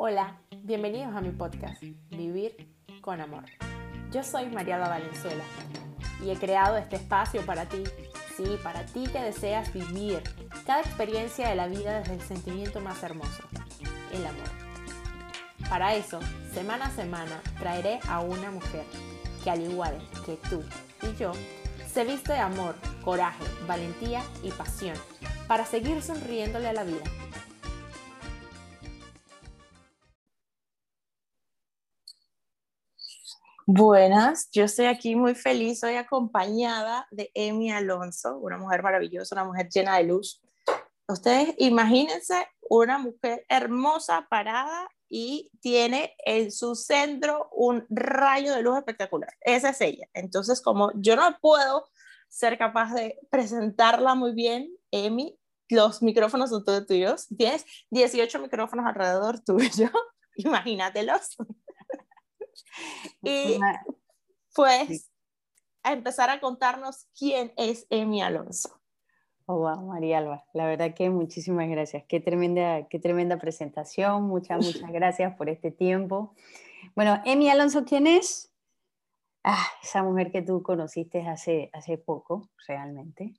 Hola, 0.00 0.36
bienvenidos 0.62 1.12
a 1.16 1.20
mi 1.20 1.30
podcast, 1.30 1.82
Vivir 2.10 2.72
con 3.00 3.20
Amor. 3.20 3.42
Yo 4.12 4.22
soy 4.22 4.46
Mariada 4.46 4.88
Valenzuela 4.88 5.42
y 6.24 6.30
he 6.30 6.36
creado 6.36 6.76
este 6.76 6.94
espacio 6.94 7.44
para 7.44 7.66
ti, 7.66 7.82
sí, 8.36 8.44
para 8.62 8.86
ti 8.86 9.08
que 9.10 9.20
deseas 9.20 9.72
vivir 9.72 10.22
cada 10.64 10.82
experiencia 10.82 11.48
de 11.48 11.56
la 11.56 11.66
vida 11.66 11.98
desde 11.98 12.14
el 12.14 12.20
sentimiento 12.20 12.78
más 12.78 13.02
hermoso, 13.02 13.42
el 14.12 14.24
amor. 14.24 14.48
Para 15.68 15.96
eso, 15.96 16.20
semana 16.54 16.86
a 16.86 16.90
semana, 16.90 17.42
traeré 17.58 17.98
a 18.08 18.20
una 18.20 18.52
mujer 18.52 18.84
que 19.42 19.50
al 19.50 19.62
igual 19.62 19.98
que 20.24 20.38
tú 20.48 20.62
y 21.02 21.16
yo, 21.16 21.32
se 21.92 22.04
viste 22.04 22.34
de 22.34 22.38
amor, 22.38 22.76
coraje, 23.04 23.44
valentía 23.66 24.22
y 24.44 24.52
pasión 24.52 24.96
para 25.48 25.64
seguir 25.64 26.00
sonriéndole 26.02 26.68
a 26.68 26.72
la 26.72 26.84
vida 26.84 27.02
Buenas, 33.70 34.48
yo 34.50 34.64
estoy 34.64 34.86
aquí 34.86 35.14
muy 35.14 35.34
feliz, 35.34 35.80
soy 35.80 35.96
acompañada 35.96 37.06
de 37.10 37.30
Emi 37.34 37.70
Alonso, 37.70 38.38
una 38.38 38.56
mujer 38.56 38.82
maravillosa, 38.82 39.34
una 39.34 39.44
mujer 39.44 39.68
llena 39.68 39.98
de 39.98 40.04
luz. 40.04 40.42
Ustedes 41.06 41.54
imagínense 41.58 42.48
una 42.70 42.96
mujer 42.96 43.44
hermosa, 43.46 44.26
parada 44.30 44.88
y 45.06 45.50
tiene 45.60 46.16
en 46.24 46.50
su 46.50 46.76
centro 46.76 47.50
un 47.52 47.84
rayo 47.90 48.54
de 48.54 48.62
luz 48.62 48.78
espectacular. 48.78 49.34
Esa 49.42 49.68
es 49.68 49.80
ella. 49.82 50.08
Entonces, 50.14 50.62
como 50.62 50.90
yo 50.94 51.14
no 51.14 51.36
puedo 51.38 51.90
ser 52.30 52.56
capaz 52.56 52.94
de 52.94 53.18
presentarla 53.28 54.14
muy 54.14 54.32
bien, 54.32 54.74
Emi, 54.90 55.38
los 55.68 56.00
micrófonos 56.00 56.48
son 56.48 56.64
todos 56.64 56.86
tuyos. 56.86 57.26
Tienes 57.36 57.66
18 57.90 58.38
micrófonos 58.38 58.86
alrededor 58.86 59.40
tuyo, 59.44 59.90
imagínatelos. 60.36 61.36
Y 63.22 63.58
pues 64.54 65.10
a 65.82 65.92
empezar 65.92 66.30
a 66.30 66.40
contarnos 66.40 67.06
quién 67.18 67.52
es 67.56 67.86
Emi 67.90 68.22
Alonso. 68.22 68.78
Oh, 69.46 69.56
wow, 69.56 69.86
María 69.86 70.18
Alba, 70.18 70.44
la 70.52 70.66
verdad 70.66 70.92
que 70.94 71.08
muchísimas 71.08 71.70
gracias. 71.70 72.04
Qué 72.06 72.20
tremenda, 72.20 72.86
qué 72.88 72.98
tremenda 72.98 73.38
presentación. 73.38 74.24
Muchas, 74.24 74.58
muchas 74.64 74.92
gracias 74.92 75.34
por 75.36 75.48
este 75.48 75.70
tiempo. 75.70 76.34
Bueno, 76.94 77.22
Emi 77.24 77.48
Alonso, 77.48 77.84
¿quién 77.86 78.06
es? 78.06 78.52
Ah, 79.44 79.66
esa 79.82 80.02
mujer 80.02 80.30
que 80.30 80.42
tú 80.42 80.62
conociste 80.62 81.26
hace, 81.26 81.70
hace 81.72 81.96
poco, 81.96 82.50
realmente. 82.66 83.34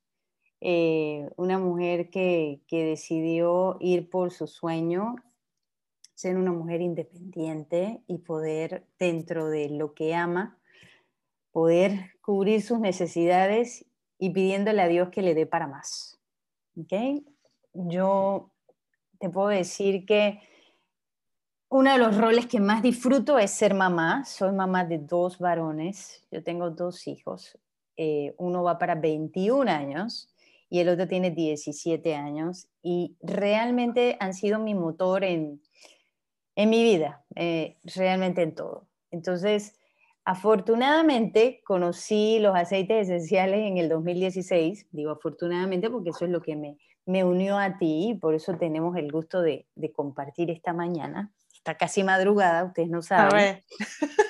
Eh, 0.62 1.30
una 1.38 1.60
mujer 1.60 2.10
que, 2.10 2.64
que 2.68 2.86
decidió 2.86 3.78
ir 3.80 4.10
por 4.10 4.32
su 4.32 4.48
sueño 4.48 5.16
ser 6.20 6.36
una 6.36 6.52
mujer 6.52 6.82
independiente 6.82 8.04
y 8.06 8.18
poder, 8.18 8.86
dentro 9.00 9.48
de 9.48 9.70
lo 9.70 9.94
que 9.94 10.14
ama, 10.14 10.60
poder 11.54 12.12
cubrir 12.20 12.62
sus 12.62 12.78
necesidades 12.78 13.86
y 14.18 14.32
pidiéndole 14.32 14.82
a 14.82 14.90
Dios 14.90 15.12
que 15.12 15.22
le 15.22 15.34
dé 15.34 15.46
para 15.46 15.68
más. 15.68 16.20
¿Okay? 16.78 17.26
Yo 17.74 18.52
te 19.18 19.30
puedo 19.30 19.48
decir 19.48 20.06
que 20.06 20.42
uno 21.70 21.94
de 21.94 22.00
los 22.00 22.18
roles 22.18 22.48
que 22.48 22.60
más 22.60 22.82
disfruto 22.82 23.40
es 23.40 23.52
ser 23.52 23.74
mamá. 23.74 24.26
Soy 24.26 24.52
mamá 24.52 24.84
de 24.84 24.98
dos 24.98 25.40
varones. 25.40 26.28
Yo 26.32 26.44
tengo 26.44 26.70
dos 26.70 27.08
hijos. 27.08 27.58
Eh, 27.96 28.36
uno 28.38 28.62
va 28.62 28.78
para 28.78 28.96
21 28.96 29.72
años 29.72 30.36
y 30.70 30.80
el 30.80 30.90
otro 30.90 31.08
tiene 31.08 31.32
17 31.32 32.14
años. 32.14 32.68
Y 32.84 33.16
realmente 33.22 34.18
han 34.20 34.34
sido 34.34 34.60
mi 34.60 34.76
motor 34.76 35.24
en, 35.24 35.62
en 36.60 36.70
mi 36.70 36.84
vida, 36.84 37.24
eh, 37.38 37.78
realmente 37.96 38.42
en 38.42 38.54
todo. 38.54 38.86
Entonces, 39.12 39.80
afortunadamente 40.26 41.62
conocí 41.64 42.40
los 42.40 42.54
aceites 42.54 43.08
esenciales 43.08 43.66
en 43.66 43.78
el 43.78 43.88
2016, 43.88 44.88
digo 44.92 45.12
afortunadamente 45.12 45.90
porque 45.90 46.10
eso 46.10 46.26
es 46.26 46.32
lo 46.32 46.42
que 46.42 46.58
me, 46.58 46.78
me 47.06 47.24
unió 47.24 47.58
a 47.58 47.78
ti 47.78 48.10
y 48.10 48.14
por 48.16 48.36
eso 48.36 48.58
tenemos 48.58 48.98
el 48.98 49.10
gusto 49.10 49.42
de, 49.42 49.68
de 49.76 49.94
compartir 49.94 50.52
esta 50.52 50.74
mañana. 50.74 51.32
Está 51.54 51.78
casi 51.78 52.04
madrugada, 52.04 52.66
ustedes 52.66 52.90
no 52.90 53.02
saben. 53.02 53.64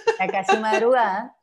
Está 0.08 0.28
casi 0.28 0.56
madrugada. 0.58 1.36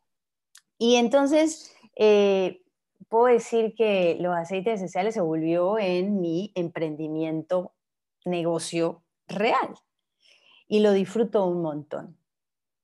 Y 0.79 0.97
entonces, 0.97 1.75
eh, 1.97 2.63
puedo 3.09 3.27
decir 3.27 3.75
que 3.77 4.19
los 4.21 4.37
aceites 4.37 4.75
esenciales 4.75 5.15
se 5.15 5.21
volvió 5.21 5.81
en 5.81 6.21
mi 6.21 6.53
emprendimiento, 6.55 7.75
negocio 8.25 9.03
real 9.27 9.75
y 10.69 10.81
lo 10.81 10.93
disfruto 10.93 11.47
un 11.47 11.63
montón. 11.63 12.17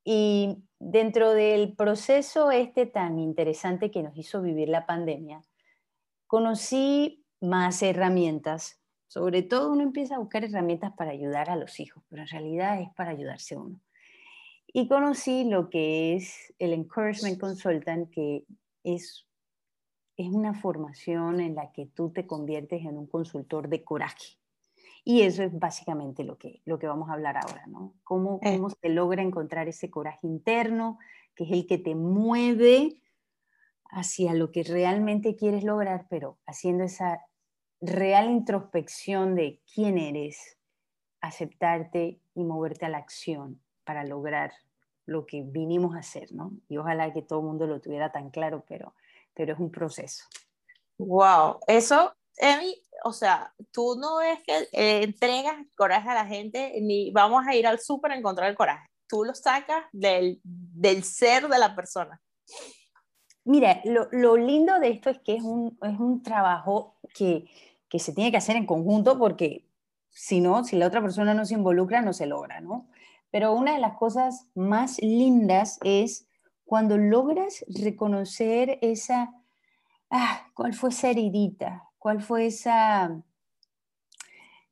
Y 0.04 0.64
dentro 0.78 1.32
del 1.32 1.74
proceso 1.74 2.50
este 2.50 2.86
tan 2.86 3.18
interesante 3.18 3.90
que 3.90 4.02
nos 4.02 4.16
hizo 4.16 4.42
vivir 4.42 4.68
la 4.68 4.86
pandemia, 4.86 5.42
conocí 6.26 7.24
más 7.40 7.82
herramientas. 7.82 8.80
Sobre 9.06 9.42
todo 9.42 9.70
uno 9.70 9.82
empieza 9.82 10.16
a 10.16 10.18
buscar 10.18 10.44
herramientas 10.44 10.92
para 10.96 11.10
ayudar 11.10 11.50
a 11.50 11.56
los 11.56 11.78
hijos, 11.78 12.02
pero 12.08 12.22
en 12.22 12.28
realidad 12.28 12.80
es 12.80 12.88
para 12.94 13.10
ayudarse 13.10 13.56
uno. 13.56 13.80
Y 14.66 14.88
conocí 14.88 15.44
lo 15.44 15.68
que 15.68 16.14
es 16.14 16.54
el 16.58 16.72
Encouragement 16.72 17.38
Consultant, 17.38 18.10
que 18.10 18.46
es, 18.82 19.26
es 20.16 20.28
una 20.28 20.54
formación 20.54 21.40
en 21.40 21.54
la 21.54 21.72
que 21.72 21.86
tú 21.86 22.10
te 22.10 22.26
conviertes 22.26 22.80
en 22.80 22.96
un 22.96 23.06
consultor 23.06 23.68
de 23.68 23.84
coraje. 23.84 24.38
Y 25.04 25.22
eso 25.22 25.42
es 25.42 25.58
básicamente 25.58 26.22
lo 26.22 26.38
que, 26.38 26.62
lo 26.64 26.78
que 26.78 26.86
vamos 26.86 27.10
a 27.10 27.14
hablar 27.14 27.36
ahora, 27.36 27.66
¿no? 27.66 27.94
Cómo, 28.04 28.38
eh. 28.42 28.56
cómo 28.56 28.70
se 28.70 28.88
logra 28.88 29.22
encontrar 29.22 29.68
ese 29.68 29.90
coraje 29.90 30.26
interno, 30.26 30.98
que 31.34 31.44
es 31.44 31.50
el 31.50 31.66
que 31.66 31.78
te 31.78 31.94
mueve 31.94 33.00
hacia 33.90 34.32
lo 34.32 34.52
que 34.52 34.62
realmente 34.62 35.36
quieres 35.36 35.64
lograr, 35.64 36.06
pero 36.08 36.38
haciendo 36.46 36.84
esa 36.84 37.26
real 37.80 38.30
introspección 38.30 39.34
de 39.34 39.60
quién 39.74 39.98
eres, 39.98 40.56
aceptarte 41.20 42.20
y 42.34 42.44
moverte 42.44 42.86
a 42.86 42.88
la 42.88 42.98
acción 42.98 43.60
para 43.84 44.04
lograr 44.04 44.52
lo 45.04 45.26
que 45.26 45.42
vinimos 45.42 45.96
a 45.96 45.98
hacer, 45.98 46.32
¿no? 46.32 46.52
Y 46.68 46.76
ojalá 46.76 47.12
que 47.12 47.22
todo 47.22 47.40
el 47.40 47.46
mundo 47.46 47.66
lo 47.66 47.80
tuviera 47.80 48.12
tan 48.12 48.30
claro, 48.30 48.64
pero, 48.68 48.94
pero 49.34 49.52
es 49.52 49.58
un 49.58 49.70
proceso. 49.70 50.24
Wow, 50.98 51.58
eso, 51.66 52.14
Emi, 52.38 52.74
o 53.04 53.12
sea, 53.12 53.52
tú 53.72 53.96
no 53.96 54.20
es 54.20 54.40
que 54.44 54.68
eh, 54.72 55.02
entregas 55.02 55.54
coraje 55.76 56.08
a 56.08 56.14
la 56.14 56.26
gente 56.26 56.78
ni 56.80 57.10
vamos 57.10 57.46
a 57.46 57.54
ir 57.54 57.66
al 57.66 57.80
súper 57.80 58.12
a 58.12 58.16
encontrar 58.16 58.48
el 58.50 58.56
coraje. 58.56 58.88
Tú 59.08 59.24
lo 59.24 59.34
sacas 59.34 59.84
del, 59.92 60.40
del 60.42 61.04
ser 61.04 61.48
de 61.48 61.58
la 61.58 61.74
persona. 61.74 62.20
Mira, 63.44 63.80
lo, 63.84 64.08
lo, 64.12 64.36
lindo 64.36 64.78
de 64.78 64.90
esto 64.90 65.10
es 65.10 65.18
que 65.18 65.34
es 65.34 65.42
un, 65.42 65.76
es 65.82 65.98
un 65.98 66.22
trabajo 66.22 66.96
que, 67.14 67.44
que, 67.88 67.98
se 67.98 68.12
tiene 68.12 68.30
que 68.30 68.36
hacer 68.36 68.56
en 68.56 68.66
conjunto 68.66 69.18
porque 69.18 69.66
si 70.10 70.40
no, 70.40 70.64
si 70.64 70.76
la 70.76 70.86
otra 70.86 71.02
persona 71.02 71.34
no 71.34 71.44
se 71.44 71.54
involucra, 71.54 72.02
no 72.02 72.12
se 72.12 72.26
logra, 72.26 72.60
¿no? 72.60 72.88
Pero 73.30 73.52
una 73.52 73.72
de 73.72 73.80
las 73.80 73.96
cosas 73.96 74.46
más 74.54 74.98
lindas 75.00 75.78
es 75.82 76.28
cuando 76.64 76.98
logras 76.98 77.64
reconocer 77.68 78.78
esa, 78.80 79.34
ah, 80.10 80.46
¿cuál 80.54 80.74
fue 80.74 80.90
esa 80.90 81.10
heridita? 81.10 81.91
¿Cuál 82.02 82.20
fue 82.20 82.46
esa, 82.46 83.22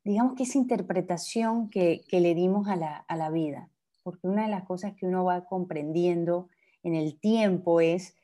digamos 0.03 0.35
que 0.35 0.43
esa 0.43 0.57
interpretación 0.57 1.69
que, 1.69 2.03
le 2.11 2.35
dimos 2.35 2.67
a 2.67 2.75
la, 2.75 2.97
a 2.97 3.15
la 3.15 3.29
vida? 3.29 3.69
Porque 4.03 4.27
una 4.27 4.43
de 4.43 4.49
las 4.49 4.65
cosas 4.65 4.95
que 4.97 5.05
uno 5.05 5.23
va 5.23 5.45
comprendiendo 5.45 6.49
en 6.83 6.93
el 6.93 7.17
tiempo 7.21 7.79
es, 7.79 8.17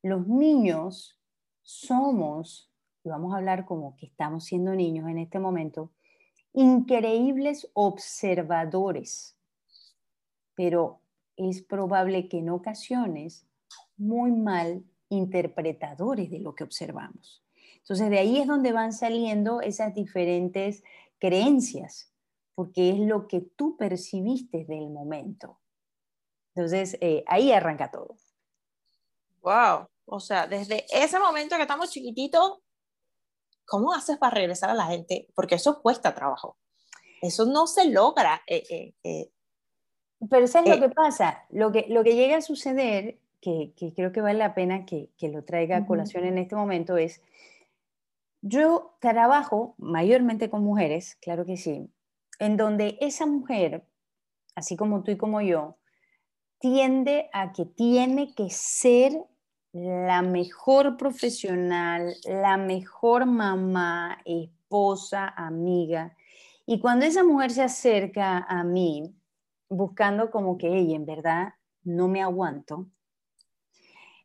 los 0.00 0.28
niños 0.28 1.18
somos, 1.62 2.70
y 3.02 3.08
vamos 3.08 3.34
a 3.34 3.38
hablar 3.38 3.64
como 3.64 3.96
que 3.96 4.06
estamos 4.06 4.44
siendo 4.44 4.76
niños 4.76 5.08
en 5.08 5.18
este 5.18 5.40
momento, 5.40 5.90
increíbles 6.52 7.68
observadores, 7.72 9.36
pero 10.54 11.00
es 11.36 11.62
probable 11.62 12.28
que 12.28 12.38
en 12.38 12.50
ocasiones 12.50 13.44
muy 13.96 14.30
mal 14.30 14.84
interpretadores 15.08 16.30
de 16.30 16.38
lo 16.38 16.54
que 16.54 16.62
observamos. 16.62 17.42
Entonces 17.82 18.10
de 18.10 18.18
ahí 18.18 18.38
es 18.38 18.46
donde 18.46 18.72
van 18.72 18.92
saliendo 18.92 19.60
esas 19.60 19.94
diferentes 19.94 20.82
creencias, 21.18 22.12
porque 22.54 22.90
es 22.90 22.98
lo 22.98 23.28
que 23.28 23.40
tú 23.40 23.76
percibiste 23.76 24.64
del 24.64 24.88
momento. 24.90 25.60
Entonces 26.54 26.96
eh, 27.00 27.24
ahí 27.26 27.52
arranca 27.52 27.90
todo. 27.90 28.16
Wow, 29.42 29.88
o 30.04 30.20
sea, 30.20 30.46
desde 30.46 30.84
ese 30.92 31.18
momento 31.18 31.56
que 31.56 31.62
estamos 31.62 31.90
chiquititos, 31.90 32.58
¿cómo 33.64 33.92
haces 33.92 34.18
para 34.18 34.34
regresar 34.34 34.70
a 34.70 34.74
la 34.74 34.86
gente? 34.86 35.28
Porque 35.34 35.56
eso 35.56 35.82
cuesta 35.82 36.14
trabajo. 36.14 36.56
Eso 37.20 37.46
no 37.46 37.66
se 37.66 37.88
logra. 37.88 38.42
Eh, 38.46 38.94
eh, 39.02 39.30
Pero 40.28 40.46
¿sabes 40.46 40.70
lo 40.70 40.80
que 40.80 40.94
pasa? 40.94 41.44
Lo 41.50 41.72
que, 41.72 41.86
lo 41.88 42.04
que 42.04 42.14
llega 42.14 42.36
a 42.36 42.42
suceder, 42.42 43.18
que, 43.40 43.72
creo 43.96 44.12
que 44.12 44.20
vale 44.20 44.38
la 44.38 44.54
pena 44.54 44.84
que, 44.86 45.10
lo 45.22 45.44
traiga 45.44 45.78
a 45.78 45.86
colación 45.86 46.24
en 46.24 46.38
este 46.38 46.54
momento, 46.54 46.96
es 46.96 47.22
yo 48.42 48.96
trabajo 49.00 49.74
mayormente 49.78 50.50
con 50.50 50.62
mujeres, 50.62 51.16
claro 51.22 51.46
que 51.46 51.56
sí, 51.56 51.88
en 52.38 52.56
donde 52.56 52.98
esa 53.00 53.26
mujer 53.26 53.86
así 54.54 54.76
como 54.76 55.02
tú 55.02 55.12
y 55.12 55.16
como 55.16 55.40
yo, 55.40 55.78
tiende 56.58 57.28
a 57.32 57.52
que 57.52 57.66
tiene 57.66 58.34
que 58.34 58.50
ser 58.50 59.12
la 59.72 60.22
mejor 60.22 60.96
profesional, 60.96 62.14
la 62.24 62.56
mejor 62.56 63.26
mamá, 63.26 64.18
esposa, 64.24 65.28
amiga. 65.28 66.14
Y 66.66 66.78
cuando 66.80 67.06
esa 67.06 67.24
mujer 67.24 67.50
se 67.50 67.62
acerca 67.62 68.38
a 68.38 68.62
mí 68.64 69.14
buscando 69.68 70.30
como 70.30 70.58
que 70.58 70.68
ella 70.68 70.94
en 70.94 71.06
verdad 71.06 71.54
no 71.82 72.06
me 72.06 72.22
aguanto, 72.22 72.86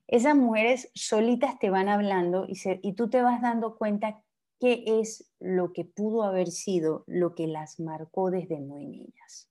esas 0.07 0.35
mujeres 0.35 0.89
solitas 0.93 1.59
te 1.59 1.69
van 1.69 1.89
hablando 1.89 2.45
y, 2.47 2.93
tú 2.93 3.09
te 3.09 3.21
vas 3.21 3.41
dando 3.41 3.77
cuenta 3.77 4.23
qué 4.59 4.83
es 4.85 5.29
lo 5.39 5.73
que 5.73 5.85
pudo 5.85 6.23
haber 6.23 6.47
sido 6.47 7.03
lo 7.07 7.35
que 7.35 7.47
las 7.47 7.79
marcó 7.79 8.31
desde 8.31 8.59
muy 8.59 8.85
niñas. 8.85 9.49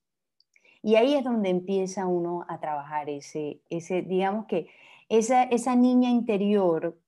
Y 0.82 0.96
ahí 0.96 1.14
es 1.14 1.24
donde 1.24 1.50
empieza 1.50 2.06
uno 2.06 2.44
a 2.48 2.58
trabajar 2.60 3.10
ese, 3.10 3.60
ese 3.68 4.02
digamos 4.02 4.46
que 4.46 4.68
esa, 5.08 5.42
esa 5.44 5.76
niña 5.76 6.10
interior 6.10 6.98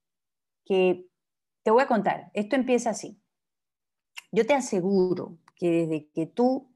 que, 0.65 1.07
te 1.63 1.71
voy 1.71 1.83
a 1.83 1.87
contar, 1.87 2.31
esto 2.35 2.57
empieza 2.57 2.91
así. 2.91 3.21
Yo 4.33 4.47
te 4.47 4.55
aseguro 4.55 5.39
que 5.57 5.71
desde 5.71 6.09
que 6.11 6.27
tú 6.27 6.71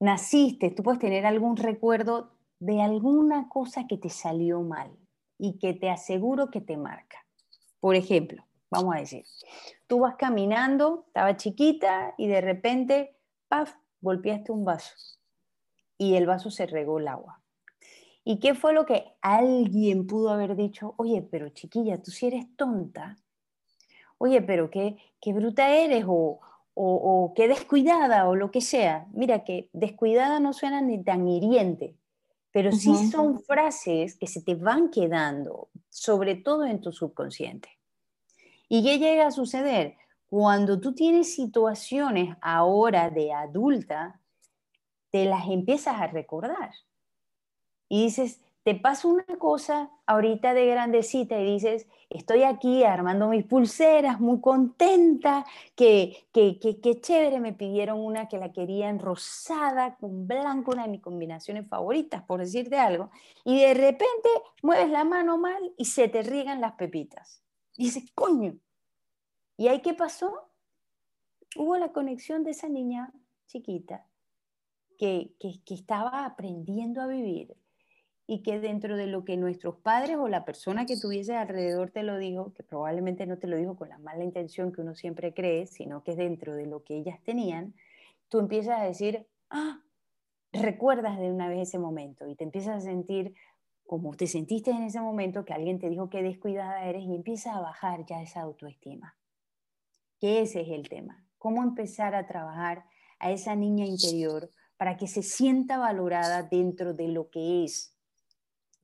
naciste, 0.00 0.70
tú 0.70 0.82
puedes 0.82 1.00
tener 1.00 1.26
algún 1.26 1.56
recuerdo 1.56 2.35
de 2.58 2.82
alguna 2.82 3.48
cosa 3.48 3.86
que 3.86 3.98
te 3.98 4.08
salió 4.08 4.62
mal 4.62 4.90
y 5.38 5.58
que 5.58 5.74
te 5.74 5.90
aseguro 5.90 6.50
que 6.50 6.60
te 6.60 6.76
marca. 6.76 7.24
Por 7.80 7.94
ejemplo, 7.96 8.44
vamos 8.70 8.94
a 8.94 9.00
decir, 9.00 9.24
tú 9.86 10.00
vas 10.00 10.16
caminando, 10.16 11.04
estaba 11.08 11.36
chiquita 11.36 12.14
y 12.16 12.26
de 12.26 12.40
repente, 12.40 13.16
¡paf!, 13.48 13.74
golpeaste 14.00 14.52
un 14.52 14.64
vaso 14.64 14.94
y 15.98 16.14
el 16.14 16.26
vaso 16.26 16.50
se 16.50 16.66
regó 16.66 16.98
el 16.98 17.08
agua. 17.08 17.40
¿Y 18.24 18.40
qué 18.40 18.54
fue 18.54 18.72
lo 18.72 18.86
que 18.86 19.14
alguien 19.20 20.06
pudo 20.06 20.30
haber 20.30 20.56
dicho? 20.56 20.94
Oye, 20.96 21.22
pero 21.22 21.48
chiquilla, 21.50 22.02
tú 22.02 22.10
si 22.10 22.26
eres 22.26 22.56
tonta. 22.56 23.16
Oye, 24.18 24.42
pero 24.42 24.68
qué, 24.70 24.96
qué 25.20 25.32
bruta 25.32 25.70
eres 25.70 26.04
o, 26.08 26.40
o, 26.74 27.32
qué 27.34 27.48
descuidada 27.48 28.28
o 28.28 28.34
lo 28.34 28.50
que 28.50 28.60
sea. 28.60 29.06
Mira 29.12 29.44
que 29.44 29.70
descuidada 29.72 30.40
no 30.40 30.52
suena 30.52 30.80
ni 30.80 31.02
tan 31.02 31.28
hiriente, 31.28 31.94
pero 32.56 32.72
sí 32.72 33.10
son 33.10 33.42
frases 33.42 34.16
que 34.16 34.26
se 34.26 34.40
te 34.40 34.54
van 34.54 34.88
quedando, 34.88 35.68
sobre 35.90 36.36
todo 36.36 36.64
en 36.64 36.80
tu 36.80 36.90
subconsciente. 36.90 37.68
¿Y 38.66 38.82
qué 38.82 38.98
llega 38.98 39.26
a 39.26 39.30
suceder? 39.30 39.98
Cuando 40.30 40.80
tú 40.80 40.94
tienes 40.94 41.34
situaciones 41.34 42.34
ahora 42.40 43.10
de 43.10 43.30
adulta, 43.30 44.22
te 45.10 45.26
las 45.26 45.46
empiezas 45.48 46.00
a 46.00 46.06
recordar. 46.06 46.70
Y 47.90 48.04
dices, 48.04 48.40
te 48.66 48.74
pasa 48.74 49.06
una 49.06 49.24
cosa 49.38 49.92
ahorita 50.06 50.52
de 50.52 50.66
grandecita 50.66 51.38
y 51.38 51.52
dices, 51.52 51.86
estoy 52.10 52.42
aquí 52.42 52.82
armando 52.82 53.28
mis 53.28 53.44
pulseras, 53.44 54.18
muy 54.18 54.40
contenta, 54.40 55.46
que, 55.76 56.26
que, 56.32 56.58
que, 56.58 57.00
chévere, 57.00 57.38
me 57.38 57.52
pidieron 57.52 58.00
una 58.00 58.26
que 58.26 58.38
la 58.38 58.50
querían 58.50 58.98
rosada 58.98 59.94
con 59.98 60.26
blanco, 60.26 60.72
una 60.72 60.82
de 60.82 60.88
mis 60.88 61.00
combinaciones 61.00 61.68
favoritas, 61.68 62.24
por 62.24 62.40
decirte 62.40 62.76
algo, 62.76 63.12
y 63.44 63.60
de 63.60 63.72
repente 63.72 64.28
mueves 64.62 64.90
la 64.90 65.04
mano 65.04 65.38
mal 65.38 65.72
y 65.76 65.84
se 65.84 66.08
te 66.08 66.24
riegan 66.24 66.60
las 66.60 66.72
pepitas. 66.72 67.44
Y 67.76 67.84
dices, 67.84 68.10
coño. 68.16 68.58
¿Y 69.56 69.68
ahí 69.68 69.80
qué 69.80 69.94
pasó? 69.94 70.50
Hubo 71.54 71.76
la 71.76 71.92
conexión 71.92 72.42
de 72.42 72.50
esa 72.50 72.68
niña 72.68 73.12
chiquita 73.46 74.08
que, 74.98 75.36
que 75.38 75.74
estaba 75.74 76.24
aprendiendo 76.24 77.00
a 77.00 77.06
vivir 77.06 77.56
y 78.26 78.42
que 78.42 78.58
dentro 78.58 78.96
de 78.96 79.06
lo 79.06 79.24
que 79.24 79.36
nuestros 79.36 79.76
padres 79.76 80.16
o 80.16 80.28
la 80.28 80.44
persona 80.44 80.84
que 80.84 80.96
tuviese 80.96 81.36
alrededor 81.36 81.90
te 81.90 82.02
lo 82.02 82.18
dijo, 82.18 82.52
que 82.54 82.64
probablemente 82.64 83.26
no 83.26 83.38
te 83.38 83.46
lo 83.46 83.56
dijo 83.56 83.76
con 83.76 83.88
la 83.88 83.98
mala 83.98 84.24
intención 84.24 84.72
que 84.72 84.80
uno 84.80 84.94
siempre 84.94 85.32
cree, 85.32 85.66
sino 85.66 86.02
que 86.02 86.12
es 86.12 86.16
dentro 86.16 86.56
de 86.56 86.66
lo 86.66 86.82
que 86.82 86.96
ellas 86.96 87.22
tenían, 87.22 87.74
tú 88.28 88.40
empiezas 88.40 88.80
a 88.80 88.84
decir, 88.84 89.26
ah, 89.50 89.80
recuerdas 90.52 91.18
de 91.18 91.30
una 91.30 91.48
vez 91.48 91.68
ese 91.68 91.78
momento 91.78 92.26
y 92.28 92.34
te 92.34 92.44
empiezas 92.44 92.76
a 92.76 92.80
sentir 92.80 93.34
como 93.86 94.14
te 94.14 94.26
sentiste 94.26 94.72
en 94.72 94.82
ese 94.82 95.00
momento 95.00 95.44
que 95.44 95.54
alguien 95.54 95.78
te 95.78 95.88
dijo 95.88 96.10
que 96.10 96.22
descuidada 96.22 96.84
eres 96.84 97.04
y 97.04 97.14
empieza 97.14 97.54
a 97.54 97.60
bajar 97.60 98.04
ya 98.04 98.20
esa 98.20 98.40
autoestima. 98.40 99.16
Que 100.18 100.40
ese 100.40 100.62
es 100.62 100.70
el 100.70 100.88
tema. 100.88 101.24
Cómo 101.38 101.62
empezar 101.62 102.16
a 102.16 102.26
trabajar 102.26 102.86
a 103.20 103.30
esa 103.30 103.54
niña 103.54 103.86
interior 103.86 104.50
para 104.76 104.96
que 104.96 105.06
se 105.06 105.22
sienta 105.22 105.78
valorada 105.78 106.42
dentro 106.42 106.94
de 106.94 107.08
lo 107.08 107.30
que 107.30 107.64
es, 107.64 107.95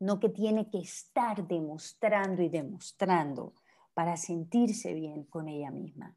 no 0.02 0.18
que 0.18 0.28
tiene 0.28 0.68
que 0.68 0.78
estar 0.78 1.46
demostrando 1.46 2.42
y 2.42 2.48
demostrando 2.48 3.54
para 3.94 4.16
sentirse 4.16 4.94
bien 4.94 5.22
con 5.22 5.48
ella 5.48 5.70
misma. 5.70 6.16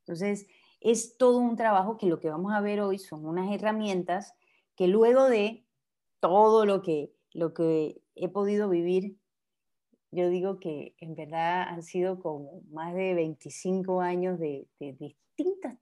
Entonces, 0.00 0.48
es 0.80 1.16
todo 1.16 1.38
un 1.38 1.54
trabajo 1.54 1.96
que 1.96 2.06
lo 2.06 2.18
que 2.18 2.28
vamos 2.28 2.52
a 2.52 2.60
ver 2.60 2.80
hoy 2.80 2.98
son 2.98 3.24
unas 3.24 3.52
herramientas 3.52 4.34
que 4.74 4.88
luego 4.88 5.26
de 5.26 5.64
todo 6.18 6.66
lo 6.66 6.82
que, 6.82 7.14
lo 7.32 7.54
que 7.54 8.02
he 8.16 8.28
podido 8.28 8.68
vivir, 8.68 9.16
yo 10.10 10.28
digo 10.28 10.58
que 10.58 10.96
en 10.98 11.14
verdad 11.14 11.68
han 11.68 11.84
sido 11.84 12.18
como 12.18 12.62
más 12.72 12.94
de 12.94 13.14
25 13.14 14.00
años 14.00 14.40
de, 14.40 14.66
distintos 14.80 15.23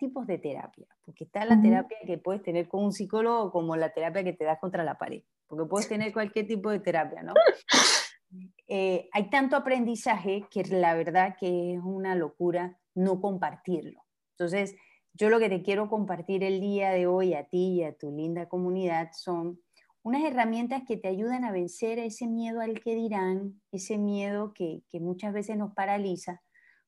tipos 0.03 0.27
de 0.27 0.39
terapia, 0.39 0.87
porque 1.05 1.25
está 1.25 1.45
la 1.45 1.61
terapia 1.61 1.97
que 2.05 2.19
puedes 2.19 2.43
tener 2.43 2.69
con 2.69 2.85
un 2.85 2.93
psicólogo 2.93 3.53
como 3.53 3.77
la 3.77 3.91
terapia 3.93 4.25
que 4.25 4.33
te 4.33 4.45
das 4.45 4.59
contra 4.59 4.83
la 4.83 4.99
pared 4.99 5.23
porque 5.53 5.69
puedes 5.69 5.87
tener 5.87 6.15
cualquier 6.15 6.47
tipo 6.47 6.71
de 6.71 6.81
terapia, 6.81 7.23
¿no? 7.23 7.35
Eh, 8.67 9.11
hay 9.13 9.29
tanto 9.29 9.55
aprendizaje 9.55 10.47
que 10.51 10.65
la 10.65 10.95
verdad 10.95 11.37
que 11.39 11.75
es 11.75 11.81
una 11.85 12.15
locura 12.15 12.81
no 12.95 13.21
compartirlo. 13.21 14.03
Entonces, 14.31 14.75
yo 15.13 15.29
lo 15.29 15.39
que 15.39 15.51
te 15.51 15.61
quiero 15.63 15.91
compartir 15.91 16.43
el 16.43 16.59
día 16.59 16.89
de 16.93 17.07
hoy 17.07 17.35
a 17.35 17.45
ti 17.45 17.75
y 17.75 17.85
a 17.85 17.93
tu 17.95 18.11
linda 18.11 18.49
comunidad 18.49 19.11
son 19.13 19.61
unas 20.03 20.25
herramientas 20.25 20.85
que 20.89 20.97
te 20.97 21.09
ayudan 21.09 21.45
a 21.45 21.53
vencer 21.53 21.99
ese 21.99 22.27
miedo 22.27 22.63
al 22.63 22.81
que 22.81 22.95
dirán, 22.95 23.61
ese 23.73 23.99
miedo 23.99 24.55
que, 24.55 24.85
que 24.89 25.01
muchas 25.01 25.35
veces 25.35 25.59
nos 25.59 25.75
paraliza, 25.75 26.41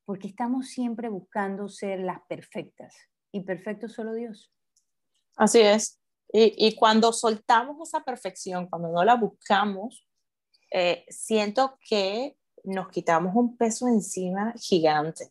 porque 0.05 0.29
estamos 0.29 0.69
siempre 0.69 1.09
buscando 1.09 1.69
ser 1.69 2.01
las 2.01 2.21
perfectas 2.29 2.95
y 3.33 3.41
perfecto 3.41 3.89
solo 3.89 4.15
Dios. 4.15 4.53
Así 5.37 5.61
es. 5.61 6.01
Y, 6.37 6.75
cuando 6.75 7.13
soltamos 7.13 7.89
esa 7.89 8.03
perfección, 8.03 8.67
cuando 8.67 8.89
no 8.89 9.05
la 9.05 9.15
buscamos, 9.15 10.05
eh, 10.73 11.05
siento 11.09 11.79
que 11.89 12.37
nos 12.65 12.89
quitamos 12.89 13.37
un 13.37 13.57
peso 13.57 13.87
encima 13.87 14.53
gigante. 14.57 15.31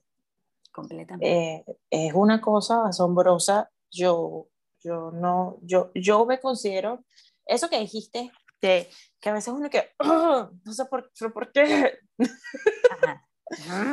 Completamente. 0.72 1.30
Eh, 1.30 1.65
es 1.89 2.13
una 2.13 2.39
cosa 2.39 2.88
asombrosa. 2.88 3.70
Yo, 3.92 4.48
yo 4.80 5.12
no, 5.12 5.58
yo, 5.62 5.92
yo 5.94 6.25
me 6.25 6.39
considero, 6.39 7.03
eso 7.46 7.70
que 7.70 7.80
dijiste, 7.80 8.32
de, 8.62 8.89
que 9.20 9.30
a 9.30 9.34
veces 9.34 9.53
uno 9.53 9.70
que, 9.70 9.89
no 10.00 10.74
sé 10.74 10.86
por, 10.86 11.12
por 11.34 11.51
qué. 11.51 12.00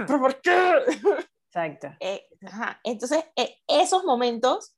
¿Pero 0.07 0.21
por 0.21 0.40
qué? 0.40 0.83
Exacto. 1.47 1.88
Eh, 2.00 2.28
Entonces, 2.85 3.25
esos 3.66 4.04
momentos 4.04 4.76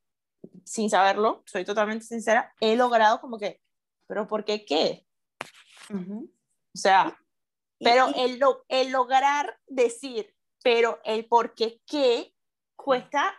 sin 0.64 0.90
saberlo, 0.90 1.42
soy 1.46 1.64
totalmente 1.64 2.04
sincera, 2.04 2.52
he 2.60 2.76
logrado 2.76 3.20
como 3.20 3.38
que, 3.38 3.60
pero 4.06 4.26
¿por 4.26 4.44
qué 4.44 4.64
qué? 4.64 5.06
O 6.74 6.78
sea, 6.78 7.16
pero 7.78 8.08
el, 8.14 8.40
el 8.68 8.90
lograr 8.90 9.58
decir, 9.66 10.34
pero 10.62 11.00
el 11.04 11.26
por 11.26 11.54
qué 11.54 11.80
qué 11.86 12.34
cuesta, 12.76 13.34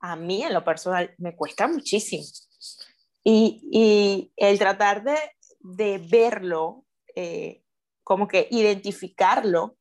a 0.00 0.16
mí 0.16 0.42
en 0.42 0.54
lo 0.54 0.64
personal, 0.64 1.14
me 1.18 1.36
cuesta 1.36 1.68
muchísimo. 1.68 2.24
Y, 3.22 3.68
y 3.70 4.32
el 4.36 4.58
tratar 4.58 5.02
de, 5.04 5.18
de 5.60 5.98
verlo, 5.98 6.86
eh, 7.14 7.64
como 8.02 8.26
que 8.26 8.48
identificarlo 8.50 9.76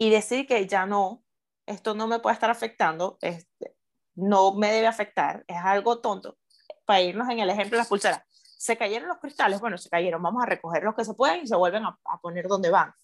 y 0.00 0.08
decir 0.08 0.46
que 0.46 0.66
ya 0.66 0.86
no, 0.86 1.22
esto 1.66 1.94
no 1.94 2.08
me 2.08 2.20
puede 2.20 2.32
estar 2.32 2.48
afectando, 2.48 3.18
este, 3.20 3.76
no 4.14 4.54
me 4.54 4.72
debe 4.72 4.86
afectar, 4.86 5.44
es 5.46 5.58
algo 5.58 6.00
tonto. 6.00 6.38
Para 6.86 7.02
irnos 7.02 7.28
en 7.28 7.38
el 7.38 7.50
ejemplo 7.50 7.76
de 7.76 7.82
las 7.82 7.88
pulseras, 7.88 8.22
se 8.32 8.78
cayeron 8.78 9.08
los 9.08 9.18
cristales, 9.18 9.60
bueno, 9.60 9.76
se 9.76 9.90
cayeron, 9.90 10.22
vamos 10.22 10.42
a 10.42 10.46
recoger 10.46 10.84
los 10.84 10.94
que 10.94 11.04
se 11.04 11.12
pueden 11.12 11.42
y 11.42 11.46
se 11.46 11.54
vuelven 11.54 11.84
a, 11.84 11.98
poner 12.22 12.48
donde 12.48 12.70
van. 12.70 12.94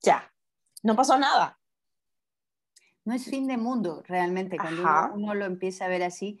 Ya, 0.00 0.32
no 0.82 0.96
pasó 0.96 1.18
nada. 1.18 1.60
No 3.04 3.12
es 3.12 3.26
fin 3.26 3.46
de 3.46 3.58
mundo 3.58 4.02
realmente 4.08 4.56
cuando 4.56 5.14
uno, 5.14 5.34
lo 5.34 5.44
empieza 5.44 5.84
a 5.84 5.88
ver 5.88 6.02
así, 6.02 6.40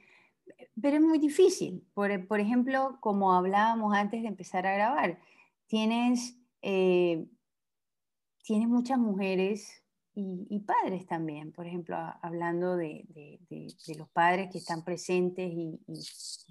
pero 0.80 0.96
es 0.96 1.02
muy 1.02 1.18
difícil. 1.18 1.86
Por, 1.92 2.26
por, 2.26 2.40
ejemplo, 2.40 2.96
como 3.00 3.34
hablábamos 3.34 3.94
antes 3.94 4.22
de 4.22 4.28
empezar 4.28 4.66
a 4.66 4.72
grabar, 4.72 5.18
tienes, 5.66 6.38
eh, 6.62 7.26
tienes 8.42 8.68
muchas 8.68 8.96
mujeres 8.96 9.81
y, 10.14 10.60
padres 10.60 11.06
también, 11.06 11.52
por 11.52 11.66
ejemplo, 11.66 11.96
hablando 12.20 12.76
de, 12.76 13.06
los 13.96 14.08
padres 14.10 14.50
que 14.52 14.58
están 14.58 14.84
presentes 14.84 15.50
y, 15.50 15.80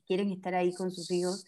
quieren 0.07 0.31
estar 0.31 0.55
ahí 0.55 0.73
con 0.73 0.91
sus 0.91 1.11
hijos. 1.11 1.45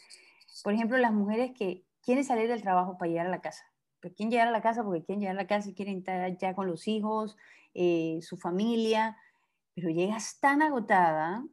Por 0.63 0.73
ejemplo, 0.73 0.97
las 0.97 1.11
mujeres 1.11 1.51
que 1.57 1.83
quieren 2.01 2.23
salir 2.23 2.47
del 2.47 2.61
trabajo 2.61 2.97
para 2.97 3.09
llegar 3.09 3.27
a 3.27 3.31
la 3.31 3.41
casa. 3.41 3.63
Pero 3.99 4.13
quieren 4.15 4.31
llegar 4.31 4.47
a 4.47 4.51
la 4.51 4.61
casa 4.61 4.83
porque 4.83 5.03
quieren 5.03 5.21
llegar 5.21 5.35
a 5.35 5.41
la 5.41 5.47
casa 5.47 5.69
y 5.69 5.73
quieren 5.73 5.97
estar 5.97 6.37
ya 6.37 6.53
con 6.53 6.67
los 6.67 6.87
hijos, 6.87 7.35
eh, 7.73 8.19
su 8.21 8.37
familia, 8.37 9.17
pero 9.73 9.89
llegas 9.89 10.39
tan 10.39 10.61
agotada 10.61 11.43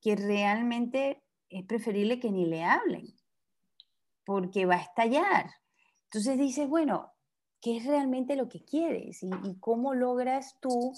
que 0.00 0.16
realmente 0.16 1.22
es 1.50 1.64
preferible 1.66 2.18
que 2.18 2.30
ni 2.30 2.46
le 2.46 2.64
hablen, 2.64 3.14
porque 4.24 4.66
va 4.66 4.76
a 4.76 4.82
estallar. 4.82 5.50
Entonces 6.04 6.38
dices, 6.38 6.68
bueno, 6.68 7.13
qué 7.64 7.78
es 7.78 7.86
realmente 7.86 8.36
lo 8.36 8.50
que 8.50 8.62
quieres 8.62 9.22
y, 9.22 9.30
cómo 9.58 9.94
logras 9.94 10.58
tú 10.60 10.92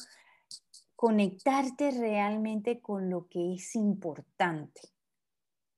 conectarte 0.97 1.93
realmente 1.93 2.81
con 2.81 3.09
lo 3.09 3.29
que 3.29 3.55
es 3.55 3.77
importante. 3.77 4.81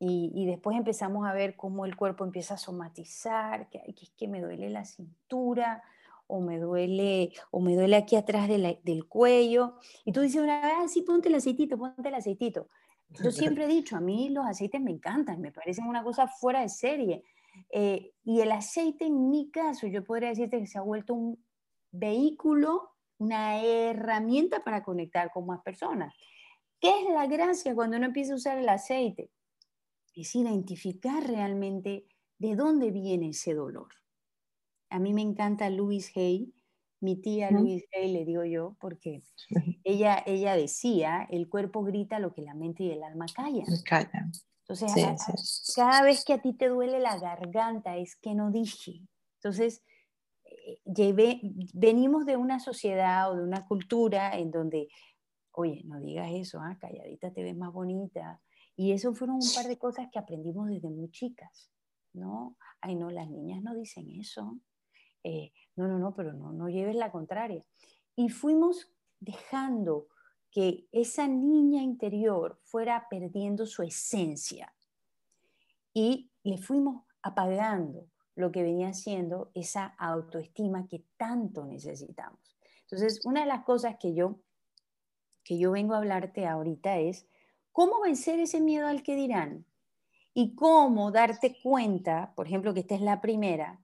Y, 0.01 0.47
después 0.47 0.79
empezamos 0.79 1.27
a 1.27 1.35
ver 1.35 1.57
cómo 1.57 1.85
el 1.85 1.95
cuerpo 1.95 2.25
empieza 2.25 2.55
a 2.55 2.59
somatizar, 2.59 3.69
que, 3.69 3.83
es 3.87 4.11
que 4.17 4.29
me 4.29 4.41
duele 4.41 4.71
la 4.71 4.87
cintura 4.87 5.83
o 6.27 6.41
me 6.41 6.59
duele, 6.59 7.33
o 7.51 7.61
me 7.61 7.75
duele 7.75 7.97
aquí 7.97 8.17
atrás 8.17 8.49
del 8.49 9.09
cuello. 9.09 9.75
Y 10.07 10.13
tú 10.13 10.23
dices 10.23 10.43
ah, 10.49 10.87
sí, 10.89 11.03
ponte 11.03 11.29
el 11.29 11.35
aceitito, 11.35 11.77
ponte 11.77 12.09
el 12.09 12.15
aceitito. 12.15 12.69
Yo 13.11 13.31
siempre 13.31 13.65
he 13.65 13.69
dicho, 13.69 13.95
a 13.95 14.01
mí 14.01 14.31
los 14.31 14.47
aceites 14.47 14.81
me 14.81 14.93
encantan, 14.93 15.43
me 15.43 15.53
parecen 15.53 15.87
una 15.87 16.03
cosa 16.03 16.29
fuera 16.29 16.61
de 16.63 16.71
serie. 16.71 17.25
Eh, 17.71 18.13
y 18.25 18.41
el 18.41 18.53
aceite, 18.53 19.07
en 19.07 19.31
mi 19.31 19.51
caso, 19.51 19.87
yo 19.87 20.05
podría 20.05 20.31
decirte 20.31 20.59
que 20.61 20.67
se 20.67 20.79
ha 20.79 20.83
vuelto 20.83 21.15
un 21.15 21.45
vehículo, 21.93 22.91
una 23.19 23.63
herramienta 23.63 24.63
para 24.65 24.83
conectar 24.83 25.31
con 25.33 25.47
más 25.47 25.63
personas. 25.63 26.15
¿Qué 26.81 26.91
es 27.03 27.11
la 27.11 27.27
gracia 27.27 27.75
cuando 27.75 27.97
uno 27.97 28.07
empieza 28.07 28.33
a 28.33 28.37
usar 28.37 28.59
el 28.59 28.69
aceite? 28.69 29.31
Es 30.15 30.35
identificar 30.35 31.27
realmente 31.27 32.07
de 32.39 32.57
dónde 32.57 32.91
viene 32.91 33.31
ese 33.31 33.55
dolor. 33.55 33.89
A 34.91 34.99
mí 34.99 35.13
me 35.13 35.23
encanta 35.23 35.71
Louise 35.71 36.13
Hay, 36.17 36.55
mi 37.01 37.17
tía 37.17 37.51
Louise 37.51 37.87
Hay, 37.93 38.13
le 38.13 38.25
digo 38.25 38.45
yo, 38.45 38.77
porque 38.81 39.23
ella, 39.85 40.23
ella 40.27 40.55
decía, 40.55 41.27
el 41.31 41.49
cuerpo 41.49 41.83
grita 41.83 42.19
lo 42.21 42.33
que 42.33 42.43
la 42.43 42.55
mente 42.55 42.85
y 42.85 42.91
el 42.91 43.03
alma 43.03 43.27
callan. 43.35 43.67
Callan. 43.85 44.33
Entonces, 44.69 45.73
cada 45.75 46.03
vez 46.03 46.25
que 46.25 46.35
a 46.35 46.43
ti 46.43 46.53
te 46.53 46.69
duele 46.69 47.01
la 47.01 47.19
garganta 47.19 47.97
es 47.97 48.17
que 48.17 48.35
no 48.35 48.51
dije. 48.51 49.01
Entonces, 49.37 49.83
eh, 50.45 50.79
venimos 51.73 52.27
de 52.27 52.37
una 52.37 52.61
sociedad 52.61 53.33
o 53.33 53.37
de 53.37 53.43
una 53.43 53.67
cultura 53.67 54.37
en 54.37 54.51
donde, 54.51 54.89
oye, 55.53 55.83
no 55.87 56.01
digas 56.01 56.31
eso, 56.33 56.61
¿ah? 56.61 56.77
calladita 56.79 57.33
te 57.33 57.43
ves 57.43 57.57
más 57.57 57.73
bonita. 57.73 58.43
Y 58.77 58.93
eso 58.93 59.15
fueron 59.15 59.37
un 59.37 59.55
par 59.55 59.67
de 59.67 59.79
cosas 59.79 60.09
que 60.13 60.19
aprendimos 60.19 60.69
desde 60.69 60.91
muy 60.91 61.11
chicas, 61.11 61.71
¿no? 62.13 62.57
Ay, 62.83 62.95
no, 62.95 63.11
las 63.11 63.31
niñas 63.31 63.63
no 63.63 63.75
dicen 63.75 64.11
eso. 64.21 64.59
Eh, 65.25 65.51
no, 65.77 65.89
no, 65.89 65.99
no, 65.99 66.15
pero 66.15 66.35
no, 66.35 66.53
no 66.53 66.69
lleves 66.69 66.95
la 66.95 67.11
contraria. 67.11 67.65
Y 68.15 68.29
fuimos 68.29 68.93
dejando 69.19 70.09
que 70.51 70.87
esa 70.93 71.29
niña 71.29 71.83
interior 71.83 72.59
fuera 72.65 73.07
perdiendo 73.09 73.67
su 73.67 73.83
esencia 73.83 74.75
y 75.93 76.31
le 76.43 76.59
fuimos 76.59 77.05
apagando 77.23 78.07
lo 78.35 78.53
que 78.53 78.63
venía 78.63 78.95
siendo 78.95 79.51
esa 79.55 79.87
autoestima 79.99 80.87
que 80.87 81.05
tanto 81.17 81.65
necesitamos. 81.65 82.57
Entonces, 82.83 83.21
una 83.25 83.41
de 83.41 83.47
las 83.47 83.65
cosas 83.65 83.97
que 83.99 84.15
yo, 84.15 84.39
que 85.43 85.59
yo 85.59 85.73
vengo 85.73 85.95
a 85.95 85.99
hablarte 85.99 86.47
ahorita 86.47 86.99
es 86.99 87.27
cómo 87.73 88.01
vencer 88.01 88.39
ese 88.41 88.61
miedo 88.61 88.87
al 88.87 89.03
que 89.03 89.17
dirán 89.17 89.67
y 90.35 90.55
cómo 90.55 91.11
darte 91.11 91.59
cuenta, 91.63 92.33
por 92.37 92.47
ejemplo, 92.47 92.73
que 92.73 92.81
esta 92.81 92.95
es 92.95 93.01
la 93.01 93.21
primera, 93.21 93.81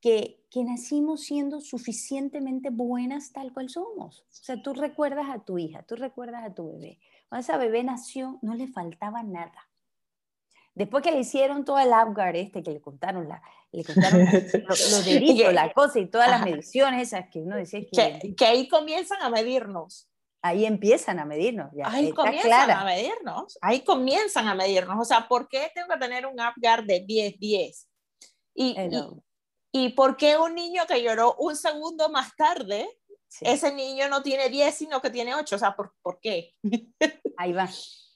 que, 0.00 0.41
nacimos 0.64 1.22
siendo 1.22 1.60
suficientemente 1.60 2.68
buenas 2.70 3.32
tal 3.32 3.52
cual 3.54 3.70
somos. 3.70 4.20
O 4.20 4.26
sea, 4.30 4.62
tú 4.62 4.74
recuerdas 4.74 5.26
a 5.30 5.42
tu 5.42 5.58
hija, 5.58 5.82
tú 5.82 5.96
recuerdas 5.96 6.44
a 6.44 6.54
tu 6.54 6.72
bebé. 6.72 6.98
Cuando 7.28 7.42
esa 7.42 7.56
bebé 7.56 7.82
nació, 7.82 8.38
no 8.42 8.54
le 8.54 8.68
faltaba 8.68 9.22
nada. 9.22 9.70
Después 10.74 11.02
que 11.02 11.10
le 11.10 11.20
hicieron 11.20 11.64
todo 11.64 11.78
el 11.78 11.92
Apgar 11.92 12.36
este, 12.36 12.62
que 12.62 12.70
le 12.70 12.82
contaron, 12.82 13.28
la, 13.28 13.42
le 13.72 13.82
contaron 13.82 14.20
los 14.68 15.04
delitos, 15.04 15.54
la 15.54 15.72
cosa 15.72 15.98
y 15.98 16.06
todas 16.06 16.28
las 16.28 16.44
mediciones 16.44 17.08
esas 17.08 17.30
que 17.30 17.40
uno 17.40 17.56
decía 17.56 17.80
que, 17.90 18.34
que, 18.34 18.44
ahí 18.44 18.68
comienzan 18.68 19.22
a 19.22 19.30
medirnos. 19.30 20.08
Ahí 20.42 20.66
empiezan 20.66 21.18
a 21.18 21.24
medirnos. 21.24 21.70
Ya, 21.72 21.88
ahí 21.88 22.12
comienzan 22.12 22.70
a 22.70 22.84
medirnos. 22.84 23.58
Ahí 23.62 23.80
comienzan 23.84 24.48
a 24.48 24.54
medirnos. 24.54 24.96
O 25.00 25.04
sea, 25.04 25.28
¿por 25.28 25.48
qué 25.48 25.70
tengo 25.74 25.88
que 25.88 25.98
tener 25.98 26.26
un 26.26 26.38
Apgar 26.40 26.84
de 26.84 27.06
10-10? 27.06 27.86
Y, 28.54 28.76
y, 28.78 28.88
¿Y 29.72 29.90
por 29.90 30.16
qué 30.16 30.36
un 30.36 30.54
niño 30.54 30.82
que 30.86 31.02
lloró 31.02 31.34
un 31.38 31.56
segundo 31.56 32.10
más 32.10 32.36
tarde, 32.36 32.86
ese 33.40 33.74
niño 33.74 34.08
no 34.10 34.22
tiene 34.22 34.50
10, 34.50 34.74
sino 34.74 35.00
que 35.00 35.08
tiene 35.08 35.34
8? 35.34 35.56
O 35.56 35.58
sea, 35.58 35.74
¿por, 35.74 35.94
por 36.02 36.20
qué? 36.20 36.54
Ahí 37.38 37.54
va, 37.54 37.68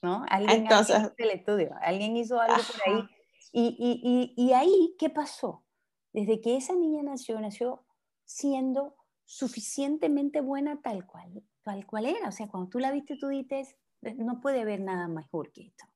¿no? 0.02 0.24
Alguien 0.28 0.62
Entonces, 0.62 0.98
hizo 0.98 1.14
el 1.16 1.30
estudio, 1.30 1.74
alguien 1.80 2.16
hizo 2.16 2.38
algo 2.38 2.56
por 2.56 2.88
ahí. 2.88 3.08
Y, 3.52 3.76
y, 3.78 4.34
y, 4.36 4.44
y 4.48 4.52
ahí, 4.52 4.94
¿qué 4.98 5.08
pasó? 5.08 5.64
Desde 6.12 6.42
que 6.42 6.56
esa 6.56 6.74
niña 6.74 7.02
nació, 7.02 7.40
nació 7.40 7.86
siendo 8.26 8.96
suficientemente 9.24 10.42
buena 10.42 10.80
tal 10.82 11.06
cual, 11.06 11.42
tal 11.62 11.86
cual 11.86 12.06
era. 12.06 12.28
O 12.28 12.32
sea, 12.32 12.48
cuando 12.48 12.68
tú 12.68 12.78
la 12.78 12.92
viste, 12.92 13.16
tú 13.16 13.28
dices, 13.28 13.74
no 14.02 14.40
puede 14.40 14.60
haber 14.60 14.80
nada 14.80 15.08
mejor 15.08 15.52
que 15.52 15.68
esto, 15.68 15.86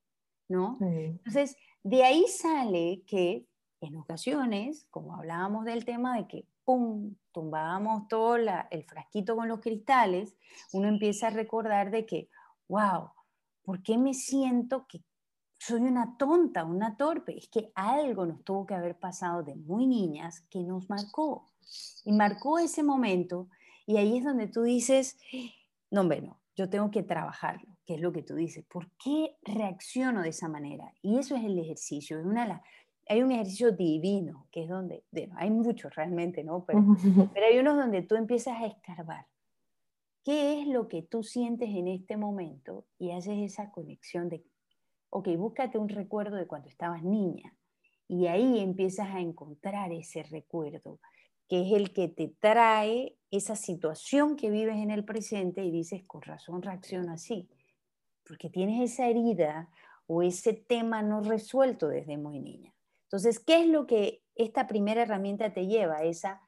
¿no? 0.48 0.78
Entonces, 0.80 1.56
de 1.82 2.04
ahí 2.04 2.26
sale 2.28 3.02
que 3.06 3.46
en 3.80 3.96
ocasiones, 3.96 4.86
como 4.90 5.14
hablábamos 5.14 5.64
del 5.64 5.84
tema 5.84 6.16
de 6.16 6.26
que, 6.26 6.46
¡pum!, 6.64 7.14
tumbábamos 7.32 8.08
todo 8.08 8.36
el 8.36 8.84
frasquito 8.84 9.36
con 9.36 9.48
los 9.48 9.60
cristales, 9.60 10.34
uno 10.72 10.88
empieza 10.88 11.28
a 11.28 11.30
recordar 11.30 11.90
de 11.90 12.06
que, 12.06 12.28
wow, 12.68 13.10
¿por 13.62 13.82
qué 13.82 13.98
me 13.98 14.14
siento 14.14 14.86
que 14.86 15.02
soy 15.58 15.82
una 15.82 16.16
tonta, 16.16 16.64
una 16.64 16.96
torpe? 16.96 17.36
Es 17.36 17.48
que 17.48 17.72
algo 17.74 18.26
nos 18.26 18.44
tuvo 18.44 18.66
que 18.66 18.74
haber 18.74 18.98
pasado 18.98 19.42
de 19.42 19.54
muy 19.54 19.86
niñas 19.86 20.40
que 20.50 20.60
nos 20.60 20.88
marcó. 20.88 21.46
Y 22.04 22.12
marcó 22.12 22.58
ese 22.58 22.82
momento 22.82 23.48
y 23.86 23.96
ahí 23.96 24.18
es 24.18 24.24
donde 24.24 24.46
tú 24.46 24.62
dices, 24.62 25.18
no, 25.90 26.02
hombre, 26.02 26.20
no, 26.20 26.40
yo 26.56 26.68
tengo 26.68 26.90
que 26.90 27.02
trabajarlo, 27.02 27.76
que 27.86 27.94
es 27.94 28.00
lo 28.00 28.12
que 28.12 28.22
tú 28.22 28.34
dices. 28.34 28.64
¿Por 28.66 28.90
qué 29.02 29.36
reacciono 29.42 30.22
de 30.22 30.28
esa 30.30 30.48
manera? 30.48 30.92
Y 31.02 31.18
eso 31.18 31.36
es 31.36 31.44
el 31.44 31.58
ejercicio, 31.58 32.18
es 32.18 32.26
una 32.26 32.42
de 32.42 32.48
las 32.48 32.62
hay 33.10 33.24
un 33.24 33.32
ejercicio 33.32 33.72
divino, 33.72 34.46
que 34.52 34.62
es 34.62 34.68
donde, 34.68 35.02
bueno, 35.10 35.34
hay 35.36 35.50
muchos 35.50 35.92
realmente, 35.96 36.44
¿no? 36.44 36.64
Pero, 36.64 36.96
pero 37.34 37.46
hay 37.46 37.58
unos 37.58 37.76
donde 37.76 38.02
tú 38.02 38.14
empiezas 38.14 38.62
a 38.62 38.66
escarbar. 38.66 39.26
¿Qué 40.24 40.60
es 40.60 40.68
lo 40.68 40.86
que 40.86 41.02
tú 41.02 41.24
sientes 41.24 41.70
en 41.70 41.88
este 41.88 42.16
momento? 42.16 42.86
Y 43.00 43.10
haces 43.10 43.38
esa 43.38 43.72
conexión 43.72 44.28
de, 44.28 44.44
ok, 45.08 45.26
búscate 45.36 45.76
un 45.76 45.88
recuerdo 45.88 46.36
de 46.36 46.46
cuando 46.46 46.68
estabas 46.68 47.02
niña. 47.02 47.52
Y 48.06 48.28
ahí 48.28 48.60
empiezas 48.60 49.08
a 49.08 49.18
encontrar 49.18 49.90
ese 49.90 50.22
recuerdo, 50.22 51.00
que 51.48 51.62
es 51.62 51.72
el 51.72 51.92
que 51.92 52.06
te 52.06 52.28
trae 52.28 53.16
esa 53.32 53.56
situación 53.56 54.36
que 54.36 54.50
vives 54.50 54.76
en 54.76 54.92
el 54.92 55.04
presente 55.04 55.64
y 55.64 55.72
dices, 55.72 56.04
con 56.04 56.22
razón 56.22 56.62
reacciono 56.62 57.12
así. 57.12 57.48
Porque 58.22 58.50
tienes 58.50 58.92
esa 58.92 59.08
herida 59.08 59.68
o 60.06 60.22
ese 60.22 60.52
tema 60.52 61.02
no 61.02 61.22
resuelto 61.22 61.88
desde 61.88 62.16
muy 62.16 62.38
niña. 62.38 62.72
Entonces, 63.10 63.40
¿qué 63.40 63.62
es 63.62 63.66
lo 63.66 63.88
que 63.88 64.22
esta 64.36 64.68
primera 64.68 65.02
herramienta 65.02 65.52
te 65.52 65.66
lleva? 65.66 66.04
Es 66.04 66.24
a 66.24 66.40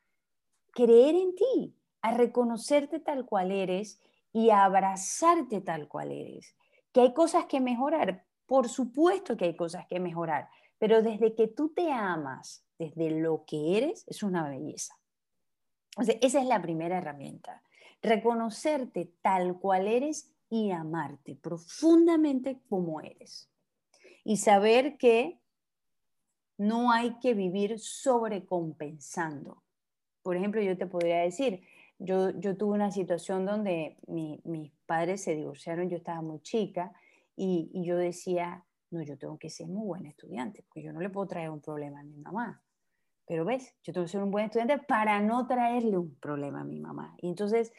creer 0.73 1.17
en 1.17 1.35
ti, 1.35 1.77
a 2.03 2.15
reconocerte 2.15 3.01
tal 3.01 3.27
cual 3.27 3.51
eres 3.51 4.01
y 4.33 4.51
a 4.51 4.63
abrazarte 4.63 5.61
tal 5.61 5.89
cual 5.89 6.13
eres. 6.13 6.55
Que 6.93 7.01
hay 7.01 7.15
cosas 7.15 7.47
que 7.47 7.61
mejorar, 7.61 8.25
por 8.47 8.69
supuesto 8.69 9.37
que 9.37 9.47
hay 9.47 9.57
cosas 9.57 9.89
que 9.89 9.99
mejorar, 9.99 10.49
pero 10.79 11.03
desde 11.03 11.35
que 11.35 11.49
tú 11.49 11.71
te 11.71 11.91
amas, 11.91 12.65
desde 12.79 13.11
lo 13.11 13.45
que 13.45 13.77
eres, 13.77 14.05
es 14.07 14.23
una 14.23 14.49
belleza. 14.49 14.95
Esa 15.99 16.41
es 16.41 16.47
la 16.47 16.63
primera 16.63 16.99
herramienta. 16.99 17.65
Reconocerte 18.03 19.13
tal 19.21 19.59
cual 19.59 19.89
eres 19.89 20.33
y 20.49 20.71
amarte 20.71 21.35
profundamente 21.35 22.61
como 22.69 23.01
eres. 23.01 23.51
Y 24.23 24.37
saber 24.37 24.97
que 24.97 25.42
no 26.59 26.93
hay 26.93 27.19
que 27.19 27.35
vivir 27.35 27.79
sobrecompensando. 27.79 29.63
Por 30.23 30.37
ejemplo, 30.37 30.61
yo 30.63 30.77
te 30.77 30.87
podría 30.87 31.19
decir, 31.19 31.63
yo, 31.99 32.31
yo 32.31 32.57
tuve 32.57 32.75
una 32.75 32.91
situación 32.91 33.45
donde 33.45 33.97
mis 34.07 34.73
padres 34.87 35.23
se 35.23 35.35
divorciaron, 35.35 35.89
yo 35.89 35.97
estaba 35.97 36.23
muy 36.23 36.41
chica 36.41 36.93
y, 37.37 37.71
yo 37.85 37.97
decía, 37.97 38.65
no, 38.91 39.03
yo 39.03 39.17
tengo 39.17 39.39
que 39.39 39.51
ser 39.51 39.69
muy 39.69 39.87
buena 39.87 40.09
estudiante, 40.09 40.63
porque 40.63 40.83
yo 40.83 40.93
no 40.93 41.01
le 41.01 41.11
puedo 41.11 41.27
traer 41.27 41.51
un 41.51 41.61
problema 41.61 42.01
a 42.01 42.05
mi 42.05 42.19
mamá. 42.19 42.63
pero 43.27 43.45
ves, 43.45 43.75
yo 43.83 43.93
tengo 43.93 44.05
que 44.05 44.13
ser 44.13 44.23
un 44.23 44.31
buen 44.31 44.47
estudiante 44.47 44.79
para 44.79 45.21
no 45.21 45.47
traerle 45.47 45.97
un 45.97 46.15
problema 46.17 46.61
a 46.61 46.65
mi 46.65 46.81
mamá. 46.81 47.15
Y 47.19 47.29
entonces, 47.29 47.73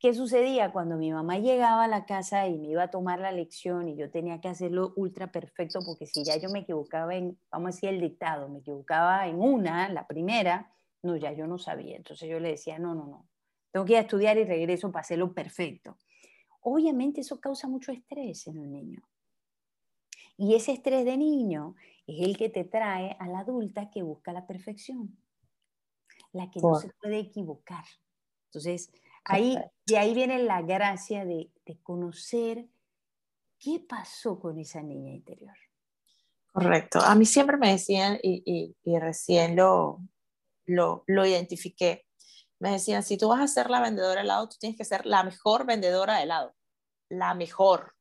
¿qué 0.00 0.14
sucedía 0.14 0.72
cuando 0.72 0.96
mi 0.96 1.12
mamá 1.12 1.38
llegaba 1.38 1.84
a 1.84 1.88
la 1.88 2.06
casa 2.06 2.48
y 2.48 2.58
me 2.58 2.68
iba 2.68 2.84
a 2.84 2.90
tomar 2.90 3.20
la 3.20 3.32
lección 3.32 3.86
y 3.88 3.96
yo 3.96 4.10
tenía 4.10 4.40
que 4.40 4.48
hacerlo 4.48 4.94
ultra 4.96 5.30
perfecto? 5.30 5.80
Porque 5.84 6.06
si 6.06 6.24
ya 6.24 6.38
yo 6.38 6.48
me 6.48 6.60
equivocaba 6.60 7.14
en, 7.14 7.38
vamos 7.52 7.68
a 7.68 7.74
decir, 7.74 7.90
el 7.90 8.00
dictado, 8.00 8.48
me 8.48 8.60
equivocaba 8.60 9.28
en 9.28 9.38
una, 9.38 9.90
la 9.90 10.06
primera, 10.06 10.74
no, 11.02 11.16
ya 11.16 11.32
yo 11.32 11.46
no 11.46 11.58
sabía. 11.58 11.96
Entonces 11.96 12.28
yo 12.28 12.40
le 12.40 12.48
decía, 12.52 12.78
no, 12.78 12.94
no, 12.94 13.06
no, 13.06 13.28
tengo 13.70 13.84
que 13.84 13.92
ir 13.92 13.98
a 13.98 14.02
estudiar 14.02 14.38
y 14.38 14.44
regreso 14.44 14.90
para 14.90 15.02
hacerlo 15.02 15.34
perfecto. 15.34 15.98
Obviamente 16.62 17.20
eso 17.20 17.38
causa 17.38 17.68
mucho 17.68 17.92
estrés 17.92 18.46
en 18.46 18.58
un 18.58 18.72
niño. 18.72 19.02
Y 20.38 20.54
ese 20.54 20.72
estrés 20.72 21.04
de 21.04 21.18
niño 21.18 21.74
es 22.06 22.26
el 22.26 22.38
que 22.38 22.48
te 22.48 22.64
trae 22.64 23.16
a 23.20 23.28
la 23.28 23.40
adulta 23.40 23.90
que 23.90 24.02
busca 24.02 24.32
la 24.32 24.46
perfección, 24.46 25.18
la 26.32 26.50
que 26.50 26.60
no 26.60 26.74
se 26.76 26.88
puede 27.02 27.18
equivocar. 27.18 27.84
Entonces, 28.46 28.90
ahí, 29.24 29.58
de 29.86 29.98
ahí 29.98 30.14
viene 30.14 30.42
la 30.42 30.62
gracia 30.62 31.24
de, 31.24 31.50
conocer 31.82 32.66
qué 33.58 33.78
pasó 33.78 34.40
con 34.40 34.58
esa 34.58 34.82
niña 34.82 35.12
interior. 35.12 35.56
Correcto. 36.52 36.98
A 37.00 37.14
mí 37.14 37.24
siempre 37.24 37.56
me 37.56 37.70
decían, 37.70 38.18
y, 38.22 38.74
recién 38.98 39.54
lo, 39.54 40.00
lo, 40.66 41.04
lo, 41.06 41.24
identifiqué, 41.26 42.06
me 42.58 42.72
decían, 42.72 43.02
si 43.02 43.16
tú 43.16 43.28
vas 43.28 43.40
a 43.40 43.48
ser 43.48 43.70
la 43.70 43.80
vendedora 43.80 44.16
de 44.16 44.24
helado, 44.24 44.48
tú 44.48 44.56
tienes 44.58 44.76
que 44.76 44.84
ser 44.84 45.06
la 45.06 45.22
mejor 45.22 45.64
vendedora 45.64 46.16
de 46.16 46.24
helado. 46.24 46.54
La 47.08 47.34
mejor. 47.34 47.94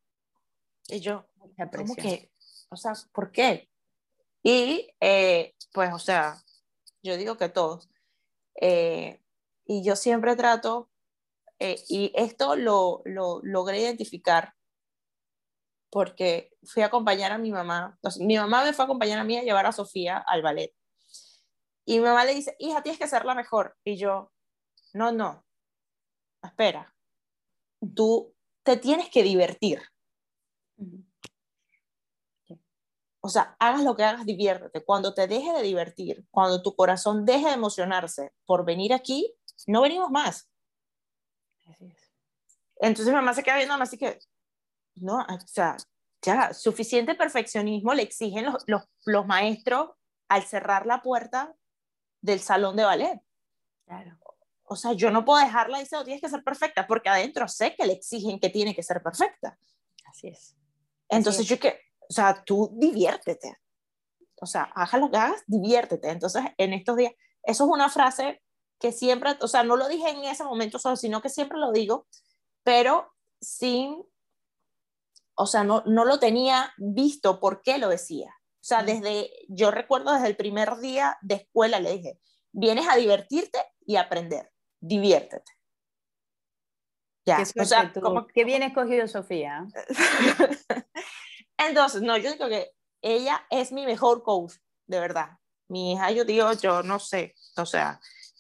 Y 0.87 0.99
yo, 0.99 1.27
¿cómo 1.75 1.95
que? 1.95 2.31
O 2.69 2.75
sea, 2.75 2.93
¿por 3.13 3.31
qué? 3.31 3.69
Y 4.43 4.89
eh, 4.99 5.55
pues, 5.73 5.93
o 5.93 5.99
sea, 5.99 6.41
yo 7.01 7.15
digo 7.17 7.37
que 7.37 7.49
todos. 7.49 7.89
Eh, 8.59 9.21
y 9.65 9.83
yo 9.83 9.95
siempre 9.95 10.35
trato, 10.35 10.88
eh, 11.59 11.83
y 11.89 12.11
esto 12.15 12.55
lo, 12.55 13.01
lo, 13.05 13.41
logré 13.43 13.81
identificar 13.81 14.53
porque 15.89 16.51
fui 16.63 16.83
a 16.83 16.87
acompañar 16.87 17.31
a 17.31 17.37
mi 17.37 17.51
mamá. 17.51 17.97
mi 18.19 18.37
mamá 18.37 18.63
me 18.63 18.73
fue 18.73 18.83
a 18.83 18.85
acompañar 18.85 19.19
a 19.19 19.23
mí 19.23 19.37
a 19.37 19.43
llevar 19.43 19.65
a 19.65 19.71
Sofía 19.71 20.17
al 20.17 20.41
ballet. 20.41 20.73
Y 21.85 21.99
mi 21.99 22.05
mamá 22.05 22.23
le 22.25 22.35
dice, 22.35 22.55
hija, 22.59 22.83
tienes 22.83 22.99
que 22.99 23.07
ser 23.07 23.25
la 23.25 23.33
mejor. 23.33 23.75
Y 23.83 23.97
yo, 23.97 24.31
no, 24.93 25.11
no, 25.11 25.43
espera. 26.43 26.95
Tú 27.95 28.35
te 28.63 28.77
tienes 28.77 29.09
que 29.09 29.23
divertir. 29.23 29.81
O 33.21 33.27
sea, 33.27 33.55
hagas 33.59 33.83
lo 33.83 33.95
que 33.95 34.03
hagas, 34.03 34.25
diviértete. 34.25 34.83
Cuando 34.85 35.13
te 35.13 35.27
deje 35.27 35.51
de 35.51 35.61
divertir, 35.63 36.25
cuando 36.31 36.61
tu 36.61 36.75
corazón 36.75 37.25
deje 37.25 37.47
de 37.47 37.53
emocionarse 37.53 38.33
por 38.45 38.65
venir 38.65 38.93
aquí, 38.93 39.35
no 39.67 39.81
venimos 39.81 40.09
más. 40.09 40.48
Entonces 42.77 43.07
mi 43.07 43.13
mamá 43.13 43.33
se 43.33 43.43
queda 43.43 43.57
viendo, 43.57 43.73
así 43.75 43.97
que, 43.97 44.19
no, 44.95 45.17
o 45.17 45.47
sea, 45.47 45.77
ya, 46.21 46.53
suficiente 46.53 47.15
perfeccionismo 47.15 47.93
le 47.93 48.03
exigen 48.03 48.45
los, 48.45 48.63
los, 48.67 48.83
los 49.05 49.25
maestros 49.25 49.91
al 50.27 50.43
cerrar 50.43 50.85
la 50.85 51.01
puerta 51.01 51.53
del 52.21 52.39
salón 52.39 52.75
de 52.75 52.83
ballet. 52.83 53.21
Claro. 53.85 54.17
O 54.63 54.75
sea, 54.75 54.93
yo 54.93 55.09
no 55.09 55.25
puedo 55.25 55.43
dejarla 55.43 55.77
y 55.77 55.83
decir, 55.83 55.97
tienes 56.03 56.21
que 56.21 56.29
ser 56.29 56.43
perfecta, 56.43 56.85
porque 56.85 57.09
adentro 57.09 57.47
sé 57.47 57.75
que 57.75 57.85
le 57.85 57.93
exigen 57.93 58.39
que 58.39 58.49
tiene 58.49 58.75
que 58.75 58.83
ser 58.83 59.01
perfecta. 59.01 59.57
Así 60.05 60.27
es. 60.27 60.55
Entonces 61.09 61.47
yo 61.47 61.59
que, 61.59 61.79
o 62.07 62.13
sea, 62.13 62.43
tú 62.43 62.69
diviértete. 62.73 63.57
O 64.41 64.45
sea, 64.45 64.71
haz 64.75 64.93
lo 64.93 65.09
que 65.09 65.17
hagas, 65.17 65.43
diviértete. 65.47 66.09
Entonces, 66.09 66.43
en 66.57 66.73
estos 66.73 66.97
días, 66.97 67.13
eso 67.43 67.65
es 67.65 67.69
una 67.69 67.89
frase 67.89 68.43
que 68.79 68.91
siempre, 68.91 69.37
o 69.41 69.47
sea, 69.47 69.63
no 69.63 69.75
lo 69.75 69.87
dije 69.87 70.09
en 70.09 70.23
ese 70.23 70.43
momento 70.43 70.79
solo, 70.79 70.95
sino 70.95 71.21
que 71.21 71.29
siempre 71.29 71.57
lo 71.57 71.71
digo, 71.71 72.07
pero 72.63 73.13
sin, 73.41 74.03
o 75.35 75.45
sea, 75.45 75.63
no, 75.63 75.83
no 75.85 76.05
lo 76.05 76.19
tenía 76.19 76.73
visto 76.77 77.39
por 77.39 77.61
qué 77.61 77.77
lo 77.77 77.89
decía. 77.89 78.33
O 78.61 78.63
sea, 78.69 78.83
desde, 78.83 79.31
yo 79.47 79.71
recuerdo 79.71 80.13
desde 80.13 80.27
el 80.27 80.35
primer 80.35 80.77
día 80.77 81.17
de 81.21 81.35
escuela 81.35 81.79
le 81.79 81.97
dije, 81.97 82.19
vienes 82.51 82.87
a 82.89 82.95
divertirte 82.95 83.59
y 83.85 83.97
aprender, 83.97 84.51
diviértete. 84.79 85.51
Ya, 87.25 87.41
o 87.41 87.65
sea, 87.65 87.91
como... 87.93 88.27
Qué 88.27 88.43
bien 88.43 88.63
escogido 88.63 89.07
Sofía. 89.07 89.67
Entonces, 91.57 92.01
no, 92.01 92.17
yo 92.17 92.31
digo 92.31 92.47
que 92.47 92.71
ella 93.01 93.45
es 93.49 93.71
mi 93.71 93.85
mejor 93.85 94.23
coach, 94.23 94.53
de 94.87 94.99
verdad. 94.99 95.37
Mi 95.67 95.93
hija, 95.93 96.11
yo 96.11 96.25
digo, 96.25 96.51
yo 96.53 96.81
no 96.81 96.97
sé, 96.97 97.35
o 97.55 97.65
sea, 97.65 97.99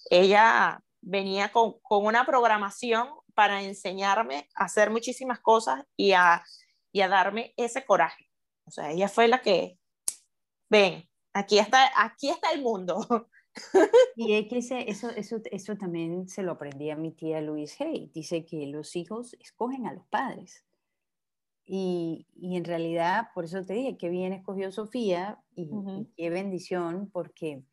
ella 0.09 0.83
venía 1.01 1.51
con, 1.51 1.79
con 1.81 2.05
una 2.05 2.25
programación 2.25 3.09
para 3.33 3.61
enseñarme 3.61 4.49
a 4.55 4.65
hacer 4.65 4.89
muchísimas 4.89 5.39
cosas 5.39 5.85
y 5.95 6.11
a, 6.11 6.43
y 6.91 7.01
a 7.01 7.07
darme 7.07 7.53
ese 7.57 7.85
coraje. 7.85 8.29
O 8.65 8.71
sea, 8.71 8.91
ella 8.91 9.07
fue 9.07 9.27
la 9.27 9.41
que, 9.41 9.79
ven, 10.69 11.09
aquí 11.33 11.57
está, 11.57 11.89
aquí 11.95 12.29
está 12.29 12.51
el 12.51 12.61
mundo. 12.61 12.97
Y 14.15 14.33
es 14.33 14.47
que 14.47 14.59
eso, 14.59 15.09
eso, 15.09 15.41
eso 15.51 15.75
también 15.75 16.29
se 16.29 16.43
lo 16.43 16.53
aprendí 16.53 16.91
a 16.91 16.95
mi 16.95 17.11
tía 17.11 17.41
Luis 17.41 17.79
Hay. 17.81 18.09
Dice 18.13 18.45
que 18.45 18.67
los 18.67 18.95
hijos 18.95 19.35
escogen 19.39 19.87
a 19.87 19.93
los 19.93 20.05
padres. 20.07 20.63
Y, 21.65 22.27
y, 22.35 22.55
en 22.55 22.63
realidad, 22.63 23.29
por 23.33 23.45
eso 23.45 23.65
te 23.65 23.73
dije, 23.73 23.97
que 23.97 24.09
bien 24.09 24.33
escogió 24.33 24.71
Sofía 24.71 25.43
y, 25.55 25.69
qué 26.15 26.29
bendición, 26.29 27.09
porque 27.11 27.63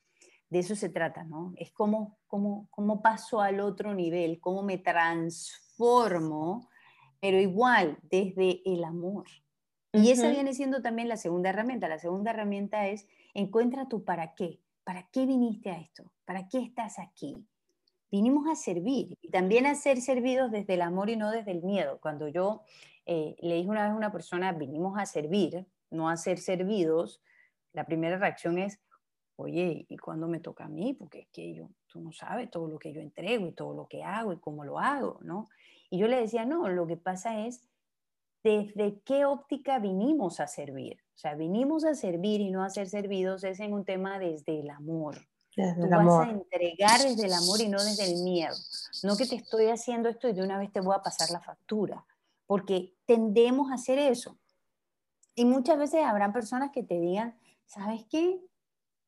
de 0.50 0.58
eso 0.58 0.74
se 0.74 0.88
trata, 0.88 1.24
¿no? 1.24 1.52
Es 1.56 1.72
como, 1.72 2.18
como, 2.26 2.68
como 2.70 3.02
paso 3.02 3.40
al 3.40 3.60
otro 3.60 3.94
nivel, 3.94 4.40
cómo 4.40 4.62
me 4.62 4.78
transformo, 4.78 6.68
pero 7.20 7.40
igual 7.40 7.98
desde 8.02 8.62
el 8.64 8.84
amor. 8.84 9.26
Y 9.92 10.10
esa 10.10 10.28
viene 10.28 10.52
siendo 10.52 10.82
también 10.82 11.08
la 11.08 11.16
segunda 11.16 11.50
herramienta. 11.50 11.88
La 11.88 11.98
segunda 11.98 12.30
herramienta 12.30 12.86
es 12.86 13.08
encuentra 13.34 13.88
tu 13.88 14.04
para 14.04 14.34
qué. 14.34 14.60
¿Para 14.84 15.08
qué 15.10 15.26
viniste 15.26 15.70
a 15.70 15.78
esto? 15.80 16.12
¿Para 16.24 16.48
qué 16.48 16.58
estás 16.58 16.98
aquí? 16.98 17.34
Vinimos 18.10 18.46
a 18.48 18.54
servir 18.54 19.16
y 19.20 19.30
también 19.30 19.66
a 19.66 19.74
ser 19.74 20.00
servidos 20.00 20.50
desde 20.50 20.74
el 20.74 20.82
amor 20.82 21.10
y 21.10 21.16
no 21.16 21.30
desde 21.30 21.52
el 21.52 21.62
miedo. 21.62 21.98
Cuando 22.00 22.28
yo 22.28 22.62
eh, 23.06 23.36
le 23.40 23.56
dije 23.56 23.68
una 23.68 23.82
vez 23.82 23.92
a 23.92 23.96
una 23.96 24.12
persona, 24.12 24.52
vinimos 24.52 24.98
a 24.98 25.06
servir, 25.06 25.66
no 25.90 26.08
a 26.08 26.16
ser 26.16 26.38
servidos, 26.38 27.22
la 27.72 27.84
primera 27.84 28.16
reacción 28.18 28.58
es, 28.58 28.80
oye, 29.36 29.86
¿y 29.88 29.96
cuándo 29.96 30.28
me 30.28 30.40
toca 30.40 30.64
a 30.64 30.68
mí? 30.68 30.94
Porque 30.94 31.20
es 31.20 31.28
que 31.28 31.54
yo, 31.54 31.68
tú 31.86 32.00
no 32.00 32.12
sabes 32.12 32.50
todo 32.50 32.68
lo 32.68 32.78
que 32.78 32.92
yo 32.92 33.00
entrego 33.00 33.46
y 33.46 33.52
todo 33.52 33.74
lo 33.74 33.86
que 33.86 34.02
hago 34.02 34.32
y 34.32 34.38
cómo 34.38 34.64
lo 34.64 34.78
hago, 34.78 35.18
¿no? 35.22 35.48
Y 35.90 35.98
yo 35.98 36.08
le 36.08 36.20
decía, 36.20 36.44
no, 36.44 36.68
lo 36.68 36.86
que 36.86 36.96
pasa 36.96 37.46
es, 37.46 37.62
¿desde 38.42 39.00
qué 39.00 39.24
óptica 39.24 39.78
vinimos 39.78 40.40
a 40.40 40.46
servir? 40.46 40.98
O 41.14 41.18
sea, 41.18 41.34
vinimos 41.34 41.84
a 41.84 41.94
servir 41.94 42.40
y 42.40 42.50
no 42.50 42.62
a 42.62 42.70
ser 42.70 42.88
servidos 42.88 43.44
es 43.44 43.60
en 43.60 43.72
un 43.72 43.84
tema 43.84 44.18
desde 44.18 44.60
el 44.60 44.70
amor. 44.70 45.16
Desde 45.56 45.82
Tú 45.82 45.88
vas 45.88 46.28
a 46.28 46.30
entregar 46.30 47.00
desde 47.00 47.26
el 47.26 47.32
amor 47.32 47.60
y 47.60 47.68
no 47.68 47.82
desde 47.82 48.12
el 48.12 48.22
miedo. 48.22 48.54
No 49.02 49.16
que 49.16 49.26
te 49.26 49.36
estoy 49.36 49.68
haciendo 49.68 50.08
esto 50.08 50.28
y 50.28 50.34
de 50.34 50.42
una 50.42 50.58
vez 50.58 50.70
te 50.70 50.80
voy 50.80 50.94
a 50.94 51.02
pasar 51.02 51.30
la 51.30 51.40
factura 51.40 52.04
porque 52.46 52.94
tendemos 53.06 53.70
a 53.70 53.74
hacer 53.74 53.98
eso. 53.98 54.38
Y 55.34 55.44
muchas 55.44 55.78
veces 55.78 56.04
habrán 56.04 56.32
personas 56.32 56.70
que 56.72 56.82
te 56.82 56.98
digan, 56.98 57.38
¿sabes 57.66 58.04
qué? 58.10 58.40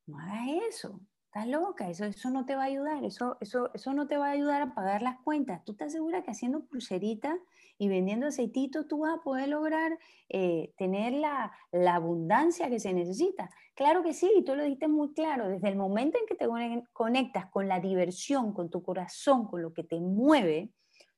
No 0.08 0.18
hagas 0.18 0.48
eso, 0.70 1.00
estás 1.26 1.46
loca, 1.46 1.90
eso, 1.90 2.06
eso 2.06 2.30
no 2.30 2.46
te 2.46 2.56
va 2.56 2.62
a 2.62 2.66
ayudar, 2.66 3.04
eso, 3.04 3.36
eso, 3.40 3.70
eso 3.74 3.92
no 3.92 4.06
te 4.06 4.16
va 4.16 4.28
a 4.28 4.30
ayudar 4.30 4.62
a 4.62 4.74
pagar 4.74 5.02
las 5.02 5.20
cuentas. 5.20 5.62
¿Tú 5.66 5.72
estás 5.72 5.92
segura 5.92 6.22
que 6.22 6.30
haciendo 6.30 6.64
pulseritas 6.64 7.36
y 7.76 7.88
vendiendo 7.88 8.26
aceititos 8.26 8.88
tú 8.88 9.00
vas 9.00 9.18
a 9.18 9.22
poder 9.22 9.50
lograr 9.50 9.98
eh, 10.30 10.72
tener 10.78 11.12
la, 11.12 11.52
la, 11.72 11.96
abundancia 11.96 12.70
que 12.70 12.80
se 12.80 12.94
necesita? 12.94 13.50
Claro 13.74 14.02
que 14.02 14.14
sí, 14.14 14.30
tú 14.46 14.56
lo 14.56 14.62
dijiste 14.62 14.88
muy 14.88 15.12
claro, 15.12 15.46
desde 15.46 15.68
el 15.68 15.76
momento 15.76 16.16
en 16.18 16.24
que 16.24 16.34
te 16.34 16.48
conectas 16.94 17.50
con 17.50 17.68
la 17.68 17.78
diversión, 17.78 18.54
con 18.54 18.70
tu 18.70 18.82
corazón, 18.82 19.46
con 19.46 19.60
lo 19.60 19.74
que 19.74 19.84
te 19.84 20.00
mueve, 20.00 20.72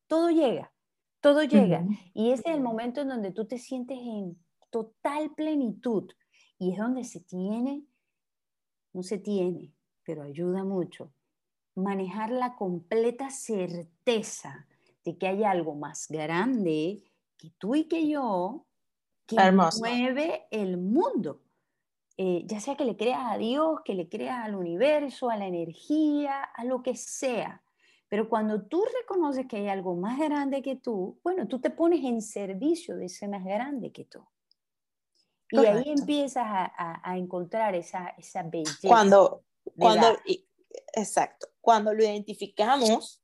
todo 0.09 0.31
llega. 0.31 0.73
Todo 1.21 1.45
llega. 1.45 1.85
Y 2.13 2.33
ese 2.33 2.49
es 2.49 2.57
el 2.57 2.61
momento 2.61 3.03
en 3.03 3.09
donde 3.09 3.31
tú 3.31 3.47
te 3.47 3.59
sientes 3.59 3.99
en 4.01 4.37
total 4.71 5.33
plenitud. 5.37 6.11
Y 6.59 6.73
es 6.73 6.79
donde 6.79 7.05
se 7.05 7.21
tiene, 7.21 7.85
no 8.93 9.03
se 9.03 9.19
tiene, 9.19 9.73
pero 10.05 10.23
ayuda 10.23 10.65
mucho, 10.65 11.13
manejar 11.75 12.31
la 12.31 12.57
completa 12.57 13.31
certeza 13.31 14.67
de 15.05 15.17
que 15.17 15.29
hay 15.29 15.45
algo 15.45 15.75
más 15.75 16.09
grande 16.09 17.03
que 17.37 17.51
tú 17.59 17.75
y 17.75 17.85
que 17.85 18.09
yo 18.09 18.67
que 19.27 19.37
mueve 19.81 20.47
el 20.51 20.77
mundo. 20.77 21.41
Eh, 22.17 22.43
ya 22.47 22.61
sea 22.61 22.77
que 22.77 22.85
le 22.85 22.97
creas 22.97 23.33
a 23.33 23.39
Dios, 23.39 23.81
que 23.85 23.95
le 23.95 24.09
creas 24.09 24.45
al 24.45 24.57
universo, 24.57 25.31
a 25.31 25.37
la 25.37 25.47
energía, 25.47 26.43
a 26.43 26.65
lo 26.65 26.83
que 26.83 26.97
sea. 26.97 27.63
Pero 28.09 28.29
cuando 28.29 28.63
tú 28.63 28.85
reconoces 29.01 29.47
que 29.47 29.59
hay 29.59 29.69
algo 29.69 29.95
más 29.95 30.19
grande 30.19 30.63
que 30.63 30.77
tú, 30.77 31.19
bueno, 31.23 31.47
tú 31.47 31.61
te 31.61 31.71
pones 31.71 32.05
en 32.05 32.21
servicio 32.21 32.97
de 32.97 33.07
ese 33.07 33.29
más 33.29 33.45
grande 33.45 33.93
que 33.93 34.05
tú. 34.05 34.27
Y 35.51 35.59
ahí 35.59 35.91
empiezas 35.91 36.45
a, 36.47 37.17
encontrar 37.17 37.75
esa, 37.75 38.09
esa 38.19 38.43
belleza. 38.43 38.87
Cuando, 38.87 39.45
cuando, 39.77 40.17
exacto, 40.95 41.49
cuando 41.61 41.93
lo 41.93 42.03
identificamos, 42.03 43.23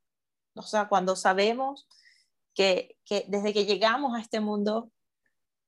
o 0.55 0.63
sea, 0.63 0.89
cuando 0.89 1.15
sabemos 1.15 1.89
que, 2.55 2.97
que 3.05 3.25
desde 3.29 3.53
que 3.53 3.65
llegamos 3.65 4.17
a 4.17 4.21
este 4.21 4.41
mundo 4.41 4.91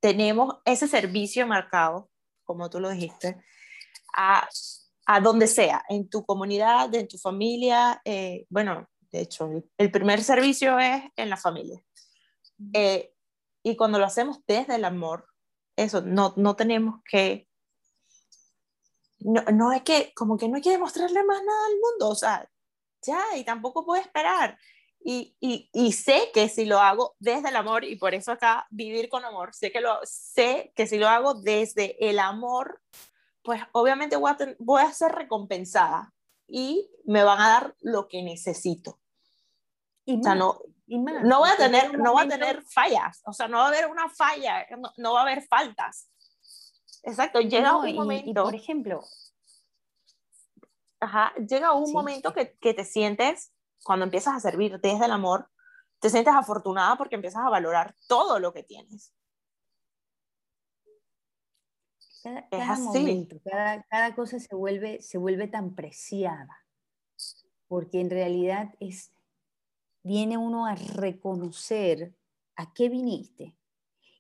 tenemos 0.01 0.57
ese 0.65 0.89
servicio 0.89 1.47
marcado, 1.47 2.11
como 2.45 2.71
tú 2.71 2.81
lo 2.81 2.91
dijiste, 2.91 3.43
a, 4.17 4.49
a 5.07 5.21
donde 5.21 5.47
sea, 5.47 5.85
en 5.89 6.09
tu 6.09 6.25
comunidad, 6.25 6.95
en 6.95 7.09
tu 7.09 7.19
familia. 7.19 8.01
Eh, 8.05 8.47
bueno, 8.49 8.89
de 9.11 9.21
hecho, 9.21 9.51
el 9.77 9.91
primer 9.91 10.23
servicio 10.23 10.79
es 10.79 11.03
en 11.17 11.31
la 11.31 11.37
familia. 11.37 11.83
Eh, 12.73 13.13
y 13.63 13.77
cuando 13.77 13.99
lo 13.99 14.05
hacemos 14.05 14.41
desde 14.47 14.77
el 14.77 14.85
amor, 14.85 15.27
eso, 15.79 16.01
no, 16.03 16.35
no 16.37 16.57
tenemos 16.57 17.01
que, 17.09 17.49
no, 19.21 19.43
no 19.53 19.71
hay 19.71 19.81
que, 19.83 20.13
como 20.15 20.37
que 20.37 20.49
no 20.49 20.57
hay 20.57 20.63
que 20.63 20.71
demostrarle 20.71 21.25
más 21.25 21.43
nada 21.43 21.67
al 21.67 21.75
mundo, 21.75 22.09
o 22.09 22.15
sea, 22.15 22.51
ya, 23.03 23.23
y 23.37 23.45
tampoco 23.45 23.85
puedo 23.85 24.01
esperar. 24.01 24.59
Y, 25.01 25.37
y, 25.41 25.71
y, 25.73 25.93
sé 25.93 26.31
que 26.35 26.49
si 26.49 26.65
lo 26.65 26.81
hago 26.81 27.15
desde 27.21 27.51
el 27.51 27.57
amor, 27.57 27.85
y 27.85 27.95
por 27.97 28.15
eso 28.15 28.33
acá 28.33 28.67
vivir 28.71 29.09
con 29.09 29.25
amor, 29.25 29.55
sé 29.55 29.71
que, 29.71 29.81
lo, 29.81 29.99
sé 30.05 30.73
que 30.75 30.89
si 30.89 30.99
lo 30.99 31.09
hago 31.09 31.35
desde 31.35 31.97
el 32.09 32.19
amor, 32.19 32.83
pues 33.43 33.63
obviamente 33.73 34.17
voy 34.17 34.33
a, 34.33 34.37
voy 34.59 34.83
a 34.83 34.93
ser 34.93 35.13
recompensada 35.13 36.13
y 36.49 36.91
me 37.05 37.23
van 37.23 37.41
a 37.41 37.49
dar 37.49 37.77
lo 37.81 38.09
que 38.09 38.23
necesito. 38.23 38.99
Y 40.05 40.19
o 40.19 40.23
sea, 40.23 40.35
no, 40.35 40.61
no 40.89 41.39
voy 41.41 41.51
a 41.51 41.57
tener, 41.57 41.99
no 41.99 42.15
va 42.15 42.23
a 42.23 42.29
tener 42.29 42.63
fallas, 42.65 43.21
o 43.25 43.33
sea, 43.33 43.49
no 43.49 43.59
va 43.59 43.67
a 43.67 43.69
haber 43.69 43.87
una 43.87 44.09
falla, 44.09 44.67
no, 44.97 45.13
va 45.13 45.21
a 45.21 45.23
haber 45.23 45.47
faltas. 45.47 46.11
Exacto, 47.03 47.41
llega 47.41 47.77
un 47.77 47.95
momento. 47.95 48.45
por 48.45 48.55
ejemplo, 48.55 49.05
ajá, 51.01 51.33
llega 51.37 51.73
un 51.73 51.93
momento 51.93 52.33
que, 52.33 52.57
que, 52.59 52.75
te 52.75 52.85
sientes, 52.85 53.53
cuando 53.85 54.05
empiezas 54.05 54.35
a 54.35 54.41
servir 54.41 54.81
desde 54.81 55.05
el 55.05 55.13
amor, 55.13 55.49
te 56.01 56.11
sientes 56.11 56.35
afortunada 56.35 56.97
porque 56.97 57.17
empiezas 57.17 57.45
a 57.45 57.51
valorar 57.51 57.95
todo 58.09 58.39
lo 58.39 58.53
que 58.53 58.63
tienes. 58.63 59.13
Cada, 62.51 62.77
momento, 62.77 63.37
cada, 63.45 63.83
cada, 63.85 64.15
cosa 64.15 64.39
se 64.39 64.55
vuelve, 64.55 65.01
se 65.01 65.19
vuelve 65.19 65.47
tan 65.47 65.75
preciada, 65.75 66.65
porque 67.69 68.01
en 68.01 68.11
realidad 68.11 68.75
es, 68.81 69.13
viene 70.03 70.37
uno 70.39 70.67
a 70.67 70.75
reconocer 70.75 72.15
a 72.57 72.73
qué 72.73 72.89
viniste. 72.89 73.57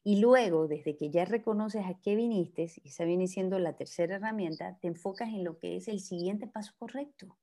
Y 0.04 0.20
luego, 0.20 0.68
desde 0.68 0.96
que 0.96 1.10
ya 1.10 1.24
reconoces 1.24 1.84
a 1.84 2.00
qué 2.00 2.16
viniste, 2.16 2.70
y 2.82 2.88
esa 2.88 3.04
viene 3.04 3.26
siendo 3.26 3.58
la 3.58 3.76
tercera 3.76 4.16
herramienta, 4.16 4.78
te 4.80 4.88
enfocas 4.88 5.28
en 5.28 5.44
lo 5.44 5.58
que 5.58 5.76
es 5.76 5.88
el 5.88 6.00
siguiente 6.00 6.46
paso 6.46 6.72
correcto. 6.78 7.36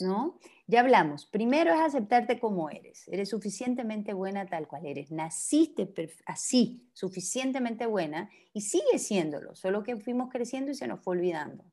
¿no? 0.00 0.38
Ya 0.66 0.80
hablamos. 0.80 1.26
Primero 1.26 1.72
es 1.72 1.80
aceptarte 1.80 2.38
como 2.38 2.70
eres. 2.70 3.06
Eres 3.08 3.30
suficientemente 3.30 4.14
buena 4.14 4.46
tal 4.46 4.66
cual 4.66 4.86
eres. 4.86 5.10
Naciste 5.10 5.92
así, 6.26 6.88
suficientemente 6.92 7.86
buena 7.86 8.30
y 8.52 8.62
sigue 8.62 8.98
siéndolo, 8.98 9.54
solo 9.54 9.82
que 9.82 9.96
fuimos 9.96 10.30
creciendo 10.30 10.70
y 10.70 10.74
se 10.74 10.86
nos 10.86 11.00
fue 11.00 11.16
olvidando. 11.16 11.64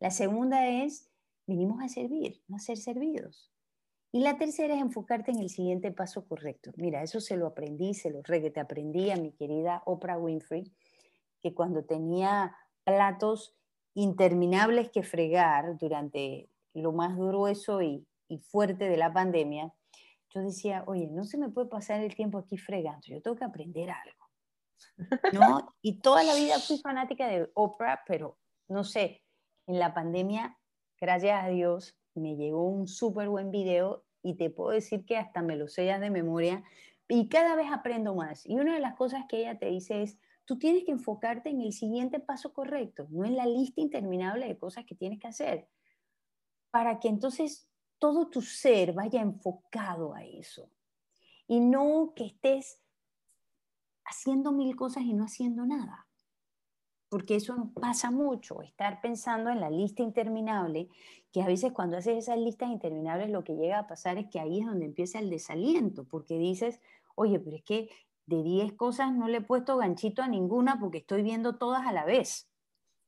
La 0.00 0.10
segunda 0.10 0.68
es, 0.68 1.10
vinimos 1.46 1.82
a 1.82 1.88
servir, 1.88 2.42
no 2.48 2.56
a 2.56 2.60
ser 2.60 2.78
servidos. 2.78 3.50
Y 4.10 4.20
la 4.20 4.38
tercera 4.38 4.74
es 4.74 4.80
enfocarte 4.80 5.30
en 5.30 5.40
el 5.40 5.50
siguiente 5.50 5.92
paso 5.92 6.26
correcto. 6.26 6.72
Mira, 6.76 7.02
eso 7.02 7.20
se 7.20 7.36
lo 7.36 7.46
aprendí, 7.46 7.92
se 7.94 8.10
lo 8.10 8.22
re 8.22 8.40
te 8.50 8.60
aprendí 8.60 9.10
a 9.10 9.16
mi 9.16 9.32
querida 9.32 9.82
Oprah 9.84 10.18
Winfrey, 10.18 10.72
que 11.40 11.54
cuando 11.54 11.84
tenía 11.84 12.56
platos 12.84 13.54
interminables 13.94 14.90
que 14.90 15.02
fregar 15.02 15.76
durante 15.76 16.48
lo 16.72 16.92
más 16.92 17.16
grueso 17.16 17.82
y, 17.82 18.06
y 18.28 18.38
fuerte 18.38 18.88
de 18.88 18.96
la 18.96 19.12
pandemia, 19.12 19.74
yo 20.30 20.42
decía, 20.42 20.84
oye, 20.86 21.08
no 21.08 21.24
se 21.24 21.38
me 21.38 21.48
puede 21.48 21.68
pasar 21.68 22.00
el 22.00 22.14
tiempo 22.14 22.38
aquí 22.38 22.56
fregando, 22.56 23.06
yo 23.06 23.20
tengo 23.20 23.36
que 23.36 23.44
aprender 23.44 23.90
algo. 23.90 24.28
¿No? 25.32 25.74
Y 25.82 26.00
toda 26.00 26.22
la 26.22 26.34
vida 26.34 26.58
fui 26.58 26.78
fanática 26.78 27.26
de 27.26 27.50
Oprah, 27.54 28.02
pero 28.06 28.38
no 28.68 28.84
sé, 28.84 29.22
en 29.66 29.78
la 29.78 29.94
pandemia, 29.94 30.58
gracias 31.00 31.44
a 31.44 31.48
Dios, 31.48 31.97
me 32.18 32.36
llegó 32.36 32.68
un 32.68 32.88
súper 32.88 33.28
buen 33.28 33.50
video 33.50 34.04
y 34.22 34.34
te 34.34 34.50
puedo 34.50 34.70
decir 34.70 35.04
que 35.04 35.16
hasta 35.16 35.42
me 35.42 35.56
lo 35.56 35.68
sellas 35.68 36.00
de 36.00 36.10
memoria 36.10 36.62
y 37.08 37.28
cada 37.28 37.56
vez 37.56 37.68
aprendo 37.72 38.14
más. 38.14 38.44
Y 38.46 38.56
una 38.56 38.74
de 38.74 38.80
las 38.80 38.94
cosas 38.94 39.24
que 39.28 39.40
ella 39.40 39.58
te 39.58 39.66
dice 39.66 40.02
es, 40.02 40.18
tú 40.44 40.58
tienes 40.58 40.84
que 40.84 40.92
enfocarte 40.92 41.50
en 41.50 41.60
el 41.60 41.72
siguiente 41.72 42.20
paso 42.20 42.52
correcto, 42.52 43.06
no 43.10 43.24
en 43.24 43.36
la 43.36 43.46
lista 43.46 43.80
interminable 43.80 44.46
de 44.46 44.58
cosas 44.58 44.84
que 44.84 44.94
tienes 44.94 45.18
que 45.18 45.28
hacer 45.28 45.68
para 46.70 47.00
que 47.00 47.08
entonces 47.08 47.68
todo 47.98 48.28
tu 48.28 48.42
ser 48.42 48.92
vaya 48.92 49.20
enfocado 49.20 50.14
a 50.14 50.24
eso. 50.24 50.70
Y 51.46 51.60
no 51.60 52.12
que 52.14 52.26
estés 52.26 52.82
haciendo 54.04 54.52
mil 54.52 54.76
cosas 54.76 55.04
y 55.04 55.14
no 55.14 55.24
haciendo 55.24 55.66
nada. 55.66 56.07
Porque 57.08 57.36
eso 57.36 57.70
pasa 57.80 58.10
mucho, 58.10 58.60
estar 58.62 59.00
pensando 59.00 59.50
en 59.50 59.60
la 59.60 59.70
lista 59.70 60.02
interminable, 60.02 60.88
que 61.32 61.42
a 61.42 61.46
veces 61.46 61.72
cuando 61.72 61.96
haces 61.96 62.18
esas 62.18 62.38
listas 62.38 62.70
interminables 62.70 63.30
lo 63.30 63.44
que 63.44 63.54
llega 63.54 63.78
a 63.78 63.86
pasar 63.86 64.18
es 64.18 64.26
que 64.28 64.40
ahí 64.40 64.60
es 64.60 64.66
donde 64.66 64.86
empieza 64.86 65.18
el 65.18 65.30
desaliento, 65.30 66.04
porque 66.04 66.38
dices, 66.38 66.80
oye, 67.14 67.40
pero 67.40 67.56
es 67.56 67.62
que 67.62 67.88
de 68.26 68.42
10 68.42 68.74
cosas 68.74 69.12
no 69.14 69.26
le 69.28 69.38
he 69.38 69.42
puesto 69.42 69.78
ganchito 69.78 70.22
a 70.22 70.28
ninguna 70.28 70.78
porque 70.78 70.98
estoy 70.98 71.22
viendo 71.22 71.56
todas 71.56 71.86
a 71.86 71.92
la 71.92 72.04
vez. 72.04 72.47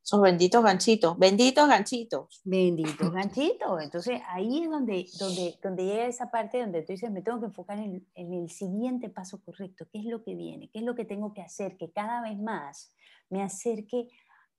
Son 0.03 0.21
benditos 0.21 0.63
ganchitos, 0.63 1.17
benditos 1.17 1.67
ganchitos. 1.67 2.41
Benditos 2.43 3.11
ganchitos. 3.13 3.83
Entonces 3.83 4.21
ahí 4.27 4.63
es 4.63 4.69
donde, 4.69 5.05
donde, 5.19 5.59
donde 5.61 5.85
llega 5.85 6.07
esa 6.07 6.31
parte 6.31 6.59
donde 6.59 6.81
tú 6.81 6.93
dices, 6.93 7.11
me 7.11 7.21
tengo 7.21 7.39
que 7.39 7.45
enfocar 7.45 7.77
en, 7.77 8.07
en, 8.15 8.33
el 8.33 8.49
siguiente 8.49 9.09
paso 9.09 9.41
correcto, 9.43 9.85
qué 9.91 9.99
es 9.99 10.05
lo 10.05 10.23
que 10.23 10.35
viene, 10.35 10.69
qué 10.71 10.79
es 10.79 10.85
lo 10.85 10.95
que 10.95 11.05
tengo 11.05 11.33
que 11.33 11.41
hacer, 11.41 11.77
que 11.77 11.91
cada 11.91 12.21
vez 12.21 12.37
más 12.39 12.93
me 13.29 13.43
acerque 13.43 14.09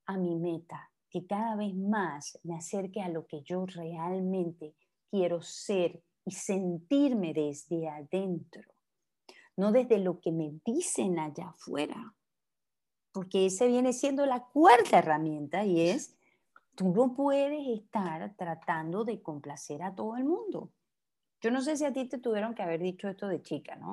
a 0.06 0.16
mi 0.16 0.36
meta, 0.36 0.90
que 1.10 1.26
cada 1.26 1.56
vez 1.56 1.74
más 1.74 2.38
me 2.44 2.56
acerque 2.56 3.02
a 3.02 3.08
lo 3.08 3.26
que 3.26 3.42
yo 3.42 3.66
realmente 3.66 4.76
quiero 5.10 5.42
ser 5.42 6.02
y 6.24 6.30
sentirme 6.30 7.34
desde 7.34 7.88
adentro, 7.88 8.62
no 9.56 9.72
desde 9.72 9.98
lo 9.98 10.20
que 10.20 10.30
me 10.30 10.52
dicen 10.64 11.18
allá 11.18 11.48
afuera 11.48 12.14
porque 13.12 13.46
ese 13.46 13.68
viene 13.68 13.92
siendo 13.92 14.26
la 14.26 14.44
cuarta 14.44 14.98
herramienta 14.98 15.64
y 15.64 15.88
es, 15.88 16.16
tú 16.74 16.92
no 16.92 17.14
puedes 17.14 17.66
estar 17.68 18.34
tratando 18.36 19.04
de 19.04 19.22
complacer 19.22 19.82
a 19.82 19.94
todo 19.94 20.16
el 20.16 20.24
mundo. 20.24 20.70
Yo 21.40 21.50
no 21.50 21.60
sé 21.60 21.76
si 21.76 21.84
a 21.84 21.92
ti 21.92 22.06
te 22.06 22.18
tuvieron 22.18 22.54
que 22.54 22.62
haber 22.62 22.80
dicho 22.80 23.08
esto 23.08 23.28
de 23.28 23.42
chica, 23.42 23.76
¿no? 23.76 23.92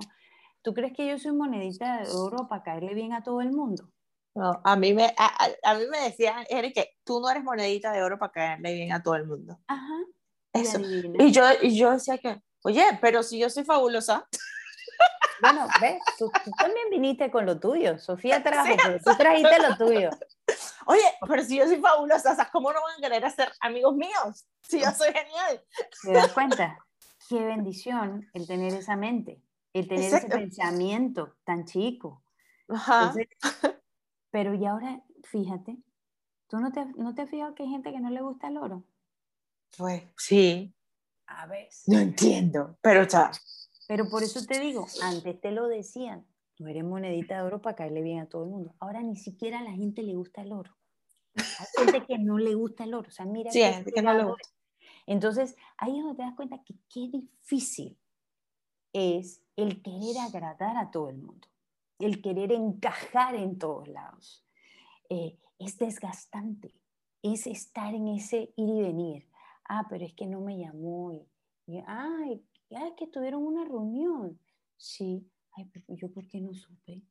¿Tú 0.61 0.73
crees 0.73 0.93
que 0.93 1.07
yo 1.07 1.17
soy 1.17 1.33
monedita 1.33 2.01
de 2.01 2.09
oro 2.11 2.47
para 2.47 2.63
caerle 2.63 2.93
bien 2.93 3.13
a 3.13 3.23
todo 3.23 3.41
el 3.41 3.51
mundo? 3.51 3.89
No, 4.35 4.61
a 4.63 4.75
mí 4.75 4.93
me, 4.93 5.13
a, 5.17 5.73
mí 5.75 5.83
me 5.89 6.01
decían, 6.01 6.45
Eric, 6.49 6.75
que 6.75 6.97
tú 7.03 7.19
no 7.19 7.29
eres 7.29 7.43
monedita 7.43 7.91
de 7.91 8.03
oro 8.03 8.19
para 8.19 8.31
caerle 8.31 8.73
bien 8.73 8.93
a 8.93 9.01
todo 9.01 9.15
el 9.15 9.25
mundo. 9.25 9.59
Ajá. 9.67 9.99
Eso. 10.53 10.79
Y 10.79 11.31
yo, 11.31 11.43
y 11.61 11.77
yo 11.77 11.91
decía 11.91 12.17
que, 12.17 12.41
oye, 12.63 12.83
pero 13.01 13.23
si 13.23 13.39
yo 13.39 13.49
soy 13.49 13.63
fabulosa. 13.63 14.27
Bueno, 15.41 15.67
ves, 15.79 16.01
tú, 16.17 16.31
también 16.57 16.89
viniste 16.89 17.31
con 17.31 17.45
lo 17.45 17.59
tuyo. 17.59 17.97
Sofía 17.99 18.43
trajo, 18.43 18.75
pero 18.83 18.99
tú 18.99 19.11
trajiste 19.17 19.59
lo 19.59 19.77
tuyo. 19.77 20.09
Oye, 20.85 21.03
pero 21.27 21.43
si 21.43 21.57
yo 21.57 21.67
soy 21.67 21.79
fabulosa, 21.79 22.49
¿cómo 22.51 22.73
no 22.73 22.79
van 22.81 22.97
a 22.97 23.09
querer 23.09 23.31
ser 23.31 23.51
amigos 23.61 23.95
míos? 23.95 24.47
Si 24.61 24.79
yo 24.79 24.91
soy 24.91 25.13
genial. 25.13 25.63
¿Te 26.01 26.11
das 26.13 26.33
cuenta? 26.33 26.79
Qué 27.27 27.43
bendición 27.43 28.27
el 28.33 28.47
tener 28.47 28.73
esa 28.73 28.95
mente, 28.95 29.41
el 29.73 29.87
tener 29.87 30.13
ese 30.13 30.27
pensamiento 30.27 31.37
tan 31.43 31.65
chico. 31.65 32.23
Ajá. 32.67 33.13
pero 34.31 34.55
y 34.55 34.65
ahora, 34.65 35.01
fíjate, 35.23 35.77
¿tú 36.47 36.57
no 36.57 36.71
te, 36.71 36.85
no 36.97 37.13
te 37.13 37.21
has 37.21 37.29
fijado 37.29 37.53
que 37.53 37.63
hay 37.63 37.69
gente 37.69 37.91
que 37.91 37.99
no 37.99 38.09
le 38.09 38.21
gusta 38.21 38.47
el 38.47 38.57
oro? 38.57 38.83
Pues 39.77 40.03
sí. 40.17 40.73
A 41.27 41.45
ver. 41.45 41.69
No 41.85 41.99
entiendo, 41.99 42.77
pero 42.81 43.03
está 43.03 43.31
pero 43.89 44.07
por 44.07 44.21
eso 44.21 44.45
te 44.45 44.59
digo, 44.59 44.85
antes 45.01 45.41
te 45.41 45.49
lo 45.49 45.67
decían, 45.67 46.23
tú 46.53 46.67
eres 46.67 46.83
monedita 46.83 47.37
de 47.37 47.41
oro 47.41 47.59
para 47.59 47.75
caerle 47.75 48.03
bien 48.03 48.19
a 48.19 48.29
todo 48.29 48.43
el 48.43 48.51
mundo. 48.51 48.75
Ahora 48.77 49.01
ni 49.01 49.15
siquiera 49.15 49.57
a 49.57 49.63
la 49.63 49.71
gente 49.71 50.03
le 50.03 50.13
gusta 50.13 50.43
el 50.43 50.51
oro. 50.51 50.77
Hay 51.33 51.65
gente 51.75 52.05
que 52.05 52.19
no 52.19 52.37
le 52.37 52.53
gusta 52.53 52.83
el 52.83 52.93
oro. 52.93 53.07
O 53.07 53.11
sea, 53.11 53.25
mira. 53.25 53.49
Sí, 53.51 53.61
que 53.91 54.03
no 54.03 54.13
le 54.13 54.25
gusta. 54.25 54.47
Entonces, 55.07 55.55
ahí 55.75 55.97
es 55.97 56.03
donde 56.03 56.17
te 56.17 56.21
das 56.21 56.35
cuenta 56.35 56.63
que 56.63 56.75
qué 56.87 57.09
difícil 57.11 57.97
es 58.93 59.41
el 59.55 59.81
querer 59.81 60.19
agradar 60.19 60.77
a 60.77 60.91
todo 60.91 61.09
el 61.09 61.17
mundo, 61.17 61.47
el 61.97 62.21
querer 62.21 62.51
encajar 62.51 63.33
en 63.33 63.57
todos 63.57 63.87
lados. 63.87 64.45
Eh, 65.09 65.39
es 65.57 65.79
desgastante, 65.79 66.75
es 67.23 67.47
estar 67.47 67.95
en 67.95 68.09
ese 68.09 68.53
ir 68.55 68.69
y 68.69 68.81
venir. 68.83 69.27
Ah, 69.67 69.87
pero 69.89 70.05
es 70.05 70.13
que 70.13 70.27
no 70.27 70.41
me 70.41 70.59
llamó. 70.59 71.11
Y, 71.11 71.27
y 71.65 71.83
ay, 71.87 72.45
ay, 72.75 72.93
que 72.97 73.07
tuvieron 73.07 73.45
una 73.45 73.63
reunión. 73.63 74.39
Sí, 74.77 75.29
ay, 75.51 75.65
pero 75.71 75.85
yo 75.89 76.11
por 76.11 76.27
qué 76.27 76.41
no 76.41 76.53
supe, 76.53 77.03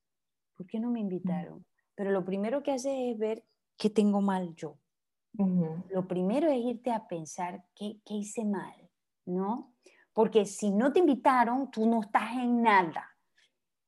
por 0.56 0.66
qué 0.66 0.80
no 0.80 0.90
me 0.90 1.00
invitaron. 1.00 1.64
Pero 1.94 2.10
lo 2.10 2.24
primero 2.24 2.62
que 2.62 2.72
hace 2.72 3.10
es 3.10 3.18
ver 3.18 3.44
qué 3.76 3.90
tengo 3.90 4.20
mal 4.20 4.54
yo. 4.54 4.78
lo 5.90 6.08
primero 6.08 6.48
es 6.48 6.58
irte 6.58 6.90
a 6.90 7.06
pensar 7.06 7.64
qué, 7.74 8.00
qué 8.04 8.14
hice 8.14 8.44
mal, 8.44 8.90
¿no? 9.26 9.74
Porque 10.12 10.46
si 10.46 10.70
no 10.70 10.92
te 10.92 10.98
invitaron, 10.98 11.70
tú 11.70 11.86
no 11.86 12.00
estás 12.00 12.32
en 12.32 12.62
nada. 12.62 13.06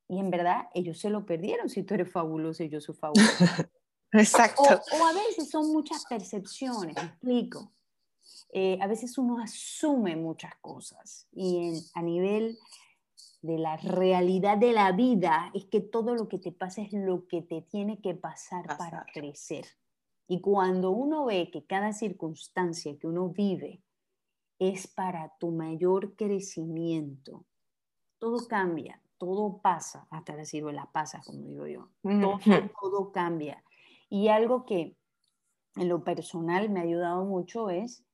Y 0.09 0.19
en 0.19 0.31
verdad, 0.31 0.69
ellos 0.75 0.99
se 0.99 1.09
lo 1.09 1.25
perdieron 1.25 1.69
si 1.69 1.83
tú 1.85 1.95
eres 1.95 2.11
fabuloso 2.11 2.65
y 2.65 2.69
yo 2.69 2.81
soy 2.81 2.95
fabuloso. 2.97 3.45
Exacto. 4.13 4.63
O, 4.63 5.07
a 5.07 5.13
veces 5.13 5.49
son 5.51 5.73
muchas 5.73 6.05
percepciones, 6.07 6.97
explico. 6.97 7.73
Eh, 8.53 8.79
a 8.81 8.87
veces 8.87 9.17
uno 9.17 9.39
asume 9.39 10.17
muchas 10.17 10.55
cosas 10.61 11.29
y 11.33 11.73
a 11.95 12.03
nivel 12.03 12.59
de 13.43 13.59
la 13.59 13.77
realidad 13.77 14.59
de 14.59 14.73
la 14.73 14.93
vida 14.93 15.51
es 15.55 15.67
que 15.67 15.81
todo 15.81 16.15
lo 16.15 16.29
que 16.29 16.39
te 16.39 16.53
pasa 16.53 16.83
es 16.83 16.93
lo 16.93 17.27
que 17.27 17.43
te 17.43 17.63
tiene 17.63 18.01
que 18.01 18.15
pasar, 18.15 18.67
para 18.77 19.07
crecer. 19.13 19.67
Y 20.27 20.41
cuando 20.41 20.91
uno 20.91 21.25
ve 21.27 21.51
que 21.51 21.65
cada 21.65 21.93
circunstancia 21.93 22.97
que 22.99 23.07
uno 23.07 23.29
vive 23.29 23.83
es 24.59 24.87
para 24.87 25.33
tu 25.39 25.53
mayor 25.53 26.17
crecimiento, 26.17 27.47
todo 28.19 28.47
cambia, 28.47 29.01
todo 29.17 29.61
pasa, 29.63 30.07
hasta 30.11 30.35
las 30.35 30.51
ciruelas 30.51 30.87
pasa, 30.93 31.21
como 31.25 31.47
digo 31.47 31.67
yo, 31.67 31.89
todo, 32.03 32.39
todo 32.81 33.13
cambia. 33.13 33.65
Y 34.09 34.29
algo 34.29 34.67
que 34.67 34.97
en 35.77 35.89
lo 35.89 36.05
personal 36.05 36.69
me 36.69 36.81
ha 36.81 36.83
ayudado 36.83 37.25
mucho 37.25 37.71
es, 37.71 38.05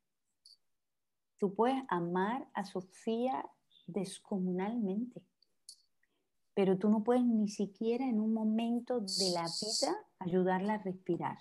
tú 1.38 1.54
puedes 1.54 1.82
amar 1.88 2.48
a 2.54 2.64
Sofía 2.64 3.44
descomunalmente, 3.86 5.22
pero 6.54 6.78
tú 6.78 6.88
no 6.88 7.04
puedes 7.04 7.24
ni 7.24 7.48
siquiera 7.48 8.08
en 8.08 8.20
un 8.20 8.32
momento 8.32 9.00
de 9.00 9.30
la 9.32 9.42
vida 9.42 9.96
ayudarla 10.18 10.74
a 10.74 10.78
respirar 10.78 11.38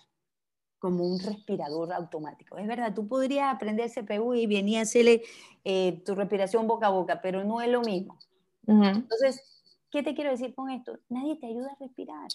como 0.79 1.05
un 1.05 1.19
respirador 1.19 1.93
automático. 1.93 2.57
Es 2.57 2.67
verdad, 2.67 2.93
tú 2.93 3.07
podrías 3.07 3.53
aprender 3.53 3.89
CPU 3.89 4.35
y 4.35 4.45
venir 4.45 4.79
a 4.79 4.81
hacerle 4.81 5.23
eh, 5.63 6.03
tu 6.05 6.13
respiración 6.13 6.67
boca 6.67 6.87
a 6.87 6.91
boca, 6.91 7.21
pero 7.21 7.43
no 7.43 7.61
es 7.61 7.69
lo 7.69 7.81
mismo. 7.81 8.19
Entonces, 8.67 9.41
¿qué 9.89 10.03
te 10.03 10.13
quiero 10.13 10.31
decir 10.31 10.53
con 10.53 10.69
esto? 10.69 10.99
Nadie 11.09 11.37
te 11.37 11.47
ayuda 11.47 11.71
a 11.71 11.77
respirar 11.79 12.27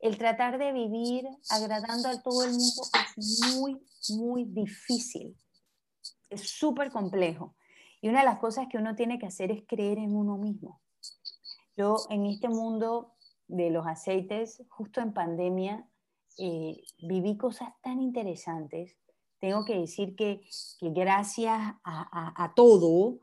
el 0.00 0.18
tratar 0.18 0.58
de 0.58 0.72
vivir 0.72 1.26
agradando 1.50 2.08
a 2.08 2.22
todo 2.22 2.44
el 2.44 2.52
mundo 2.52 2.82
es 3.16 3.54
muy, 3.54 3.80
muy 4.10 4.44
difícil. 4.44 5.36
Es 6.28 6.48
súper 6.48 6.90
complejo. 6.90 7.54
Y 8.00 8.08
una 8.08 8.20
de 8.20 8.26
las 8.26 8.38
cosas 8.38 8.66
que 8.70 8.78
uno 8.78 8.94
tiene 8.94 9.18
que 9.18 9.26
hacer 9.26 9.50
es 9.50 9.64
creer 9.66 9.98
en 9.98 10.14
uno 10.14 10.36
mismo. 10.36 10.80
Yo 11.76 11.96
en 12.10 12.26
este 12.26 12.48
mundo 12.48 13.14
de 13.48 13.70
los 13.70 13.86
aceites, 13.86 14.62
justo 14.68 15.00
en 15.00 15.12
pandemia, 15.12 15.86
eh, 16.38 16.82
viví 16.98 17.36
cosas 17.36 17.70
tan 17.82 18.00
interesantes. 18.00 18.96
Tengo 19.38 19.64
que 19.64 19.78
decir 19.78 20.16
que, 20.16 20.40
gracias 20.80 21.58
a, 21.84 22.52
todo, 22.56 23.18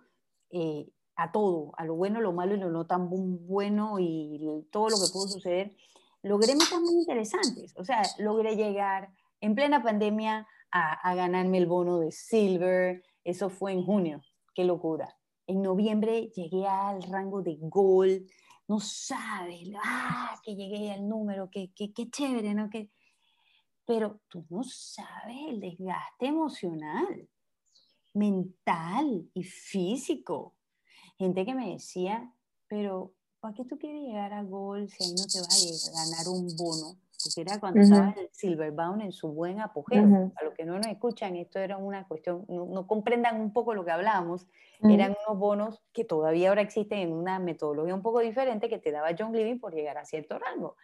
eh, 0.52 0.90
a 1.16 1.32
todo, 1.32 1.72
a 1.78 1.86
lo 1.86 1.96
bueno, 1.96 2.22
lo 2.22 2.34
malo 2.34 2.56
y 2.56 2.60
lo 2.60 2.70
no 2.70 2.86
tan 2.86 3.10
bueno 3.10 3.98
y 4.00 4.68
todo 4.72 4.90
lo 4.90 4.98
que 4.98 5.12
pudo 5.12 5.28
suceder, 5.28 5.76
logré 6.22 6.56
metas 6.56 6.80
muy 6.80 6.94
interesantes. 6.94 7.74
O 7.78 7.84
sea, 7.84 8.02
logré 8.18 8.56
llegar 8.56 9.12
en 9.42 9.56
plena 9.56 9.84
pandemia 9.84 10.48
a, 10.74 11.16
ganarme 11.16 11.60
el 11.60 11.68
bono 11.68 12.00
de 12.00 12.12
Silver. 12.12 13.04
Eso 13.24 13.50
fue 13.50 13.74
en 13.74 13.84
junio. 13.84 14.22
Qué 14.56 14.66
locura. 14.66 15.16
En 15.46 15.62
noviembre 15.62 16.32
llegué 16.36 16.68
al 16.68 17.04
rango 17.04 17.42
de 17.42 17.58
Gold. 17.60 18.28
No 18.68 18.80
sabes, 18.80 19.70
ah, 19.84 20.40
que 20.44 20.56
llegué 20.56 20.92
al 20.92 21.08
número, 21.08 21.50
qué 21.52 21.72
que, 21.76 21.94
que 21.94 22.10
chévere, 22.10 22.54
¿no? 22.54 22.70
Que, 22.70 22.90
pero 23.86 24.22
tú 24.30 24.46
no 24.50 24.64
sabes 24.64 25.38
el 25.50 25.60
desgaste 25.60 26.28
emocional, 26.28 27.30
mental 28.14 29.30
y 29.34 29.44
físico. 29.44 30.56
Gente 31.18 31.46
que 31.46 31.54
me 31.54 31.74
decía, 31.74 32.34
pero 32.68 33.14
¿para 33.42 33.54
qué 33.54 33.66
tú 33.66 33.78
quieres 33.78 34.02
llegar 34.02 34.34
a 34.34 34.44
gol 34.44 34.90
si 34.90 35.04
ahí 35.04 35.12
no 35.12 35.26
te 35.26 35.40
vas 35.40 35.90
a 35.90 36.06
ganar 36.06 36.28
un 36.30 36.48
bono? 36.56 37.03
Porque 37.24 37.42
era 37.42 37.60
cuando 37.60 37.82
estaba 37.82 38.14
el 38.18 38.30
Silverbound 38.32 39.02
en 39.02 39.12
su 39.12 39.30
buen 39.30 39.60
apogeo. 39.60 40.32
A 40.36 40.44
los 40.44 40.54
que 40.54 40.66
no 40.66 40.78
nos 40.78 40.88
escuchan, 40.88 41.36
esto 41.36 41.60
era 41.60 41.78
una 41.78 42.08
cuestión, 42.08 42.46
no, 42.48 42.88
comprendan 42.88 43.40
un 43.40 43.54
poco 43.54 43.74
lo 43.74 43.86
que 43.86 43.92
hablábamos, 43.92 44.48
eran 44.82 45.16
unos 45.26 45.40
bonos 45.40 45.82
que 45.94 46.04
todavía 46.04 46.50
ahora 46.50 46.62
existen 46.62 47.00
en 47.00 47.14
una 47.14 47.40
metodología 47.40 47.96
un 47.96 48.02
poco 48.02 48.20
diferente 48.20 48.68
que 48.68 48.80
te 48.80 48.92
daba 48.92 49.16
John 49.18 49.32
Living 49.32 49.60
por 49.60 49.74
llegar 49.74 49.98
a 49.98 50.06
cierto 50.06 50.38
rango. 50.38 50.76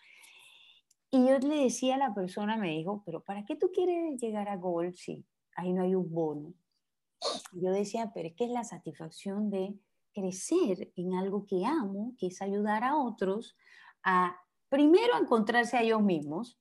Y 1.11 1.27
yo 1.27 1.39
le 1.39 1.63
decía 1.63 1.95
a 1.95 1.97
la 1.97 2.13
persona, 2.13 2.55
me 2.55 2.69
dijo, 2.69 3.03
pero 3.05 3.21
¿para 3.21 3.43
qué 3.43 3.55
tú 3.55 3.71
quieres 3.73 4.21
llegar 4.21 4.47
a 4.47 4.57
gol 4.57 4.93
si 4.93 5.25
ahí 5.55 5.73
no 5.73 5.83
hay 5.83 5.95
un 5.95 6.09
bono? 6.09 6.53
yo 7.51 7.71
decía, 7.71 8.11
pero 8.13 8.29
es 8.29 8.35
que 8.35 8.45
es 8.45 8.51
la 8.51 8.63
satisfacción 8.63 9.49
de 9.49 9.75
crecer 10.13 10.91
en 10.95 11.13
algo 11.13 11.45
que 11.45 11.65
amo, 11.65 12.13
que 12.17 12.27
es 12.27 12.41
ayudar 12.41 12.83
a 12.83 12.95
otros 12.95 13.55
a 14.03 14.35
primero 14.69 15.15
a 15.15 15.19
encontrarse 15.19 15.77
a 15.77 15.81
ellos 15.81 16.01
mismos 16.01 16.57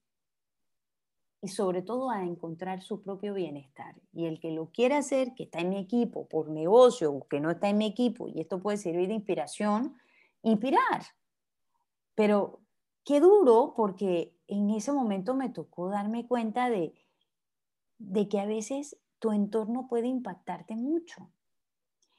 y 1.41 1.47
sobre 1.47 1.81
todo 1.81 2.09
a 2.09 2.23
encontrar 2.23 2.81
su 2.81 3.01
propio 3.01 3.33
bienestar. 3.33 3.95
Y 4.11 4.25
el 4.25 4.39
que 4.39 4.51
lo 4.51 4.71
quiera 4.71 4.97
hacer, 4.97 5.33
que 5.35 5.43
está 5.43 5.59
en 5.59 5.69
mi 5.69 5.77
equipo 5.77 6.27
por 6.27 6.49
negocio 6.49 7.13
o 7.13 7.27
que 7.27 7.39
no 7.39 7.51
está 7.51 7.69
en 7.69 7.77
mi 7.77 7.85
equipo, 7.85 8.27
y 8.27 8.41
esto 8.41 8.59
puede 8.59 8.77
servir 8.77 9.07
de 9.07 9.13
inspiración, 9.13 9.95
inspirar. 10.41 11.03
Pero 12.15 12.59
qué 13.05 13.21
duro 13.21 13.73
porque 13.75 14.35
en 14.47 14.69
ese 14.71 14.91
momento 14.91 15.33
me 15.33 15.49
tocó 15.49 15.89
darme 15.89 16.27
cuenta 16.27 16.69
de, 16.69 16.93
de 17.99 18.27
que 18.27 18.39
a 18.39 18.45
veces 18.45 18.97
tu 19.19 19.31
entorno 19.31 19.87
puede 19.87 20.07
impactarte 20.07 20.75
mucho. 20.75 21.31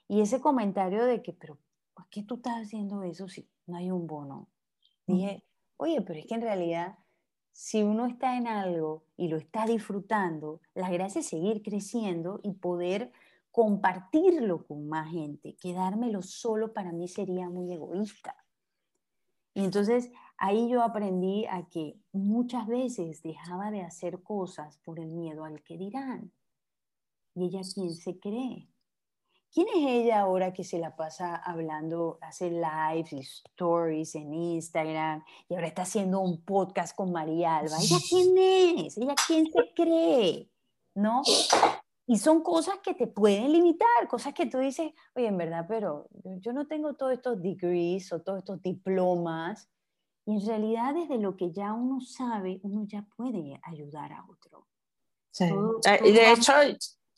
Y 0.09 0.23
ese 0.23 0.41
comentario 0.41 1.05
de 1.05 1.23
que, 1.23 1.33
pero 1.33 1.59
¿por 1.95 2.09
qué 2.09 2.23
tú 2.23 2.37
estás 2.37 2.63
haciendo 2.63 3.03
eso 3.03 3.29
si 3.29 3.49
no 3.67 3.77
hay 3.77 3.91
un 3.91 4.07
bono? 4.07 4.49
Dije, 5.07 5.45
oye, 5.81 6.03
pero 6.03 6.19
es 6.19 6.27
que 6.27 6.35
en 6.35 6.43
realidad, 6.43 6.99
si 7.53 7.83
uno 7.83 8.07
está 8.07 8.37
en 8.37 8.47
algo 8.47 9.05
y 9.17 9.29
lo 9.29 9.39
está 9.39 9.67
disfrutando, 9.67 10.61
la 10.75 10.91
gracia 10.91 11.21
es 11.21 11.27
seguir 11.27 11.63
creciendo 11.63 12.39
y 12.43 12.53
poder 12.53 13.13
compartirlo 13.51 14.67
con 14.67 14.89
más 14.89 15.11
gente. 15.11 15.57
Quedármelo 15.61 16.23
solo 16.23 16.73
para 16.73 16.93
mí 16.93 17.09
sería 17.09 17.49
muy 17.49 17.73
egoísta. 17.73 18.37
Y 19.55 19.65
entonces 19.65 20.11
ahí 20.37 20.69
yo 20.69 20.83
aprendí 20.83 21.47
a 21.47 21.67
que 21.69 21.99
muchas 22.13 22.67
veces 22.67 23.23
dejaba 23.23 23.71
de 23.71 23.81
hacer 23.81 24.23
cosas 24.23 24.79
por 24.85 25.01
el 25.01 25.13
miedo 25.13 25.45
al 25.45 25.63
que 25.65 25.77
dirán. 25.77 26.33
¿Y 27.35 27.47
ella 27.47 27.63
quién 27.75 27.95
se 27.95 28.19
cree? 28.19 28.70
¿Quién 29.53 29.67
es 29.69 29.85
ella 29.85 30.21
ahora 30.21 30.53
que 30.53 30.63
se 30.63 30.79
la 30.79 30.95
pasa 30.95 31.35
hablando, 31.35 32.19
hace 32.21 32.51
lives 32.51 33.13
y 33.13 33.19
stories 33.19 34.15
en 34.15 34.33
Instagram 34.33 35.25
y 35.49 35.55
ahora 35.55 35.67
está 35.67 35.83
haciendo 35.83 36.21
un 36.21 36.45
podcast 36.45 36.95
con 36.95 37.11
María 37.11 37.57
Alba? 37.57 37.77
¿Ella 37.83 37.97
quién 38.09 38.39
es? 38.39 38.97
¿Ella 38.97 39.15
quién 39.27 39.47
se 39.47 39.73
cree? 39.75 40.49
¿No? 40.95 41.23
Y 42.07 42.19
son 42.19 42.43
cosas 42.43 42.79
que 42.83 42.95
te 42.95 43.09
pueden 43.09 43.53
limitar, 43.53 44.07
cosas 44.09 44.35
que 44.35 44.47
tú 44.47 44.59
dices, 44.59 44.93
oye, 45.17 45.27
en 45.27 45.37
verdad, 45.37 45.67
pero 45.69 46.09
yo 46.41 46.53
no 46.53 46.69
tengo 46.69 46.95
todos 46.95 47.13
estos 47.13 47.43
degrees 47.43 48.13
o 48.13 48.23
todos 48.23 48.39
estos 48.39 48.63
diplomas. 48.63 49.69
Y 50.27 50.35
en 50.35 50.47
realidad, 50.47 50.95
desde 50.95 51.19
lo 51.19 51.37
que 51.37 51.51
ya 51.51 51.73
uno 51.73 52.01
sabe, 52.01 52.61
uno 52.63 52.85
ya 52.87 53.05
puede 53.17 53.61
ayudar 53.65 54.13
a 54.13 54.25
otro. 54.29 54.69
Sí. 55.33 55.45
Eh, 55.45 56.13
de 56.13 56.33
hecho, 56.33 56.53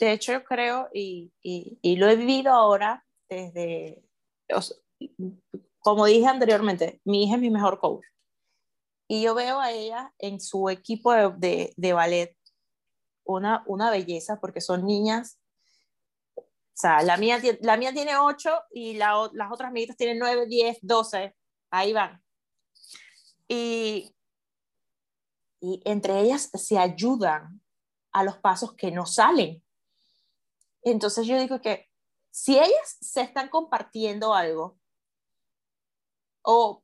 de 0.02 0.12
hecho, 0.12 0.32
yo 0.32 0.42
creo, 0.42 0.88
y, 0.92 1.32
y, 1.42 1.94
lo 1.94 2.08
he 2.08 2.16
vivido 2.16 2.52
ahora 2.52 3.06
desde, 3.28 4.02
como 5.78 6.06
dije 6.06 6.26
anteriormente, 6.26 7.00
mi 7.04 7.22
hija 7.22 7.36
es 7.36 7.40
mi 7.40 7.50
mejor 7.50 7.78
coach. 7.78 8.04
Y 9.06 9.22
yo 9.22 9.36
veo 9.36 9.60
a 9.60 9.70
ella 9.70 10.12
en 10.18 10.40
su 10.40 10.68
equipo 10.70 11.12
de, 11.12 11.72
de, 11.76 11.92
ballet 11.92 12.36
una, 13.24 13.62
una 13.66 13.90
belleza, 13.92 14.40
porque 14.40 14.60
son 14.60 14.84
niñas 14.86 15.38
o 16.36 16.44
sea, 16.74 17.02
la 17.02 17.16
mía, 17.16 17.40
la 17.60 17.76
mía 17.76 17.92
tiene 17.92 18.16
8 18.16 18.50
y 18.72 18.94
la, 18.94 19.30
las 19.34 19.52
otras 19.52 19.68
amiguitas 19.68 19.96
tienen 19.96 20.18
9, 20.18 20.46
10, 20.46 20.78
12. 20.82 21.36
Ahí 21.70 21.92
van. 21.92 22.20
Y, 23.46 24.16
y 25.60 25.80
entre 25.84 26.18
ellas 26.22 26.50
se 26.54 26.76
ayudan 26.76 27.60
a 28.10 28.24
los 28.24 28.38
pasos 28.38 28.74
que 28.74 28.90
no 28.90 29.06
salen. 29.06 29.62
Entonces 30.82 31.26
yo 31.26 31.38
digo 31.38 31.60
que 31.60 31.88
si 32.30 32.58
ellas 32.58 32.96
se 33.00 33.20
están 33.20 33.48
compartiendo 33.48 34.34
algo, 34.34 34.78
o, 36.42 36.82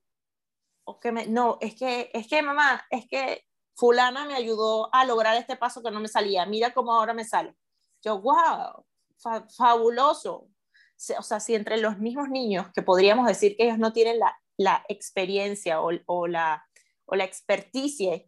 o 0.84 1.00
que 1.00 1.12
me, 1.12 1.26
no, 1.26 1.58
es 1.60 1.74
que, 1.74 2.10
es 2.14 2.28
que 2.28 2.42
mamá, 2.42 2.84
es 2.90 3.06
que 3.08 3.44
fulana 3.74 4.26
me 4.26 4.34
ayudó 4.34 4.92
a 4.94 5.04
lograr 5.04 5.36
este 5.36 5.56
paso 5.56 5.82
que 5.82 5.90
no 5.90 6.00
me 6.00 6.08
salía, 6.08 6.46
mira 6.46 6.74
cómo 6.74 6.92
ahora 6.92 7.14
me 7.14 7.24
sale. 7.24 7.54
Yo, 8.02 8.20
wow, 8.20 8.84
fabuloso. 9.56 10.48
O 11.18 11.22
sea, 11.22 11.40
si 11.40 11.54
entre 11.54 11.78
los 11.78 11.98
mismos 11.98 12.28
niños, 12.28 12.66
que 12.74 12.82
podríamos 12.82 13.26
decir 13.26 13.56
que 13.56 13.64
ellos 13.64 13.78
no 13.78 13.92
tienen 13.92 14.18
la, 14.18 14.36
la 14.56 14.84
experiencia 14.88 15.80
o, 15.80 15.90
o, 16.06 16.26
la, 16.26 16.66
o 17.06 17.14
la 17.14 17.24
experticia 17.24 18.22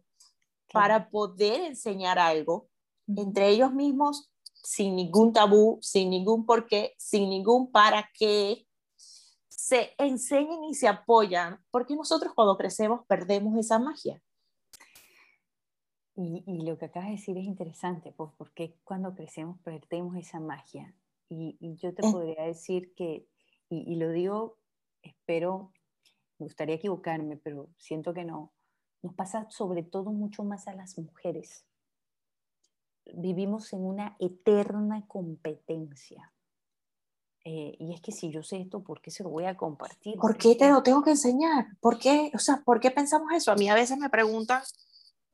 para 0.71 1.09
poder 1.09 1.61
enseñar 1.61 2.17
algo, 2.17 2.69
entre 3.07 3.49
ellos 3.49 3.73
mismos, 3.73 4.31
sin 4.63 4.95
ningún 4.95 5.33
tabú, 5.33 5.79
sin 5.81 6.09
ningún 6.09 6.45
porqué, 6.45 6.93
sin 6.97 7.29
ningún 7.29 7.71
para 7.71 8.09
qué, 8.17 8.67
se 9.47 9.91
enseñen 9.97 10.63
y 10.65 10.73
se 10.73 10.87
apoyan, 10.87 11.63
porque 11.71 11.95
nosotros 11.95 12.33
cuando 12.33 12.57
crecemos 12.57 13.05
perdemos 13.07 13.57
esa 13.57 13.79
magia. 13.79 14.21
Y, 16.15 16.43
lo 16.63 16.77
que 16.77 16.85
acabas 16.85 17.07
de 17.09 17.15
decir 17.15 17.37
es 17.37 17.45
interesante, 17.45 18.11
pues 18.11 18.31
porque 18.37 18.75
cuando 18.83 19.15
crecemos 19.15 19.59
perdemos 19.63 20.17
esa 20.17 20.39
magia. 20.39 20.93
Y, 21.29 21.57
yo 21.77 21.93
te 21.93 22.01
podría 22.01 22.43
decir 22.43 22.93
que, 22.95 23.27
y, 23.69 23.95
lo 23.95 24.09
digo, 24.09 24.57
espero, 25.01 25.71
me 26.37 26.45
gustaría 26.45 26.75
equivocarme, 26.75 27.37
pero 27.37 27.69
siento 27.77 28.13
que 28.13 28.25
no, 28.25 28.51
nos 29.01 29.13
pasa 29.15 29.49
sobre 29.49 29.83
todo 29.83 30.11
mucho 30.11 30.43
más 30.43 30.67
a 30.67 30.73
las 30.73 30.97
mujeres. 30.97 31.65
Vivimos 33.15 33.73
en 33.73 33.85
una 33.85 34.15
eterna 34.19 35.05
competencia. 35.07 36.31
Eh, 37.43 37.75
y 37.79 37.93
es 37.93 38.01
que 38.01 38.11
si 38.11 38.29
yo 38.29 38.43
sé 38.43 38.61
esto, 38.61 38.83
¿por 38.83 39.01
qué 39.01 39.09
se 39.09 39.23
lo 39.23 39.29
voy 39.29 39.45
a 39.45 39.57
compartir? 39.57 40.15
¿Por 40.17 40.37
qué 40.37 40.55
te 40.55 40.69
lo 40.69 40.83
tengo 40.83 41.01
que 41.01 41.11
enseñar? 41.11 41.65
¿Por 41.79 41.97
qué, 41.97 42.31
o 42.35 42.39
sea, 42.39 42.61
¿por 42.63 42.79
qué 42.79 42.91
pensamos 42.91 43.33
eso? 43.33 43.51
A 43.51 43.55
mí 43.55 43.67
a 43.67 43.73
veces 43.73 43.97
me 43.97 44.09
preguntan, 44.09 44.61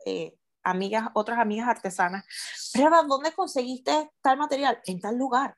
eh, 0.05 0.37
amigas, 0.63 1.09
otras 1.13 1.39
amigas 1.39 1.67
artesanas, 1.67 2.25
pero 2.73 2.91
¿dónde 3.03 3.33
conseguiste 3.33 4.11
tal 4.21 4.37
material? 4.37 4.79
En 4.85 4.99
tal 5.01 5.17
lugar. 5.17 5.57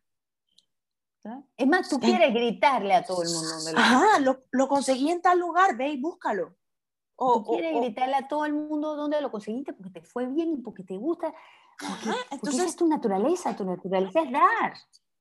Es 1.58 1.68
más, 1.68 1.90
tú 1.90 2.00
quieres 2.00 2.34
gritarle 2.34 2.94
a 2.94 3.04
todo 3.04 3.24
el 3.24 3.30
mundo. 3.30 3.50
Lo 3.72 3.78
Ajá, 3.78 4.20
lo, 4.20 4.44
lo, 4.52 4.68
conseguí 4.68 5.10
en 5.12 5.22
tal 5.22 5.40
lugar, 5.40 5.76
ve 5.76 5.90
y 5.90 6.02
búscalo. 6.02 6.56
O, 7.16 7.44
tú 7.44 7.52
quieres 7.52 7.76
gritarle 7.76 8.16
a 8.16 8.28
todo 8.28 8.46
el 8.46 8.54
mundo 8.54 8.96
dónde 8.96 9.20
lo 9.20 9.30
conseguiste 9.30 9.74
porque 9.74 9.90
te 9.92 10.02
fue 10.02 10.26
bien 10.28 10.54
y 10.54 10.58
porque 10.58 10.84
te 10.84 10.96
gusta. 10.96 11.34
Porque, 11.80 12.18
entonces 12.32 12.66
es 12.66 12.76
tu 12.76 12.88
naturaleza, 12.88 13.56
tu 13.56 13.66
naturaleza 13.66 14.22
es 14.22 14.32
dar. 14.32 14.74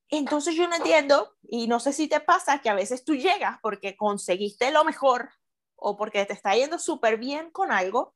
Entonces 0.08 0.54
yo 0.54 0.66
no 0.66 0.76
entiendo, 0.76 1.36
y 1.42 1.68
no 1.68 1.80
sé 1.80 1.92
si 1.92 2.08
te 2.08 2.20
pasa 2.20 2.60
que 2.60 2.70
a 2.70 2.74
veces 2.74 3.04
tú 3.04 3.14
llegas 3.14 3.58
porque 3.62 3.96
conseguiste 3.96 4.70
lo 4.70 4.84
mejor 4.84 5.30
o 5.76 5.96
porque 5.96 6.24
te 6.24 6.32
está 6.32 6.54
yendo 6.54 6.78
súper 6.78 7.18
bien 7.18 7.50
con 7.50 7.70
algo 7.70 8.14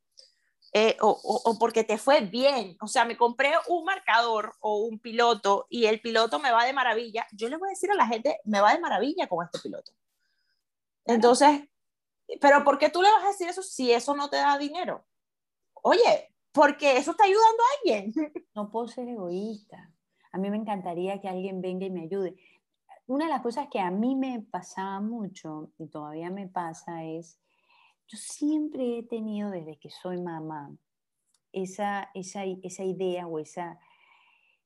eh, 0.74 0.96
o, 1.00 1.56
porque 1.60 1.84
te 1.84 1.98
fue 1.98 2.22
bien. 2.22 2.78
O 2.80 2.86
sea, 2.86 3.04
me 3.04 3.16
compré 3.16 3.52
un 3.68 3.84
marcador 3.84 4.54
o 4.60 4.78
un 4.78 4.98
piloto 4.98 5.66
y 5.68 5.84
el 5.84 6.00
piloto 6.00 6.38
me 6.38 6.50
va 6.50 6.64
de 6.64 6.72
maravilla. 6.72 7.26
Yo 7.32 7.50
le 7.50 7.58
voy 7.58 7.68
a 7.68 7.70
decir 7.70 7.90
a 7.90 7.94
la 7.94 8.06
gente, 8.06 8.40
me 8.44 8.60
va 8.60 8.72
de 8.72 8.80
maravilla 8.80 9.28
con 9.28 9.44
este 9.44 9.58
piloto. 9.58 9.92
Entonces, 11.04 11.68
pero 12.40 12.64
¿por 12.64 12.78
qué 12.78 12.88
tú 12.88 13.02
le 13.02 13.10
vas 13.10 13.24
a 13.24 13.28
decir 13.28 13.48
eso 13.48 13.62
si 13.62 13.92
eso 13.92 14.16
no 14.16 14.30
te 14.30 14.38
da 14.38 14.56
dinero? 14.56 15.04
Oye, 15.74 16.31
porque 16.52 16.96
eso 16.96 17.12
está 17.12 17.24
ayudando 17.24 17.62
a 17.62 17.78
alguien. 17.78 18.12
No 18.54 18.70
puedo 18.70 18.86
ser 18.86 19.08
egoísta. 19.08 19.90
A 20.30 20.38
mí 20.38 20.50
me 20.50 20.58
encantaría 20.58 21.20
que 21.20 21.28
alguien 21.28 21.62
venga 21.62 21.86
y 21.86 21.90
me 21.90 22.02
ayude. 22.02 22.36
Una 23.06 23.24
de 23.24 23.30
las 23.30 23.42
cosas 23.42 23.68
que 23.70 23.80
a 23.80 23.90
mí 23.90 24.14
me 24.14 24.40
pasaba 24.40 25.00
mucho 25.00 25.72
y 25.78 25.88
todavía 25.88 26.30
me 26.30 26.48
pasa 26.48 27.04
es 27.04 27.38
yo 28.08 28.18
siempre 28.18 28.98
he 28.98 29.02
tenido 29.02 29.50
desde 29.50 29.78
que 29.78 29.90
soy 29.90 30.20
mamá 30.20 30.76
esa, 31.52 32.10
esa, 32.14 32.44
esa 32.44 32.84
idea 32.84 33.26
o 33.26 33.38
esa, 33.38 33.78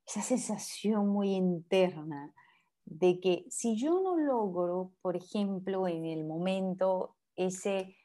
esa 0.06 0.22
sensación 0.22 1.08
muy 1.08 1.34
interna 1.34 2.34
de 2.84 3.20
que 3.20 3.46
si 3.50 3.76
yo 3.76 4.00
no 4.00 4.16
logro, 4.16 4.92
por 5.02 5.16
ejemplo, 5.16 5.88
en 5.88 6.04
el 6.06 6.24
momento 6.24 7.16
ese 7.34 7.96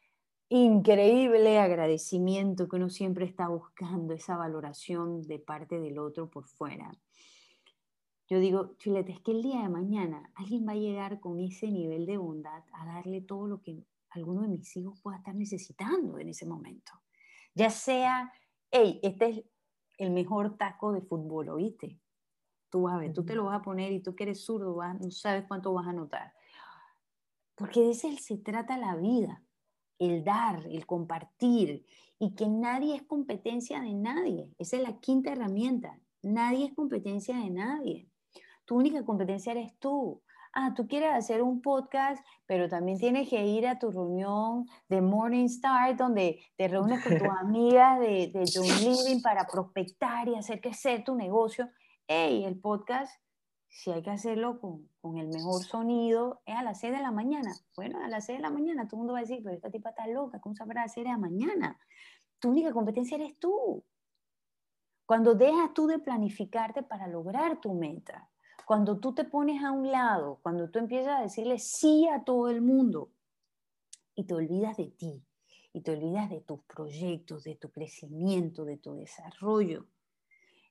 increíble 0.51 1.59
agradecimiento 1.59 2.67
que 2.67 2.75
uno 2.75 2.89
siempre 2.89 3.25
está 3.25 3.47
buscando, 3.47 4.13
esa 4.13 4.35
valoración 4.35 5.21
de 5.21 5.39
parte 5.39 5.79
del 5.79 5.97
otro 5.97 6.29
por 6.29 6.45
fuera. 6.45 6.91
Yo 8.27 8.39
digo, 8.39 8.75
Chilete, 8.77 9.13
es 9.13 9.21
que 9.21 9.31
el 9.31 9.43
día 9.43 9.61
de 9.61 9.69
mañana 9.69 10.29
alguien 10.35 10.67
va 10.67 10.73
a 10.73 10.75
llegar 10.75 11.21
con 11.21 11.39
ese 11.39 11.71
nivel 11.71 12.05
de 12.05 12.17
bondad 12.17 12.63
a 12.73 12.85
darle 12.85 13.21
todo 13.21 13.47
lo 13.47 13.61
que 13.61 13.85
alguno 14.09 14.41
de 14.41 14.49
mis 14.49 14.75
hijos 14.75 14.99
pueda 15.01 15.17
estar 15.17 15.35
necesitando 15.35 16.19
en 16.19 16.27
ese 16.27 16.45
momento. 16.45 16.91
Ya 17.55 17.69
sea, 17.69 18.33
hey, 18.71 18.99
este 19.03 19.29
es 19.29 19.43
el 19.99 20.11
mejor 20.11 20.57
taco 20.57 20.91
de 20.91 21.01
fútbol, 21.01 21.47
¿oíste? 21.47 21.97
Tú 22.69 22.83
vas 22.83 22.95
a 22.95 22.99
ver, 22.99 23.13
tú 23.13 23.23
te 23.23 23.35
lo 23.35 23.45
vas 23.45 23.59
a 23.59 23.63
poner 23.63 23.93
y 23.93 24.01
tú 24.01 24.15
que 24.15 24.23
eres 24.23 24.43
zurdo, 24.43 24.77
no 24.99 25.11
sabes 25.11 25.45
cuánto 25.47 25.71
vas 25.71 25.87
a 25.87 25.93
notar. 25.93 26.33
Porque 27.55 27.79
de 27.79 27.91
ese 27.91 28.17
se 28.17 28.37
trata 28.37 28.77
la 28.77 28.97
vida, 28.97 29.45
el 30.01 30.23
dar, 30.23 30.65
el 30.69 30.85
compartir, 30.85 31.85
y 32.19 32.35
que 32.35 32.47
nadie 32.47 32.95
es 32.95 33.03
competencia 33.03 33.81
de 33.81 33.93
nadie. 33.93 34.49
Esa 34.59 34.77
es 34.77 34.83
la 34.83 34.99
quinta 34.99 35.31
herramienta. 35.31 35.99
Nadie 36.21 36.65
es 36.65 36.73
competencia 36.73 37.37
de 37.37 37.49
nadie. 37.49 38.07
Tu 38.65 38.75
única 38.75 39.03
competencia 39.03 39.53
eres 39.53 39.73
tú 39.79 40.21
ah, 40.53 40.73
tú 40.75 40.87
quieres 40.87 41.11
hacer 41.13 41.41
un 41.41 41.61
podcast, 41.61 42.23
pero 42.45 42.67
también 42.67 42.97
tienes 42.97 43.29
que 43.29 43.45
ir 43.45 43.67
a 43.67 43.79
tu 43.79 43.91
reunión 43.91 44.67
de 44.87 45.01
Morning 45.01 45.45
Star, 45.45 45.95
donde 45.95 46.39
te 46.55 46.67
reúnes 46.67 47.03
con 47.03 47.17
tus 47.17 47.27
amigas 47.39 47.99
de, 47.99 48.31
de 48.33 48.43
John 48.53 48.65
Living 48.65 49.21
para 49.21 49.45
prospectar 49.45 50.27
y 50.27 50.35
hacer 50.35 50.61
crecer 50.61 51.03
tu 51.03 51.15
negocio. 51.15 51.69
Hey, 52.07 52.43
el 52.45 52.59
podcast, 52.59 53.11
si 53.71 53.89
hay 53.89 54.03
que 54.03 54.11
hacerlo 54.11 54.59
con, 54.59 54.89
con, 54.99 55.17
el 55.17 55.29
mejor 55.29 55.63
sonido, 55.63 56.41
es 56.45 56.55
a 56.55 56.61
las 56.61 56.81
6 56.81 56.93
de 56.93 57.01
la 57.01 57.11
mañana. 57.11 57.53
Bueno, 57.75 58.03
a 58.03 58.09
las 58.09 58.25
6 58.25 58.39
de 58.39 58.41
la 58.41 58.49
mañana 58.49 58.85
todo 58.85 58.97
el 58.97 58.99
mundo 58.99 59.13
va 59.13 59.19
a 59.19 59.21
decir, 59.21 59.41
pero 59.41 59.55
esta 59.55 59.71
tipa 59.71 59.89
está 59.89 60.05
loca, 60.07 60.39
¿cómo 60.39 60.55
sabrá 60.55 60.81
a 60.81 60.85
las 60.85 60.93
6 60.93 61.05
de 61.05 61.11
la 61.11 61.17
mañana? 61.17 61.79
Tu 62.39 62.49
única 62.49 62.73
competencia 62.73 63.15
eres 63.15 63.39
tú. 63.39 63.83
Cuando 65.05 65.35
dejas 65.35 65.73
tú 65.73 65.87
de 65.87 65.99
planificarte 65.99 66.83
para 66.83 67.07
lograr 67.07 67.61
tu 67.61 67.73
meta, 67.73 68.29
cuando 68.65 68.99
tú 68.99 69.13
te 69.13 69.23
pones 69.23 69.63
a 69.63 69.71
un 69.71 69.89
lado, 69.89 70.39
cuando 70.43 70.69
tú 70.69 70.79
empiezas 70.79 71.19
a 71.19 71.21
decirle 71.21 71.57
sí 71.57 72.07
a 72.07 72.23
todo 72.23 72.49
el 72.49 72.61
mundo 72.61 73.11
y 74.15 74.25
te 74.25 74.33
olvidas 74.33 74.77
de 74.77 74.87
ti, 74.87 75.25
y 75.73 75.81
te 75.81 75.91
olvidas 75.91 76.29
de 76.29 76.41
tus 76.41 76.61
proyectos, 76.63 77.45
de 77.45 77.55
tu 77.55 77.71
crecimiento, 77.71 78.65
de 78.65 78.77
tu 78.77 78.95
desarrollo. 78.95 79.85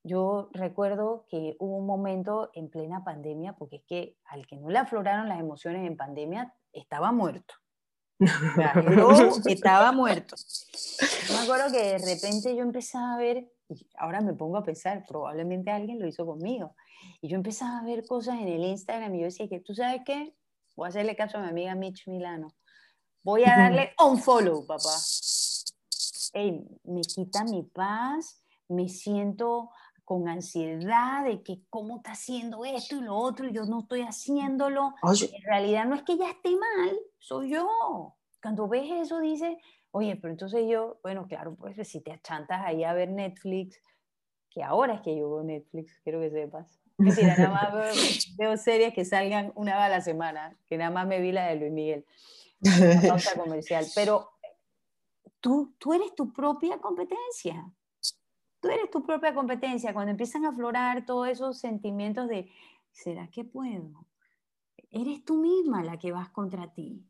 Yo 0.02 0.48
recuerdo 0.52 1.26
que 1.28 1.56
hubo 1.58 1.76
un 1.76 1.86
momento 1.86 2.50
en 2.54 2.70
plena 2.70 3.04
pandemia, 3.04 3.54
porque 3.54 3.76
es 3.76 3.82
que 3.86 4.16
al 4.24 4.46
que 4.46 4.56
no 4.56 4.70
le 4.70 4.78
afloraron 4.78 5.28
las 5.28 5.40
emociones 5.40 5.86
en 5.86 5.96
pandemia, 5.96 6.54
estaba 6.72 7.12
muerto. 7.12 7.54
estaba 9.46 9.92
muerto. 9.92 10.36
Yo 11.28 11.34
me 11.34 11.40
acuerdo 11.40 11.72
que 11.72 11.82
de 11.82 11.98
repente 11.98 12.54
yo 12.54 12.62
empezaba 12.62 13.14
a 13.14 13.18
ver, 13.18 13.50
y 13.68 13.86
ahora 13.98 14.20
me 14.20 14.34
pongo 14.34 14.56
a 14.56 14.62
pensar, 14.62 15.04
probablemente 15.06 15.70
alguien 15.70 15.98
lo 15.98 16.06
hizo 16.06 16.24
conmigo. 16.24 16.74
Y 17.20 17.28
yo 17.28 17.36
empezaba 17.36 17.78
a 17.78 17.84
ver 17.84 18.06
cosas 18.06 18.38
en 18.40 18.48
el 18.48 18.64
Instagram 18.64 19.14
y 19.14 19.20
yo 19.20 19.24
decía 19.26 19.48
que, 19.48 19.60
¿tú 19.60 19.74
sabes 19.74 20.02
qué? 20.04 20.34
Voy 20.76 20.86
a 20.86 20.88
hacerle 20.88 21.16
caso 21.16 21.38
a 21.38 21.42
mi 21.42 21.48
amiga 21.48 21.74
Mitch 21.74 22.08
Milano. 22.08 22.54
Voy 23.22 23.44
a 23.44 23.56
darle 23.56 23.92
un 24.02 24.18
follow, 24.18 24.66
papá. 24.66 24.96
me 26.84 27.00
quita 27.02 27.44
mi 27.44 27.64
paz, 27.64 28.42
me 28.68 28.88
siento 28.88 29.70
con 30.11 30.27
ansiedad 30.27 31.25
de 31.25 31.40
que 31.44 31.61
cómo 31.70 31.99
está 31.99 32.11
haciendo 32.11 32.64
esto 32.64 32.96
y 32.96 33.01
lo 33.01 33.14
otro 33.14 33.46
y 33.46 33.53
yo 33.53 33.64
no 33.66 33.83
estoy 33.83 34.01
haciéndolo. 34.01 34.92
En 35.05 35.42
realidad 35.44 35.85
no 35.85 35.94
es 35.94 36.03
que 36.03 36.18
ya 36.18 36.31
esté 36.31 36.51
mal, 36.51 36.99
soy 37.20 37.51
yo. 37.51 38.16
Cuando 38.42 38.66
ves 38.66 38.90
eso 38.90 39.20
dices, 39.20 39.57
oye, 39.92 40.16
pero 40.16 40.33
entonces 40.33 40.64
yo, 40.68 40.99
bueno, 41.05 41.29
claro, 41.29 41.55
pues 41.55 41.87
si 41.87 42.01
te 42.01 42.11
achantas 42.11 42.61
ahí 42.66 42.83
a 42.83 42.92
ver 42.92 43.09
Netflix, 43.09 43.81
que 44.51 44.64
ahora 44.64 44.94
es 44.94 45.01
que 45.03 45.16
yo 45.16 45.31
veo 45.31 45.44
Netflix, 45.44 46.01
quiero 46.03 46.18
que 46.18 46.31
sepas. 46.31 46.83
Mentira, 46.99 47.37
nada 47.37 47.51
más 47.51 47.73
veo, 48.37 48.57
series 48.57 48.92
que 48.92 49.05
salgan 49.05 49.53
una 49.55 49.77
vez 49.77 49.85
a 49.85 49.88
la 49.90 50.01
semana, 50.01 50.59
que 50.66 50.77
nada 50.77 50.90
más 50.90 51.07
me 51.07 51.20
vi 51.20 51.31
la 51.31 51.46
de 51.46 51.55
Luis 51.55 51.70
Miguel, 51.70 52.05
una 52.62 53.01
pauta 53.01 53.35
comercial. 53.37 53.87
Pero 53.94 54.29
tú, 55.38 55.73
tú 55.79 55.94
eres 55.94 56.12
tu 56.16 56.33
propia 56.33 56.79
competencia. 56.79 57.64
Tú 58.61 58.68
eres 58.68 58.90
tu 58.90 59.05
propia 59.05 59.35
competencia. 59.35 59.92
Cuando 59.92 60.11
empiezan 60.11 60.44
a 60.44 60.51
aflorar 60.51 61.05
todos 61.07 61.29
esos 61.29 61.59
sentimientos 61.59 62.29
de, 62.29 62.51
¿será 62.92 63.29
que 63.29 63.44
puedo? 63.44 64.07
Eres 64.91 65.24
tú 65.24 65.37
misma 65.37 65.82
la 65.82 65.99
que 65.99 66.12
vas 66.12 66.30
contra 66.30 66.72
ti. 66.72 67.05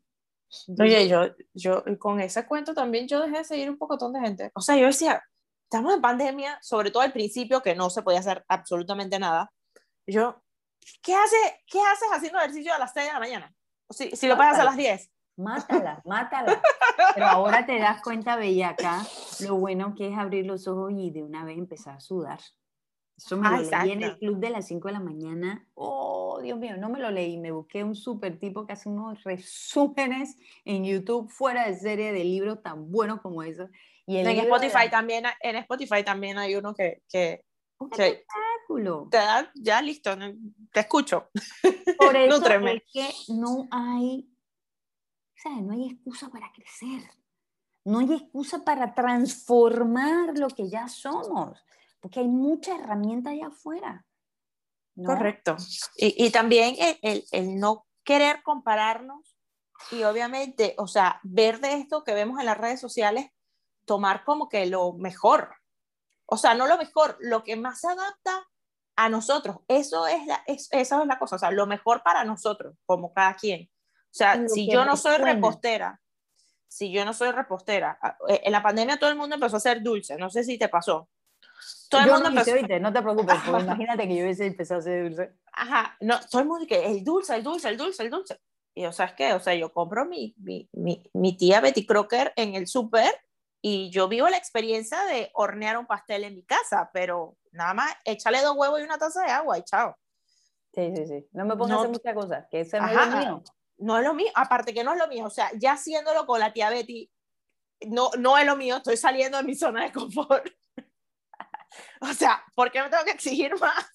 Oye, 0.81 1.09
yo, 1.09 1.27
yo 1.55 1.85
con 1.99 2.21
ese 2.21 2.47
cuento 2.47 2.75
también 2.75 3.07
yo 3.07 3.21
dejé 3.21 3.39
de 3.39 3.45
seguir 3.45 3.71
un 3.71 3.79
pocotón 3.79 4.13
de 4.13 4.21
gente. 4.21 4.51
O 4.55 4.61
sea, 4.61 4.77
yo 4.77 4.87
decía, 4.87 5.23
estamos 5.65 5.95
en 5.95 6.01
pandemia, 6.01 6.59
sobre 6.61 6.91
todo 6.91 7.03
al 7.03 7.13
principio, 7.13 7.63
que 7.63 7.75
no 7.75 7.89
se 7.89 8.03
podía 8.03 8.19
hacer 8.19 8.45
absolutamente 8.49 9.19
nada 9.19 9.53
yo, 10.11 10.43
¿qué, 11.03 11.15
hace, 11.15 11.37
¿qué 11.67 11.81
haces 11.81 12.09
haciendo 12.13 12.39
ejercicio 12.39 12.75
a 12.75 12.79
las 12.79 12.93
6 12.93 13.07
de 13.07 13.13
la 13.13 13.19
mañana? 13.21 13.55
Si, 13.91 14.11
si 14.17 14.29
lo 14.29 14.37
pasas 14.37 14.61
a 14.61 14.65
las 14.65 14.77
10. 14.77 15.11
Mátala, 15.41 16.03
mátala. 16.05 16.63
Pero 17.15 17.27
ahora 17.27 17.65
te 17.67 17.79
das 17.79 18.03
cuenta, 18.03 18.37
Bellaca, 18.37 19.03
lo 19.41 19.57
bueno 19.57 19.95
que 19.95 20.09
es 20.09 20.19
abrir 20.19 20.47
los 20.47 20.69
ojos 20.69 20.93
y 20.95 21.11
de 21.11 21.23
una 21.23 21.45
vez 21.45 21.59
empezar 21.59 21.97
a 21.97 22.01
sudar. 22.01 22.41
Eso 23.17 23.37
me 23.37 23.51
lo 23.51 23.57
leí 23.59 23.91
en 23.91 24.03
el 24.03 24.19
club 24.19 24.39
de 24.39 24.51
las 24.51 24.67
5 24.67 24.89
de 24.89 24.93
la 24.95 25.01
mañana. 25.01 25.67
Oh, 25.75 26.41
Dios 26.43 26.59
mío, 26.59 26.77
no 26.79 26.89
me 26.89 27.01
lo 27.01 27.11
leí. 27.11 27.37
Me 27.39 27.51
busqué 27.51 27.85
un 27.85 27.95
super 27.95 28.39
tipo 28.39 28.67
que 28.67 28.73
hace 28.73 28.89
unos 28.89 29.23
resúmenes 29.25 30.37
en 30.65 30.85
YouTube 30.85 31.29
fuera 31.31 31.67
de 31.67 31.75
serie 31.77 32.13
de 32.13 32.25
libros 32.25 32.63
tan 32.63 32.91
buenos 32.91 33.21
como 33.21 33.43
eso. 33.43 33.69
Y 34.07 34.17
en 34.19 34.27
Spotify 34.27 34.91
también, 34.91 35.25
en 35.41 35.57
Spotify 35.57 36.03
también 36.03 36.39
hay 36.39 36.55
uno 36.57 36.75
que, 36.75 37.03
que 37.11 37.45
Un 37.79 37.91
Sí. 37.93 38.03
espectáculo. 38.03 39.09
Te 39.11 39.19
da, 39.19 39.51
ya 39.55 39.83
listo, 39.83 40.17
te 40.73 40.81
escucho. 40.81 41.29
Por 41.99 42.17
eso 42.17 42.47
es 42.47 42.83
que 42.93 43.11
no 43.29 43.69
hay, 43.71 44.29
No 45.63 45.73
hay 45.73 45.87
excusa 45.91 46.29
para 46.29 46.51
crecer. 46.53 47.03
No 47.85 47.99
hay 48.01 48.13
excusa 48.13 48.63
para 48.65 48.95
transformar 48.95 50.37
lo 50.39 50.49
que 50.49 50.69
ya 50.69 50.89
somos, 50.89 51.65
porque 52.01 52.21
hay 52.21 52.29
mucha 52.29 52.77
herramienta 52.77 53.31
allá 53.31 53.47
afuera. 53.49 54.05
Correcto. 55.05 55.57
Y, 55.97 56.27
y 56.27 56.31
también 56.31 56.75
el, 56.79 56.99
el- 57.03 57.25
el 57.33 57.59
no 57.59 57.87
querer 58.05 58.43
compararnos 58.43 59.37
y 59.91 60.03
obviamente, 60.03 60.75
o 60.77 60.87
sea, 60.87 61.21
ver 61.23 61.61
de 61.61 61.75
esto 61.75 62.05
que 62.05 62.13
vemos 62.13 62.39
en 62.39 62.47
las 62.47 62.59
redes 62.59 62.81
sociales, 62.81 63.31
tomar 63.87 64.25
como 64.25 64.49
que 64.49 64.67
lo 64.67 64.93
mejor. 64.93 65.55
O 66.27 66.37
sea, 66.37 66.55
no 66.55 66.67
lo 66.67 66.77
mejor, 66.77 67.17
lo 67.21 67.43
que 67.43 67.57
más 67.57 67.81
se 67.81 67.89
adapta 67.89 68.47
a 68.97 69.09
nosotros. 69.09 69.57
Eso 69.69 70.07
es 70.07 70.27
la, 70.27 70.43
es, 70.47 70.69
esa 70.73 71.01
es 71.01 71.07
la 71.07 71.19
cosa, 71.19 71.37
o 71.37 71.39
sea, 71.39 71.51
lo 71.51 71.67
mejor 71.67 72.03
para 72.03 72.25
nosotros, 72.25 72.77
como 72.85 73.13
cada 73.15 73.35
quien. 73.35 73.71
O 74.11 74.13
sea, 74.13 74.49
si 74.49 74.69
yo 74.71 74.85
no 74.85 74.97
soy 74.97 75.17
repostera, 75.19 76.01
si 76.67 76.91
yo 76.93 77.05
no 77.05 77.13
soy 77.13 77.31
repostera, 77.31 77.99
eh, 78.29 78.41
en 78.45 78.53
la 78.53 78.63
pandemia 78.63 78.99
todo 78.99 79.11
el 79.11 79.17
mundo 79.17 79.35
empezó 79.37 79.57
a 79.57 79.59
hacer 79.59 79.83
dulce, 79.83 80.17
no 80.17 80.31
sé 80.31 80.43
si 80.45 80.59
te 80.59 80.69
pasó. 80.69 81.09
Todo 81.89 82.01
el 82.03 82.07
Yo 82.09 82.15
mundo 82.15 82.31
no 82.31 82.37
empezó, 82.39 82.57
¿oíste? 82.57 82.81
no 82.81 82.93
te 82.93 83.03
preocupes, 83.03 83.37
porque 83.45 83.63
imagínate 83.63 84.09
que 84.09 84.17
yo 84.17 84.25
hubiese 84.25 84.47
empezado 84.47 84.79
a 84.79 84.83
hacer 84.83 85.05
dulce. 85.05 85.33
Ajá, 85.53 85.97
no, 86.01 86.19
todo 86.29 86.43
el 86.43 86.49
mundo 86.49 86.67
que 86.67 86.87
el 86.87 87.05
dulce, 87.05 87.35
el 87.37 87.43
dulce, 87.43 87.69
el 87.69 87.77
dulce, 87.77 88.03
el 88.03 88.11
dulce. 88.11 88.41
Y 88.75 88.85
o 88.87 88.93
sea, 88.93 89.07
es 89.07 89.13
que, 89.15 89.33
o 89.33 89.41
sea, 89.41 89.55
yo 89.55 89.73
compro 89.73 90.05
mi, 90.07 90.35
mi, 90.39 90.69
mi, 90.73 91.03
mi 91.15 91.37
tía 91.37 91.61
Betty 91.61 91.85
Crocker 91.87 92.33
en 92.37 92.55
el 92.55 92.67
súper 92.67 93.13
y 93.63 93.91
yo 93.91 94.09
vivo 94.09 94.29
la 94.29 94.37
experiencia 94.39 95.05
de 95.05 95.31
hornear 95.35 95.77
un 95.77 95.87
pastel 95.87 96.25
en 96.25 96.35
mi 96.35 96.45
casa, 96.45 96.89
pero 96.93 97.37
nada 97.53 97.75
más 97.75 97.93
échale 98.05 98.41
dos 98.43 98.57
huevos 98.57 98.81
y 98.81 98.85
una 98.85 98.97
taza 98.97 99.23
de 99.25 99.31
agua 99.31 99.59
y 99.59 99.63
chao. 99.65 99.97
Sí, 100.73 100.93
sí, 100.97 101.07
sí. 101.07 101.29
No 101.33 101.45
me 101.45 101.57
pongas 101.57 101.71
No- 101.71 101.75
a 101.75 101.79
hacer 101.81 101.91
muchas 101.91 102.15
cosas, 102.15 102.47
que 102.51 102.61
ese 102.61 102.77
es 102.79 102.83
lo 102.85 102.89
mío. 103.19 103.43
No 103.81 103.99
es 103.99 104.05
lo 104.05 104.15
mío, 104.15 104.29
aparte 104.35 104.73
que 104.75 104.85
no 104.85 104.93
es 104.93 104.99
lo 104.99 105.09
mío, 105.09 105.25
o 105.27 105.31
sea, 105.31 105.51
ya 105.59 105.73
haciéndolo 105.73 106.27
con 106.27 106.39
la 106.41 106.53
tía 106.53 106.71
Betty, 106.71 107.11
no, 107.89 108.11
no 108.19 108.37
es 108.39 108.45
lo 108.47 108.57
mío, 108.57 108.77
estoy 108.77 108.97
saliendo 108.97 109.39
de 109.39 109.45
mi 109.45 109.55
zona 109.55 109.85
de 109.85 109.93
confort. 109.93 110.47
o 112.03 112.13
sea, 112.13 112.43
¿por 112.55 112.71
qué 112.71 112.83
me 112.83 112.91
tengo 112.91 113.05
que 113.05 113.11
exigir 113.13 113.59
más? 113.59 113.87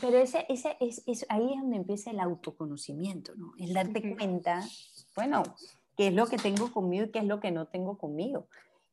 Pero 0.00 0.18
ese, 0.18 0.46
ese, 0.48 0.76
es, 0.80 1.02
es- 1.06 1.26
ahí 1.28 1.52
es 1.52 1.60
donde 1.60 1.76
empieza 1.76 2.10
el 2.10 2.20
autoconocimiento, 2.20 3.34
¿no? 3.36 3.52
El 3.58 3.74
darte 3.74 4.00
Ujú. 4.00 4.16
cuenta, 4.16 4.64
bueno, 5.14 5.42
qué 5.96 6.08
es 6.08 6.14
lo 6.14 6.26
que 6.26 6.38
tengo 6.38 6.72
conmigo 6.72 7.04
y 7.06 7.10
qué 7.10 7.18
es 7.18 7.26
lo 7.26 7.40
que 7.40 7.50
no 7.50 7.66
tengo 7.68 7.98
conmigo. 7.98 8.48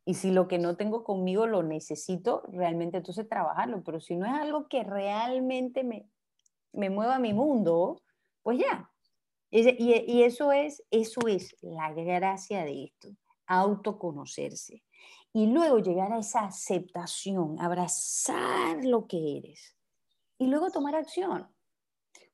Y 0.05 0.15
si 0.15 0.31
lo 0.31 0.47
que 0.47 0.57
no 0.57 0.75
tengo 0.75 1.03
conmigo 1.03 1.45
lo 1.47 1.61
necesito, 1.63 2.43
realmente 2.51 2.97
entonces 2.97 3.29
trabajarlo. 3.29 3.83
Pero 3.83 3.99
si 4.01 4.15
no 4.15 4.25
es 4.25 4.33
algo 4.33 4.67
que 4.67 4.83
realmente 4.83 5.83
me, 5.83 6.09
me 6.73 6.89
mueva 6.89 7.19
mi 7.19 7.33
mundo, 7.33 8.01
pues 8.43 8.59
ya. 8.59 8.91
Y 9.51 10.23
eso, 10.23 10.51
es, 10.51 10.83
eso 10.91 11.21
es 11.27 11.55
la 11.61 11.91
gracia 11.91 12.63
de 12.63 12.83
esto, 12.85 13.09
autoconocerse. 13.47 14.83
Y 15.33 15.47
luego 15.47 15.79
llegar 15.79 16.11
a 16.11 16.19
esa 16.19 16.41
aceptación, 16.41 17.59
abrazar 17.59 18.83
lo 18.83 19.07
que 19.07 19.37
eres 19.37 19.75
y 20.37 20.47
luego 20.47 20.69
tomar 20.69 20.95
acción. 20.95 21.47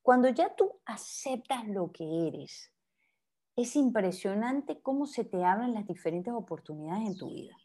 Cuando 0.02 0.30
ya 0.30 0.56
tú 0.56 0.80
aceptas 0.86 1.68
lo 1.68 1.92
que 1.92 2.28
eres, 2.28 2.72
es 3.56 3.76
impresionante 3.76 4.82
cómo 4.82 5.06
se 5.06 5.24
te 5.24 5.44
abren 5.44 5.74
las 5.74 5.88
diferentes 5.88 6.34
oportunidades 6.34 7.08
en 7.08 7.18
tu 7.18 7.30
vida. 7.30 7.58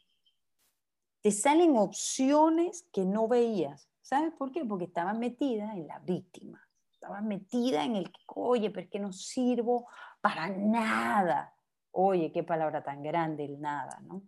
Te 1.21 1.31
salen 1.31 1.77
opciones 1.77 2.87
que 2.91 3.05
no 3.05 3.27
veías. 3.27 3.89
¿Sabes 4.01 4.33
por 4.33 4.51
qué? 4.51 4.65
Porque 4.65 4.85
estabas 4.85 5.17
metida 5.17 5.73
en 5.73 5.87
la 5.87 5.99
víctima. 5.99 6.67
Estabas 7.01 7.23
metida 7.23 7.83
en 7.83 7.95
el 7.95 8.11
que, 8.11 8.19
oye, 8.27 8.69
pero 8.69 8.83
es 8.83 8.91
que 8.91 8.99
no 8.99 9.11
sirvo 9.11 9.87
para 10.21 10.49
nada. 10.49 11.51
Oye, 11.89 12.31
qué 12.31 12.43
palabra 12.43 12.83
tan 12.83 13.01
grande 13.01 13.43
el 13.43 13.59
nada, 13.59 13.99
¿no? 14.03 14.21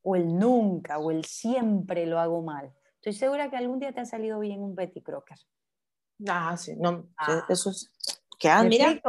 O 0.00 0.16
el 0.16 0.38
nunca, 0.38 0.96
o 0.96 1.10
el 1.10 1.26
siempre 1.26 2.06
lo 2.06 2.18
hago 2.18 2.40
mal. 2.40 2.72
Estoy 2.94 3.12
segura 3.12 3.50
que 3.50 3.58
algún 3.58 3.80
día 3.80 3.92
te 3.92 4.00
ha 4.00 4.06
salido 4.06 4.40
bien 4.40 4.62
un 4.62 4.74
Betty 4.74 5.02
Crocker. 5.02 5.36
Ah, 6.26 6.56
sí, 6.56 6.74
no, 6.74 7.06
Ah. 7.18 7.44
eso 7.50 7.68
es, 7.68 7.92
queda, 8.38 8.62
¿Me 8.62 8.70
mira, 8.70 9.02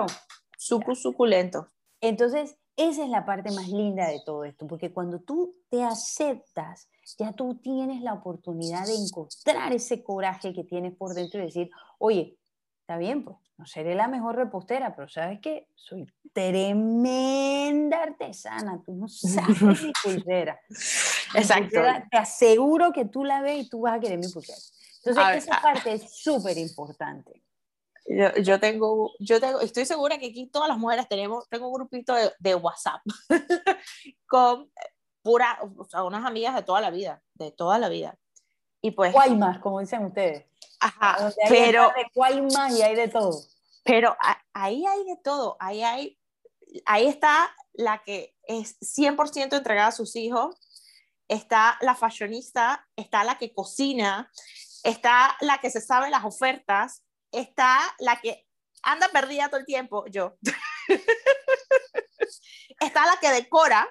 suculento. 0.58 1.70
Entonces, 2.02 2.58
esa 2.76 3.06
es 3.06 3.10
la 3.10 3.26
parte 3.26 3.52
más 3.52 3.70
linda 3.70 4.10
de 4.10 4.20
todo 4.26 4.44
esto, 4.44 4.68
porque 4.68 4.92
cuando 4.92 5.22
tú 5.22 5.56
te 5.70 5.82
aceptas, 5.82 6.90
ya 7.18 7.32
tú 7.32 7.56
tienes 7.56 8.02
la 8.02 8.16
oportunidad 8.16 8.86
de 8.86 8.96
encontrar 8.96 9.72
ese 9.72 10.04
coraje 10.04 10.54
que 10.54 10.66
tienes 10.66 10.94
por 10.98 11.14
dentro 11.14 11.40
y 11.40 11.46
decir, 11.46 11.70
oye, 12.00 12.38
está 12.86 12.98
bien, 12.98 13.24
pues 13.26 13.38
no 13.58 13.66
seré 13.66 13.96
la 13.96 14.08
mejor 14.08 14.36
repostera, 14.36 14.96
pero 14.96 15.10
¿sabes 15.10 15.40
qué? 15.42 15.68
Soy 15.74 16.06
tremenda 16.34 18.04
artesana, 18.04 18.80
tú 18.86 18.94
no 18.94 19.08
sabes 19.08 19.60
mi 19.60 19.92
pulsera. 20.04 20.60
Exacto. 21.34 21.64
pulsera, 21.64 22.08
te 22.12 22.18
aseguro 22.18 22.92
que 22.92 23.06
tú 23.06 23.24
la 23.24 23.42
ves 23.42 23.66
y 23.66 23.70
tú 23.70 23.82
vas 23.82 23.98
a 23.98 24.00
querer 24.00 24.20
mi 24.20 24.28
pulsera. 24.28 24.60
Entonces, 24.98 25.24
A 25.24 25.36
esa 25.36 25.56
ah. 25.56 25.62
parte 25.64 25.94
es 25.94 26.16
súper 26.16 26.60
importante. 26.60 27.42
Yo, 28.08 28.36
yo 28.44 28.60
tengo, 28.60 29.14
yo 29.20 29.40
tengo, 29.40 29.62
estoy 29.62 29.86
segura 29.86 30.20
que 30.20 30.28
aquí 30.28 30.46
todas 30.46 30.70
las 30.70 30.78
mujeres 30.78 31.08
tenemos, 31.08 31.50
tengo 31.50 31.68
un 31.70 31.74
grupito 31.74 32.14
de, 32.14 32.32
de 32.38 32.54
WhatsApp 32.54 33.02
con 34.28 34.70
pura, 35.24 35.58
o 35.76 35.86
sea, 35.86 36.04
unas 36.04 36.24
amigas 36.24 36.54
de 36.54 36.62
toda 36.62 36.82
la 36.82 36.92
vida, 36.92 37.24
de 37.34 37.52
toda 37.52 37.80
la 37.80 37.90
vida. 37.90 38.16
Y 38.80 38.92
pues, 38.92 39.12
Guaymas, 39.12 39.58
como 39.58 39.80
dicen 39.80 40.06
ustedes. 40.06 40.46
Ajá, 40.86 41.18
Donde 41.20 41.36
hay 41.44 41.50
pero, 41.50 41.94
de 41.96 42.06
Guaymas 42.14 42.74
y 42.74 42.82
hay 42.82 42.96
de 42.96 43.08
todo. 43.08 43.42
pero 43.84 44.16
ahí 44.54 44.86
hay 44.86 45.04
de 45.06 45.18
todo, 45.24 45.58
ahí 45.60 45.84
hay, 45.84 46.20
ahí 46.86 47.08
está 47.08 47.56
la 47.74 48.04
que 48.04 48.36
es 48.44 48.78
100% 48.80 49.58
entregada 49.58 49.88
a 49.88 49.92
sus 49.92 50.16
hijos, 50.16 50.56
está 51.28 51.78
la 51.82 51.96
fashionista, 51.96 52.88
está 52.96 53.24
la 53.24 53.38
que 53.38 53.54
cocina, 53.54 54.32
está 54.84 55.36
la 55.42 55.58
que 55.58 55.70
se 55.70 55.82
sabe 55.82 56.10
las 56.10 56.24
ofertas, 56.24 57.04
está 57.32 57.80
la 58.00 58.22
que 58.22 58.46
anda 58.84 59.08
perdida 59.10 59.50
todo 59.50 59.60
el 59.60 59.66
tiempo, 59.66 60.06
yo. 60.08 60.38
está 62.80 63.06
la 63.06 63.18
que 63.20 63.32
decora 63.32 63.90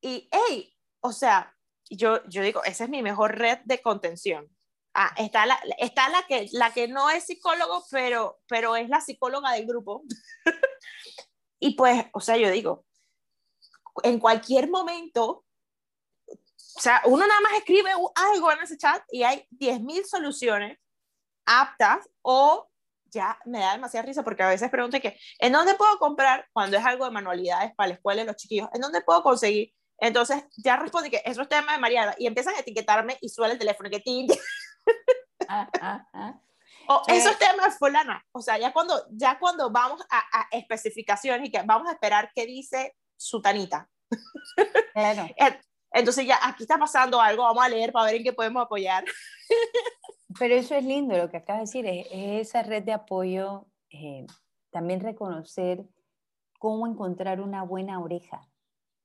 y, 0.00 0.28
hey, 0.30 0.72
o 1.00 1.12
sea, 1.12 1.54
yo, 1.90 2.24
yo 2.28 2.42
digo, 2.42 2.62
esa 2.64 2.84
es 2.84 2.90
mi 2.90 3.02
mejor 3.02 3.36
red 3.36 3.58
de 3.64 3.82
contención. 3.82 4.48
Ah, 4.94 5.12
está 5.16 5.46
la, 5.46 5.60
está 5.78 6.08
la, 6.08 6.22
que, 6.26 6.48
la 6.52 6.72
que 6.72 6.88
no 6.88 7.10
es 7.10 7.24
psicólogo, 7.24 7.84
pero, 7.90 8.40
pero 8.48 8.74
es 8.76 8.88
la 8.88 9.00
psicóloga 9.00 9.52
del 9.52 9.66
grupo. 9.66 10.02
y 11.60 11.76
pues, 11.76 12.06
o 12.12 12.20
sea, 12.20 12.36
yo 12.36 12.50
digo, 12.50 12.84
en 14.02 14.18
cualquier 14.18 14.68
momento, 14.68 15.44
o 16.26 16.80
sea, 16.80 17.02
uno 17.04 17.26
nada 17.26 17.40
más 17.40 17.52
escribe 17.54 17.90
algo 18.14 18.52
en 18.52 18.60
ese 18.60 18.76
chat 18.76 19.02
y 19.10 19.22
hay 19.22 19.46
10.000 19.50 20.04
soluciones 20.04 20.78
aptas 21.46 22.08
o 22.22 22.68
ya 23.10 23.38
me 23.46 23.60
da 23.60 23.72
demasiada 23.72 24.06
risa 24.06 24.22
porque 24.22 24.42
a 24.42 24.48
veces 24.48 24.70
pregunto 24.70 25.00
que, 25.00 25.18
¿en 25.38 25.52
dónde 25.52 25.74
puedo 25.74 25.98
comprar 25.98 26.46
cuando 26.52 26.76
es 26.76 26.84
algo 26.84 27.04
de 27.04 27.10
manualidades 27.10 27.74
para 27.74 27.88
la 27.88 27.94
escuela 27.94 28.22
de 28.22 28.26
los 28.26 28.36
chiquillos? 28.36 28.68
¿En 28.72 28.80
dónde 28.80 29.00
puedo 29.00 29.22
conseguir? 29.22 29.72
Entonces 29.98 30.44
ya 30.56 30.76
respondí 30.76 31.10
que 31.10 31.22
eso 31.24 31.42
es 31.42 31.48
tema 31.48 31.72
de 31.72 31.78
Mariana 31.78 32.14
y 32.18 32.26
empiezan 32.26 32.54
a 32.54 32.60
etiquetarme 32.60 33.18
y 33.20 33.28
suena 33.28 33.54
el 33.54 33.58
teléfono 33.58 33.90
que 33.90 34.00
tin, 34.00 34.28
Ah, 35.48 35.68
ah, 35.80 36.06
ah. 36.12 36.40
o 36.88 37.02
Eh. 37.08 37.16
eso 37.16 37.30
es 37.30 37.38
tema 37.38 37.64
de 37.64 37.70
fulana. 37.70 38.24
O 38.32 38.40
sea, 38.40 38.58
ya 38.58 38.72
cuando, 38.72 38.94
ya 39.10 39.38
cuando 39.38 39.70
vamos 39.70 40.02
a, 40.10 40.40
a 40.40 40.48
especificaciones 40.52 41.48
y 41.48 41.50
que 41.50 41.62
vamos 41.62 41.88
a 41.88 41.92
esperar 41.92 42.30
qué 42.34 42.46
dice 42.46 42.96
sutanita. 43.16 43.88
Claro. 44.92 45.26
Entonces 45.90 46.26
ya 46.26 46.38
aquí 46.42 46.64
está 46.64 46.78
pasando 46.78 47.20
algo, 47.20 47.44
vamos 47.44 47.64
a 47.64 47.68
leer 47.68 47.92
para 47.92 48.06
ver 48.06 48.16
en 48.16 48.24
qué 48.24 48.32
podemos 48.32 48.62
apoyar. 48.62 49.04
Pero 50.38 50.54
eso 50.54 50.74
es 50.74 50.84
lindo, 50.84 51.16
lo 51.16 51.30
que 51.30 51.38
acabas 51.38 51.72
de 51.72 51.80
decir, 51.80 51.86
es, 51.86 52.06
es 52.10 52.48
esa 52.48 52.62
red 52.62 52.84
de 52.84 52.92
apoyo, 52.92 53.66
eh, 53.90 54.26
también 54.70 55.00
reconocer 55.00 55.84
cómo 56.58 56.86
encontrar 56.86 57.40
una 57.40 57.62
buena 57.62 58.00
oreja. 58.00 58.46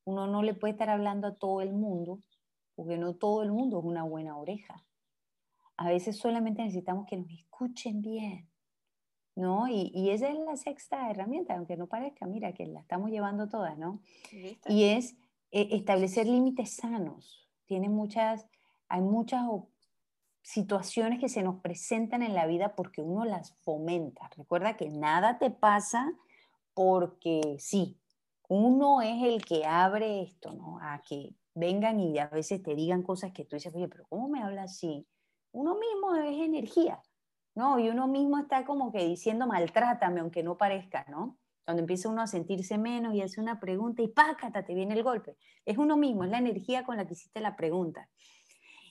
Uno 0.05 0.27
no 0.27 0.43
le 0.43 0.53
puede 0.53 0.73
estar 0.73 0.89
hablando 0.89 1.27
a 1.27 1.35
todo 1.35 1.61
el 1.61 1.71
mundo, 1.71 2.19
porque 2.75 2.97
no 2.97 3.15
todo 3.15 3.43
el 3.43 3.51
mundo 3.51 3.79
es 3.79 3.85
una 3.85 4.03
buena 4.03 4.37
oreja. 4.37 4.83
A 5.83 5.89
veces 5.89 6.17
solamente 6.17 6.61
necesitamos 6.61 7.05
que 7.07 7.17
nos 7.17 7.29
escuchen 7.29 8.01
bien, 8.01 8.49
¿no? 9.35 9.67
Y, 9.67 9.91
y 9.93 10.11
esa 10.11 10.29
es 10.29 10.39
la 10.39 10.55
sexta 10.55 11.09
herramienta, 11.09 11.55
aunque 11.55 11.75
no 11.75 11.87
parezca, 11.87 12.25
mira, 12.25 12.53
que 12.53 12.65
la 12.65 12.79
estamos 12.79 13.09
llevando 13.09 13.49
todas, 13.49 13.77
¿no? 13.77 14.01
y 14.67 14.85
es 14.85 15.17
eh, 15.51 15.67
establecer 15.71 16.25
límites 16.25 16.75
sanos. 16.77 17.49
Tiene 17.65 17.89
muchas, 17.89 18.47
hay 18.87 19.01
muchas 19.01 19.43
situaciones 20.41 21.19
que 21.19 21.29
se 21.29 21.43
nos 21.43 21.61
presentan 21.61 22.23
en 22.23 22.33
la 22.33 22.47
vida 22.47 22.75
porque 22.75 23.01
uno 23.01 23.25
las 23.25 23.53
fomenta. 23.61 24.29
Recuerda 24.37 24.77
que 24.77 24.89
nada 24.89 25.37
te 25.37 25.49
pasa 25.49 26.13
porque 26.73 27.57
sí. 27.59 27.99
Uno 28.47 29.01
es 29.01 29.23
el 29.23 29.43
que 29.43 29.65
abre 29.65 30.21
esto, 30.21 30.53
¿no? 30.53 30.79
A 30.79 31.01
que 31.07 31.35
vengan 31.55 31.99
y 31.99 32.19
a 32.19 32.27
veces 32.27 32.61
te 32.61 32.75
digan 32.75 33.03
cosas 33.03 33.31
que 33.31 33.45
tú 33.45 33.55
dices, 33.55 33.73
oye, 33.73 33.87
pero 33.87 34.05
¿cómo 34.09 34.27
me 34.27 34.41
habla 34.41 34.63
así? 34.63 35.07
Uno 35.53 35.75
mismo 35.75 36.15
es 36.15 36.39
energía, 36.41 36.99
¿no? 37.55 37.77
Y 37.79 37.87
uno 37.89 38.07
mismo 38.07 38.39
está 38.39 38.65
como 38.65 38.91
que 38.91 39.05
diciendo 39.05 39.47
maltrátame, 39.47 40.19
aunque 40.19 40.41
no 40.41 40.57
parezca, 40.57 41.05
¿no? 41.09 41.37
Cuando 41.63 41.81
empieza 41.81 42.09
uno 42.09 42.23
a 42.23 42.27
sentirse 42.27 42.77
menos 42.77 43.13
y 43.13 43.21
hace 43.21 43.39
una 43.39 43.59
pregunta 43.59 44.01
y 44.01 44.07
pácata, 44.07 44.65
te 44.65 44.73
viene 44.73 44.95
el 44.95 45.03
golpe. 45.03 45.37
Es 45.63 45.77
uno 45.77 45.95
mismo, 45.95 46.23
es 46.23 46.31
la 46.31 46.39
energía 46.39 46.83
con 46.83 46.97
la 46.97 47.05
que 47.05 47.13
hiciste 47.13 47.39
la 47.39 47.55
pregunta. 47.55 48.09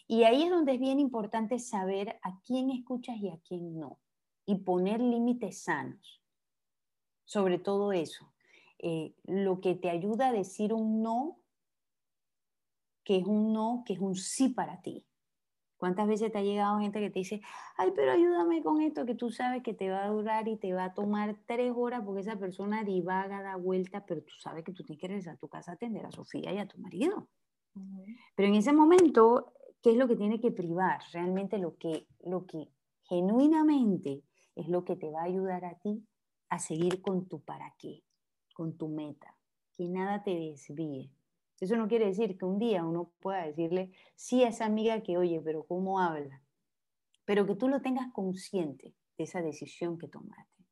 Y 0.07 0.23
ahí 0.23 0.45
es 0.45 0.51
donde 0.51 0.75
es 0.75 0.81
bien 0.81 1.01
importante 1.01 1.59
saber 1.59 2.19
a 2.23 2.41
quién 2.47 2.71
escuchas 2.71 3.17
y 3.17 3.29
a 3.29 3.39
quién 3.47 3.79
no. 3.79 3.99
Y 4.47 4.57
poner 4.59 5.01
límites 5.01 5.65
sanos. 5.65 6.23
Sobre 7.25 7.59
todo 7.59 7.93
eso. 7.93 8.33
Eh, 8.79 9.15
lo 9.25 9.61
que 9.61 9.75
te 9.75 9.91
ayuda 9.91 10.29
a 10.29 10.33
decir 10.33 10.73
un 10.73 11.03
no, 11.03 11.41
que 13.05 13.17
es 13.17 13.27
un 13.27 13.53
no, 13.53 13.83
que 13.85 13.95
es 13.95 14.01
un 14.01 14.15
sí 14.15 14.49
para 14.49 14.81
ti. 14.81 15.05
¿Cuántas 15.83 16.07
veces 16.07 16.31
te 16.31 16.39
ha 16.39 16.43
llegado 16.43 16.79
gente 16.79 17.01
que 17.01 17.11
te 17.11 17.19
dice, 17.19 17.41
ay, 17.77 17.91
pero 17.93 18.13
ayúdame 18.13 18.63
con 18.63 18.81
esto 18.81 19.05
que 19.05 19.17
tú 19.17 19.31
sabes 19.31 19.65
que 19.65 19.75
te 19.75 19.91
va 19.91 20.05
a 20.05 20.11
durar 20.11 20.47
y 20.47 20.57
te 20.57 20.73
va 20.73 20.85
a 20.85 20.95
tomar 20.95 21.37
tres 21.45 21.73
horas 21.75 22.03
porque 22.05 22.21
esa 22.21 22.39
persona 22.39 22.85
divaga, 22.85 23.43
da 23.43 23.57
vuelta, 23.57 24.07
pero 24.07 24.23
tú 24.23 24.33
sabes 24.39 24.63
que 24.63 24.71
tú 24.71 24.85
tienes 24.85 25.01
que 25.01 25.09
regresar 25.09 25.35
a 25.35 25.39
tu 25.39 25.49
casa 25.49 25.73
a 25.73 25.75
atender 25.75 26.07
a 26.07 26.13
Sofía 26.13 26.53
y 26.53 26.59
a 26.59 26.69
tu 26.69 26.79
marido. 26.79 27.27
Pero 28.37 28.49
en 28.49 28.55
ese 28.55 28.73
momento, 28.73 29.55
¿qué 29.83 29.91
es 29.91 29.97
lo 29.97 30.07
que 30.07 30.15
tiene 30.15 30.41
que 30.41 30.53
privar? 30.53 31.01
Realmente 31.13 31.59
lo 31.59 31.77
que, 31.77 32.07
lo 32.21 32.47
que 32.47 32.69
genuinamente 33.09 34.23
es 34.55 34.69
lo 34.69 34.85
que 34.85 34.95
te 34.95 35.11
va 35.11 35.23
a 35.23 35.25
ayudar 35.25 35.65
a 35.65 35.81
ti 35.81 36.07
a 36.49 36.61
seguir 36.61 37.03
con 37.03 37.27
tu 37.27 37.41
para 37.41 37.75
qué, 37.77 38.05
con 38.55 38.77
tu 38.77 38.87
meta, 38.87 39.37
que 39.73 39.89
nada 39.89 40.23
te 40.23 40.31
desvíe. 40.31 41.11
Eso 41.63 41.77
no 41.77 41.87
quiere 41.87 42.07
decir 42.07 42.37
que 42.37 42.45
un 42.45 42.59
día 42.59 42.85
uno 42.85 43.13
pueda 43.21 43.47
decirle 43.47 43.93
sí 44.17 44.43
a 44.43 44.49
esa 44.49 44.65
amiga 44.65 45.01
que, 45.05 45.17
oye, 45.17 45.41
pero 45.41 45.63
¿cómo 45.63 46.01
habla? 46.01 46.43
Pero 47.25 47.47
que 47.47 47.55
tú 47.55 47.69
lo 47.69 47.81
tengas 47.81 48.13
consciente 48.13 48.97
de 49.17 49.23
esa 49.23 49.43
decisión 49.43 49.97
que 49.97 50.09
tomaste. 50.09 50.65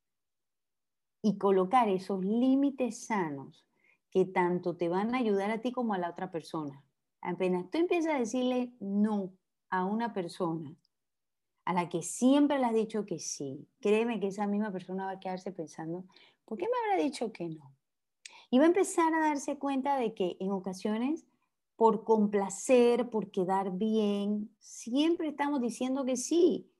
Y 1.22 1.38
colocar 1.38 1.88
esos 1.88 2.24
límites 2.24 3.06
sanos 3.06 3.68
que 4.10 4.24
tanto 4.24 4.76
te 4.76 4.88
van 4.88 5.14
a 5.14 5.18
ayudar 5.18 5.52
a 5.52 5.60
ti 5.60 5.70
como 5.70 5.94
a 5.94 5.98
la 5.98 6.10
otra 6.10 6.32
persona. 6.32 6.82
Apenas 7.20 7.70
tú 7.70 7.78
empiezas 7.78 8.14
a 8.14 8.18
decirle 8.18 8.72
no 8.80 9.32
a 9.68 9.84
una 9.84 10.12
persona 10.12 10.74
a 11.66 11.72
la 11.72 11.88
que 11.88 12.02
siempre 12.02 12.58
le 12.58 12.64
has 12.64 12.74
dicho 12.74 13.06
que 13.06 13.20
sí, 13.20 13.68
créeme 13.78 14.18
que 14.18 14.26
esa 14.26 14.48
misma 14.48 14.72
persona 14.72 15.04
va 15.04 15.12
a 15.12 15.20
quedarse 15.20 15.52
pensando, 15.52 16.04
¿por 16.44 16.58
qué 16.58 16.64
me 16.64 16.90
habrá 16.90 17.04
dicho 17.04 17.32
que 17.32 17.48
no? 17.48 17.76
Y 18.50 18.58
va 18.58 18.64
a 18.64 18.68
empezar 18.68 19.14
a 19.14 19.20
darse 19.20 19.58
cuenta 19.58 19.96
de 19.96 20.12
que 20.12 20.36
en 20.40 20.50
ocasiones, 20.50 21.24
por 21.76 22.04
complacer, 22.04 23.08
por 23.08 23.30
quedar 23.30 23.72
bien, 23.72 24.54
siempre 24.58 25.28
estamos 25.28 25.60
diciendo 25.60 26.04
que 26.04 26.16
sí. 26.16 26.70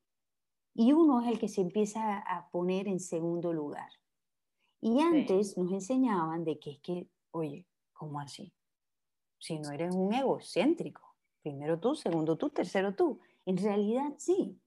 Y 0.74 0.92
uno 0.92 1.20
es 1.20 1.28
el 1.28 1.38
que 1.38 1.48
se 1.48 1.60
empieza 1.60 2.18
a 2.18 2.50
poner 2.50 2.88
en 2.88 3.00
segundo 3.00 3.52
lugar. 3.52 3.88
Y 4.80 5.00
antes 5.00 5.56
nos 5.56 5.70
enseñaban 5.72 6.44
de 6.44 6.58
que 6.58 6.72
es 6.72 6.80
que, 6.80 7.08
oye, 7.30 7.66
¿cómo 7.92 8.18
así? 8.18 8.52
Si 9.38 9.58
no 9.58 9.70
eres 9.70 9.94
un 9.94 10.12
egocéntrico, 10.12 11.16
primero 11.42 11.78
tú, 11.78 11.94
segundo 11.94 12.36
tú, 12.36 12.50
tercero 12.50 12.94
tú. 12.94 13.20
En 13.46 13.56
realidad 13.56 14.14
sí. 14.18 14.60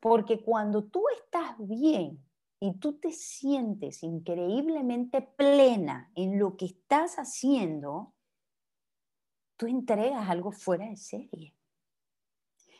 Porque 0.00 0.42
cuando 0.42 0.84
tú 0.84 1.04
estás 1.20 1.56
bien 1.58 2.24
y 2.60 2.74
tú 2.78 2.98
te 2.98 3.12
sientes 3.12 4.02
increíblemente 4.02 5.22
plena 5.22 6.10
en 6.14 6.38
lo 6.38 6.56
que 6.56 6.66
estás 6.66 7.16
haciendo, 7.16 8.14
tú 9.56 9.66
entregas 9.66 10.28
algo 10.28 10.50
fuera 10.50 10.88
de 10.88 10.96
serie. 10.96 11.54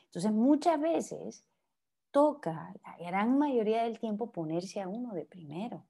Entonces 0.07 0.33
muchas 0.33 0.81
veces 0.81 1.45
toca, 2.11 2.75
la 2.83 2.97
gran 2.99 3.39
mayoría 3.39 3.85
del 3.85 4.01
tiempo, 4.01 4.33
ponerse 4.33 4.81
a 4.81 4.89
uno 4.89 5.15
de 5.15 5.25
primero 5.25 5.87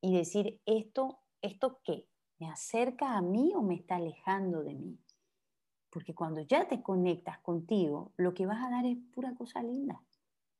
y 0.00 0.16
decir, 0.16 0.60
¿esto, 0.64 1.20
esto 1.42 1.80
qué? 1.84 2.08
¿Me 2.38 2.50
acerca 2.50 3.16
a 3.16 3.22
mí 3.22 3.52
o 3.54 3.62
me 3.62 3.74
está 3.74 3.96
alejando 3.96 4.62
de 4.62 4.74
mí? 4.74 4.98
Porque 5.90 6.14
cuando 6.14 6.40
ya 6.40 6.68
te 6.68 6.82
conectas 6.82 7.38
contigo, 7.40 8.12
lo 8.16 8.32
que 8.34 8.46
vas 8.46 8.64
a 8.64 8.70
dar 8.70 8.86
es 8.86 8.98
pura 9.12 9.34
cosa 9.34 9.62
linda 9.62 10.02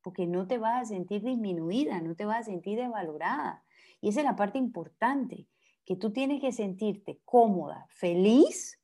porque 0.07 0.25
no 0.25 0.47
te 0.47 0.57
vas 0.57 0.83
a 0.83 0.85
sentir 0.85 1.21
disminuida, 1.21 1.99
no 1.99 2.15
te 2.15 2.23
vas 2.23 2.39
a 2.39 2.43
sentir 2.43 2.79
desvalorada. 2.79 3.65
Y 3.99 4.07
esa 4.07 4.21
es 4.21 4.25
la 4.25 4.37
parte 4.37 4.57
importante, 4.57 5.49
que 5.83 5.97
tú 5.97 6.13
tienes 6.13 6.39
que 6.39 6.53
sentirte 6.53 7.19
cómoda, 7.25 7.87
feliz 7.89 8.79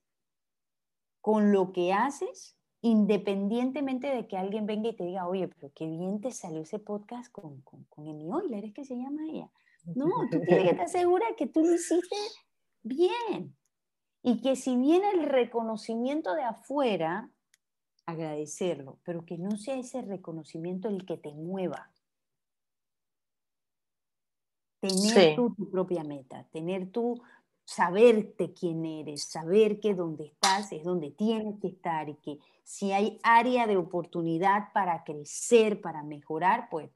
con 1.21 1.53
lo 1.53 1.71
que 1.71 1.93
haces, 1.93 2.57
independientemente 2.81 4.07
de 4.07 4.27
que 4.27 4.35
alguien 4.35 4.65
venga 4.65 4.89
y 4.89 4.97
te 4.97 5.05
diga, 5.05 5.25
oye, 5.25 5.47
pero 5.47 5.71
qué 5.73 5.87
bien 5.87 6.19
te 6.19 6.31
salió 6.31 6.59
ese 6.59 6.79
podcast 6.79 7.31
con, 7.31 7.61
con, 7.61 7.85
con 7.85 8.05
Emi 8.05 8.25
Euler, 8.25 8.65
es 8.65 8.73
que 8.73 8.83
se 8.83 8.97
llama 8.97 9.21
ella. 9.31 9.49
No, 9.95 10.09
tú 10.29 10.41
tienes 10.41 10.65
que 10.65 10.71
estar 10.71 10.89
segura 10.89 11.25
que 11.37 11.47
tú 11.47 11.61
lo 11.61 11.73
hiciste 11.73 12.17
bien. 12.81 13.55
Y 14.23 14.41
que 14.41 14.57
si 14.57 14.75
viene 14.75 15.09
el 15.11 15.23
reconocimiento 15.23 16.33
de 16.33 16.43
afuera, 16.43 17.29
agradecerlo, 18.05 18.99
pero 19.03 19.25
que 19.25 19.37
no 19.37 19.57
sea 19.57 19.75
ese 19.75 20.01
reconocimiento 20.01 20.89
el 20.89 21.05
que 21.05 21.17
te 21.17 21.33
mueva. 21.33 21.89
Tener 24.79 25.35
tú 25.35 25.53
tu 25.55 25.69
propia 25.69 26.03
meta, 26.03 26.45
tener 26.51 26.91
tú, 26.91 27.21
saberte 27.65 28.53
quién 28.53 28.85
eres, 28.85 29.23
saber 29.23 29.79
que 29.79 29.93
donde 29.93 30.25
estás 30.25 30.71
es 30.73 30.83
donde 30.83 31.11
tienes 31.11 31.59
que 31.61 31.69
estar 31.69 32.09
y 32.09 32.15
que 32.15 32.39
si 32.63 32.91
hay 32.91 33.19
área 33.23 33.67
de 33.67 33.77
oportunidad 33.77 34.73
para 34.73 35.03
crecer, 35.03 35.81
para 35.81 36.03
mejorar, 36.03 36.67
pues 36.69 36.89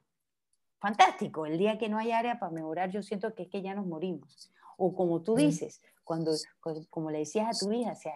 fantástico. 0.78 1.46
El 1.46 1.58
día 1.58 1.78
que 1.78 1.88
no 1.88 1.98
hay 1.98 2.12
área 2.12 2.38
para 2.38 2.52
mejorar, 2.52 2.90
yo 2.90 3.02
siento 3.02 3.34
que 3.34 3.44
es 3.44 3.48
que 3.48 3.62
ya 3.62 3.74
nos 3.74 3.86
morimos. 3.86 4.52
O 4.76 4.94
como 4.94 5.22
tú 5.22 5.34
dices, 5.34 5.82
cuando, 6.04 6.32
como 6.90 7.10
le 7.10 7.18
decías 7.18 7.56
a 7.56 7.66
tu 7.66 7.72
hija, 7.72 7.92
o 7.92 7.96
sea, 7.96 8.14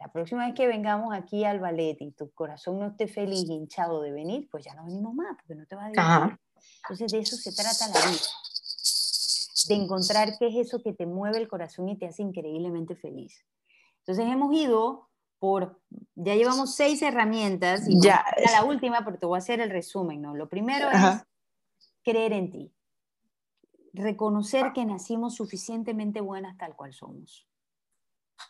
la 0.00 0.10
próxima 0.10 0.46
vez 0.46 0.54
que 0.54 0.66
vengamos 0.66 1.14
aquí 1.14 1.44
al 1.44 1.60
ballet 1.60 1.96
y 2.00 2.10
tu 2.12 2.30
corazón 2.32 2.78
no 2.78 2.86
esté 2.86 3.06
feliz, 3.06 3.48
hinchado 3.50 4.00
de 4.00 4.10
venir, 4.10 4.48
pues 4.50 4.64
ya 4.64 4.74
no 4.74 4.86
venimos 4.86 5.14
más, 5.14 5.36
porque 5.36 5.54
no 5.54 5.66
te 5.66 5.76
va 5.76 5.84
a 5.84 5.90
divertir. 5.90 6.38
Entonces 6.82 7.12
de 7.12 7.18
eso 7.18 7.36
se 7.36 7.52
trata 7.52 7.86
la 7.88 8.10
vida. 8.10 8.20
De 9.68 9.74
encontrar 9.74 10.38
qué 10.38 10.48
es 10.48 10.66
eso 10.66 10.82
que 10.82 10.94
te 10.94 11.04
mueve 11.04 11.36
el 11.36 11.48
corazón 11.48 11.90
y 11.90 11.98
te 11.98 12.06
hace 12.06 12.22
increíblemente 12.22 12.96
feliz. 12.96 13.44
Entonces 13.98 14.24
hemos 14.24 14.54
ido 14.54 15.10
por, 15.38 15.78
ya 16.14 16.34
llevamos 16.34 16.74
seis 16.74 17.02
herramientas 17.02 17.86
y 17.86 18.00
ya 18.00 18.24
la 18.52 18.64
última, 18.64 19.04
porque 19.04 19.18
te 19.18 19.26
voy 19.26 19.36
a 19.36 19.38
hacer 19.38 19.60
el 19.60 19.68
resumen, 19.68 20.22
¿no? 20.22 20.34
Lo 20.34 20.48
primero 20.48 20.90
es 20.90 21.22
creer 22.02 22.32
en 22.32 22.50
ti. 22.50 22.72
Reconocer 23.92 24.72
que 24.72 24.86
nacimos 24.86 25.34
suficientemente 25.34 26.22
buenas 26.22 26.56
tal 26.56 26.74
cual 26.74 26.94
somos. 26.94 27.49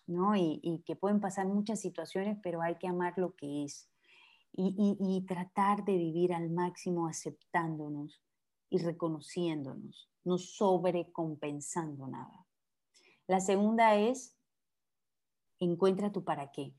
¿No? 0.06 0.36
Y, 0.36 0.82
que 0.86 0.96
pueden 0.96 1.20
pasar 1.20 1.46
muchas 1.46 1.80
situaciones, 1.80 2.38
pero 2.42 2.62
hay 2.62 2.76
que 2.76 2.88
amar 2.88 3.14
lo 3.16 3.34
que 3.34 3.64
es. 3.64 3.88
Y, 4.52 5.24
tratar 5.26 5.84
de 5.84 5.96
vivir 5.96 6.34
al 6.34 6.50
máximo 6.50 7.06
aceptándonos 7.06 8.20
y 8.68 8.78
reconociéndonos, 8.78 10.10
no 10.24 10.38
sobrecompensando 10.38 12.08
nada. 12.08 12.46
La 13.26 13.40
segunda 13.40 13.96
es, 13.96 14.36
encuentra 15.60 16.12
tu 16.12 16.24
para 16.24 16.50
qué. 16.50 16.74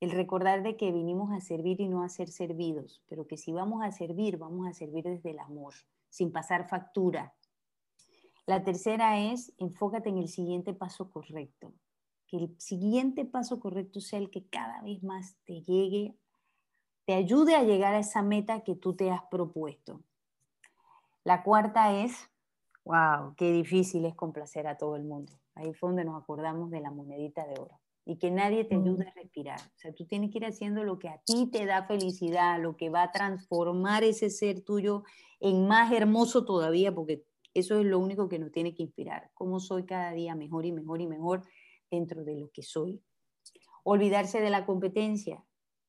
El 0.00 0.10
recordar 0.10 0.62
de 0.62 0.76
que 0.76 0.92
vinimos 0.92 1.32
a 1.32 1.40
servir 1.40 1.80
y 1.80 1.88
no 1.88 2.02
a 2.02 2.08
ser 2.08 2.28
servidos, 2.28 3.02
pero 3.08 3.26
que 3.26 3.36
si 3.36 3.52
vamos 3.52 3.82
a 3.82 3.92
servir, 3.92 4.36
vamos 4.36 4.66
a 4.66 4.74
servir 4.74 5.04
desde 5.04 5.30
el 5.30 5.38
amor, 5.38 5.74
sin 6.08 6.32
pasar 6.32 6.68
factura. 6.68 7.34
La 8.46 8.64
tercera 8.64 9.20
es, 9.20 9.54
enfócate 9.58 10.08
en 10.08 10.18
el 10.18 10.28
siguiente 10.28 10.74
paso 10.74 11.10
correcto 11.10 11.72
que 12.32 12.38
el 12.38 12.58
siguiente 12.58 13.26
paso 13.26 13.60
correcto 13.60 14.00
sea 14.00 14.18
el 14.18 14.30
que 14.30 14.46
cada 14.46 14.80
vez 14.80 15.02
más 15.02 15.36
te 15.44 15.60
llegue, 15.60 16.16
te 17.04 17.12
ayude 17.12 17.54
a 17.54 17.62
llegar 17.62 17.92
a 17.92 17.98
esa 17.98 18.22
meta 18.22 18.64
que 18.64 18.74
tú 18.74 18.96
te 18.96 19.10
has 19.10 19.22
propuesto. 19.30 20.00
La 21.24 21.42
cuarta 21.42 21.92
es, 22.02 22.30
wow, 22.86 23.34
qué 23.36 23.52
difícil 23.52 24.06
es 24.06 24.14
complacer 24.14 24.66
a 24.66 24.78
todo 24.78 24.96
el 24.96 25.04
mundo. 25.04 25.30
Ahí 25.54 25.74
fue 25.74 25.90
donde 25.90 26.06
nos 26.06 26.22
acordamos 26.22 26.70
de 26.70 26.80
la 26.80 26.90
monedita 26.90 27.46
de 27.46 27.60
oro. 27.60 27.78
Y 28.06 28.16
que 28.16 28.30
nadie 28.30 28.64
te 28.64 28.76
ayude 28.76 29.08
a 29.08 29.12
respirar. 29.12 29.60
O 29.60 29.78
sea, 29.78 29.92
tú 29.92 30.06
tienes 30.06 30.30
que 30.30 30.38
ir 30.38 30.46
haciendo 30.46 30.84
lo 30.84 30.98
que 30.98 31.10
a 31.10 31.18
ti 31.18 31.50
te 31.52 31.66
da 31.66 31.84
felicidad, 31.84 32.58
lo 32.62 32.78
que 32.78 32.88
va 32.88 33.02
a 33.02 33.12
transformar 33.12 34.04
ese 34.04 34.30
ser 34.30 34.62
tuyo 34.62 35.04
en 35.38 35.68
más 35.68 35.92
hermoso 35.92 36.46
todavía, 36.46 36.94
porque 36.94 37.26
eso 37.52 37.78
es 37.78 37.84
lo 37.84 37.98
único 37.98 38.30
que 38.30 38.38
nos 38.38 38.52
tiene 38.52 38.74
que 38.74 38.84
inspirar. 38.84 39.30
Cómo 39.34 39.60
soy 39.60 39.84
cada 39.84 40.12
día 40.12 40.34
mejor 40.34 40.64
y 40.64 40.72
mejor 40.72 41.02
y 41.02 41.06
mejor 41.06 41.42
dentro 41.92 42.24
de 42.24 42.34
lo 42.36 42.50
que 42.50 42.62
soy. 42.62 43.00
Olvidarse 43.84 44.40
de 44.40 44.50
la 44.50 44.64
competencia. 44.66 45.44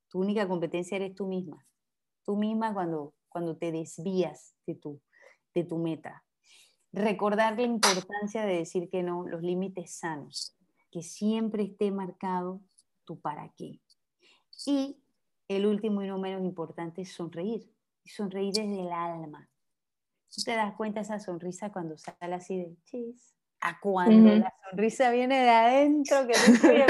Tu 0.09 0.19
única 0.19 0.47
competencia 0.47 0.97
eres 0.97 1.15
tú 1.15 1.25
misma. 1.25 1.65
Tú 2.23 2.35
misma 2.35 2.73
cuando, 2.73 3.15
cuando 3.29 3.57
te 3.57 3.71
desvías 3.71 4.55
de 4.67 4.75
tu, 4.75 5.01
de 5.55 5.63
tu 5.63 5.77
meta. 5.77 6.23
Recordar 6.91 7.55
la 7.55 7.63
importancia 7.63 8.45
de 8.45 8.57
decir 8.57 8.89
que 8.89 9.01
no, 9.01 9.25
los 9.25 9.41
límites 9.41 9.95
sanos. 9.95 10.55
que 10.91 11.01
siempre 11.01 11.63
esté 11.63 11.89
marcado 11.89 12.61
tu 13.03 13.19
para 13.19 13.51
qué. 13.57 13.81
Y 14.67 15.01
el 15.47 15.65
último 15.65 16.03
y 16.03 16.07
no 16.07 16.19
menos 16.19 16.43
importante 16.43 17.01
es 17.01 17.11
sonreír. 17.13 17.73
Sonreír 18.05 18.53
desde 18.53 18.81
el 18.81 18.91
alma. 18.91 19.49
Tú 20.29 20.41
te 20.43 20.51
das 20.51 20.75
cuenta 20.75 21.01
esa 21.01 21.19
sonrisa 21.19 21.71
cuando 21.71 21.97
sale 21.97 22.35
así 22.35 22.57
de 22.57 22.75
chis, 22.83 23.35
a 23.63 23.79
cuando 23.79 24.35
la 24.35 24.53
sonrisa 24.69 25.09
viene 25.09 25.41
de 25.41 25.49
adentro, 25.49 26.27
que 26.27 26.33
no 26.33 26.85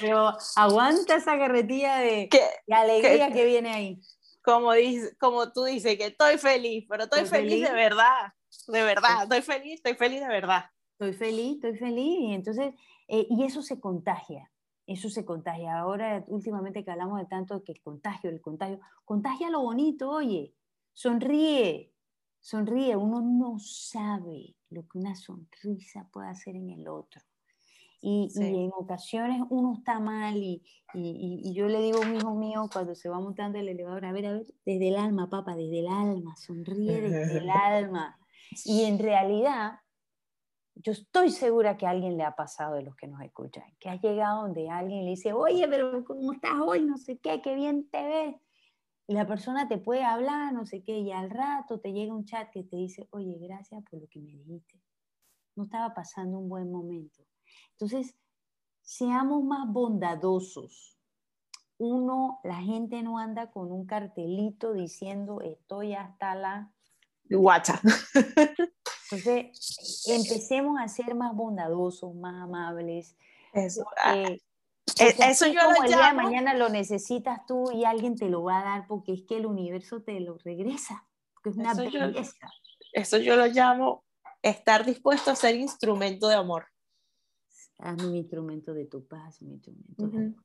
pero, 0.00 0.36
aguanta 0.56 1.14
esa 1.14 1.38
carretilla 1.38 1.98
de, 1.98 2.28
alegría 2.70 3.30
que, 3.30 3.44
viene 3.44 3.70
ahí. 3.70 4.00
Como, 4.44 4.72
dice, 4.72 5.16
como 5.18 5.52
tú 5.52 5.62
dices, 5.62 5.96
que 5.96 6.06
estoy 6.06 6.38
feliz, 6.38 6.84
pero 6.88 7.04
estoy, 7.04 7.24
feliz, 7.26 7.68
de 7.68 7.72
verdad, 7.72 8.32
de 8.66 8.82
verdad, 8.82 9.22
estoy 9.22 9.42
feliz, 9.42 9.74
estoy 9.74 9.94
feliz 9.94 10.20
de 10.20 10.26
verdad. 10.26 10.64
Estoy 10.98 11.12
feliz, 11.12 11.54
estoy 11.54 11.78
feliz, 11.78 12.18
y 12.18 12.34
entonces, 12.34 12.74
eh, 13.06 13.26
y 13.30 13.44
eso 13.44 13.62
se 13.62 13.78
contagia, 13.78 14.50
eso 14.88 15.08
se 15.08 15.24
contagia. 15.24 15.78
Ahora, 15.78 16.24
últimamente 16.26 16.84
que 16.84 16.90
hablamos 16.90 17.20
de 17.20 17.26
tanto 17.26 17.62
que 17.62 17.70
el 17.70 17.80
contagio, 17.80 18.28
el 18.28 18.40
contagio, 18.40 18.80
contagia 19.04 19.50
lo 19.50 19.60
bonito, 19.60 20.10
oye, 20.10 20.52
sonríe, 20.94 21.91
sonríe, 22.42 22.96
uno 22.96 23.22
no 23.22 23.58
sabe 23.58 24.54
lo 24.68 24.82
que 24.82 24.98
una 24.98 25.14
sonrisa 25.14 26.08
puede 26.12 26.28
hacer 26.28 26.56
en 26.56 26.70
el 26.70 26.88
otro. 26.88 27.22
Y, 28.04 28.28
en 28.34 28.72
ocasiones 28.76 29.42
uno 29.48 29.74
está 29.78 30.00
mal 30.00 30.36
y, 30.36 30.60
y, 30.92 31.54
yo 31.54 31.68
le 31.68 31.80
digo 31.80 31.98
a 31.98 32.00
un 32.00 32.16
hijo 32.16 32.34
mío 32.34 32.68
cuando 32.72 32.96
se 32.96 33.08
va 33.08 33.20
montando 33.20 33.60
el 33.60 33.68
elevador, 33.68 34.04
a 34.04 34.12
ver, 34.12 34.26
a 34.26 34.32
ver, 34.32 34.46
desde 34.66 34.88
el 34.88 34.96
alma, 34.96 35.30
papá, 35.30 35.54
desde 35.54 35.78
el 35.78 35.86
alma, 35.86 36.34
sonríe 36.34 37.00
desde 37.00 37.38
el 37.38 37.48
alma. 37.50 38.18
Y 38.64 38.82
en 38.84 38.98
realidad, 38.98 39.78
yo 40.74 40.90
estoy 40.90 41.30
segura 41.30 41.76
que 41.76 41.86
a 41.86 41.90
alguien 41.90 42.16
le 42.16 42.24
ha 42.24 42.34
pasado 42.34 42.74
de 42.74 42.82
los 42.82 42.96
que 42.96 43.06
nos 43.06 43.22
escuchan, 43.22 43.62
que 43.78 43.88
ha 43.88 44.00
llegado 44.00 44.42
donde 44.42 44.68
alguien 44.68 45.04
le 45.04 45.10
dice, 45.10 45.32
oye, 45.32 45.68
pero 45.68 46.04
¿cómo 46.04 46.32
estás 46.32 46.56
hoy? 46.60 46.82
No 46.82 46.98
sé 46.98 47.18
qué, 47.18 47.40
qué 47.40 47.54
bien 47.54 47.88
te 47.88 48.02
ves. 48.02 48.34
Y 49.06 49.14
la 49.14 49.26
persona 49.26 49.68
te 49.68 49.78
puede 49.78 50.04
hablar, 50.04 50.52
no 50.52 50.64
sé 50.64 50.82
qué, 50.82 50.98
y 50.98 51.10
al 51.12 51.30
rato 51.30 51.80
te 51.80 51.92
llega 51.92 52.14
un 52.14 52.24
chat 52.24 52.50
que 52.50 52.62
te 52.62 52.76
dice, 52.76 53.08
oye, 53.10 53.36
gracias 53.40 53.82
por 53.90 54.00
lo 54.00 54.08
que 54.08 54.20
me 54.20 54.30
dijiste. 54.30 54.80
No 55.56 55.64
estaba 55.64 55.92
pasando 55.92 56.38
un 56.38 56.48
buen 56.48 56.70
momento. 56.70 57.22
Entonces, 57.72 58.14
seamos 58.80 59.44
más 59.44 59.68
bondadosos. 59.70 60.98
Uno, 61.78 62.40
la 62.44 62.60
gente 62.62 63.02
no 63.02 63.18
anda 63.18 63.50
con 63.50 63.72
un 63.72 63.86
cartelito 63.86 64.72
diciendo, 64.72 65.40
estoy 65.40 65.94
hasta 65.94 66.34
la... 66.34 66.72
Guacha. 67.28 67.80
Entonces, 69.10 70.06
empecemos 70.06 70.80
a 70.80 70.88
ser 70.88 71.14
más 71.14 71.34
bondadosos, 71.34 72.14
más 72.14 72.42
amables. 72.42 73.16
Eso. 73.52 73.84
Eh, 74.14 74.40
eso 74.96 75.46
yo 75.46 75.60
como 75.60 75.84
el 75.84 75.88
día 75.88 76.08
de 76.08 76.14
mañana 76.14 76.54
lo 76.54 76.68
necesitas 76.68 77.46
tú 77.46 77.70
y 77.72 77.84
alguien 77.84 78.16
te 78.16 78.28
lo 78.28 78.42
va 78.42 78.60
a 78.60 78.64
dar 78.64 78.86
porque 78.86 79.12
es 79.12 79.22
que 79.22 79.36
el 79.36 79.46
universo 79.46 80.02
te 80.02 80.18
lo 80.20 80.38
regresa, 80.38 81.06
porque 81.34 81.50
es 81.50 81.56
una 81.56 81.74
belleza. 81.74 82.36
eso 82.92 83.18
yo 83.18 83.36
lo 83.36 83.46
llamo 83.46 84.04
estar 84.42 84.84
dispuesto 84.84 85.30
a 85.30 85.36
ser 85.36 85.54
instrumento 85.56 86.28
de 86.28 86.34
amor. 86.34 86.66
Hazme 87.78 88.08
mi 88.08 88.18
instrumento 88.18 88.74
de 88.74 88.86
tu 88.86 89.06
paz, 89.06 89.40
mi 89.42 89.52
instrumento 89.52 90.06
de 90.06 90.16
amor. 90.18 90.44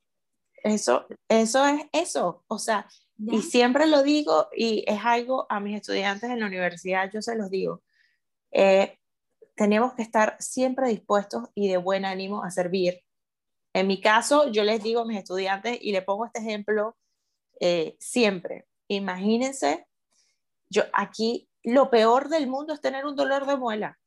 Eso, 0.64 1.06
eso 1.30 1.66
es 1.68 1.86
eso, 1.94 2.44
o 2.48 2.58
sea, 2.58 2.88
y 3.20 3.42
siempre 3.42 3.86
lo 3.88 4.02
digo 4.02 4.48
y 4.56 4.84
es 4.88 5.00
algo 5.04 5.46
a 5.50 5.60
mis 5.60 5.78
estudiantes 5.78 6.30
en 6.30 6.40
la 6.40 6.48
universidad, 6.48 7.12
yo 7.12 7.22
se 7.22 7.36
los 7.36 7.50
digo, 7.50 7.84
eh, 8.52 8.98
tenemos 9.56 9.94
que 9.94 10.02
estar 10.02 10.36
siempre 10.40 10.90
dispuestos 10.90 11.50
y 11.54 11.68
de 11.68 11.78
buen 11.78 12.06
ánimo 12.06 12.44
a 12.44 12.50
servir, 12.52 13.04
en 13.74 13.88
mi 13.88 14.01
caso, 14.01 14.49
yo 14.51 14.63
les 14.63 14.82
digo 14.82 15.01
a 15.01 15.05
mis 15.05 15.18
estudiantes 15.18 15.78
y 15.82 15.91
le 15.91 16.01
pongo 16.01 16.26
este 16.26 16.39
ejemplo 16.39 16.97
eh, 17.59 17.95
siempre. 17.99 18.68
Imagínense, 18.88 19.88
yo 20.70 20.84
aquí 20.93 21.49
lo 21.63 21.89
peor 21.89 22.30
del 22.30 22.47
mundo 22.47 22.74
es 22.74 22.82
tener 22.82 23.05
un 23.05 23.15
dolor 23.15 23.45
de 23.45 23.57
muela. 23.57 23.99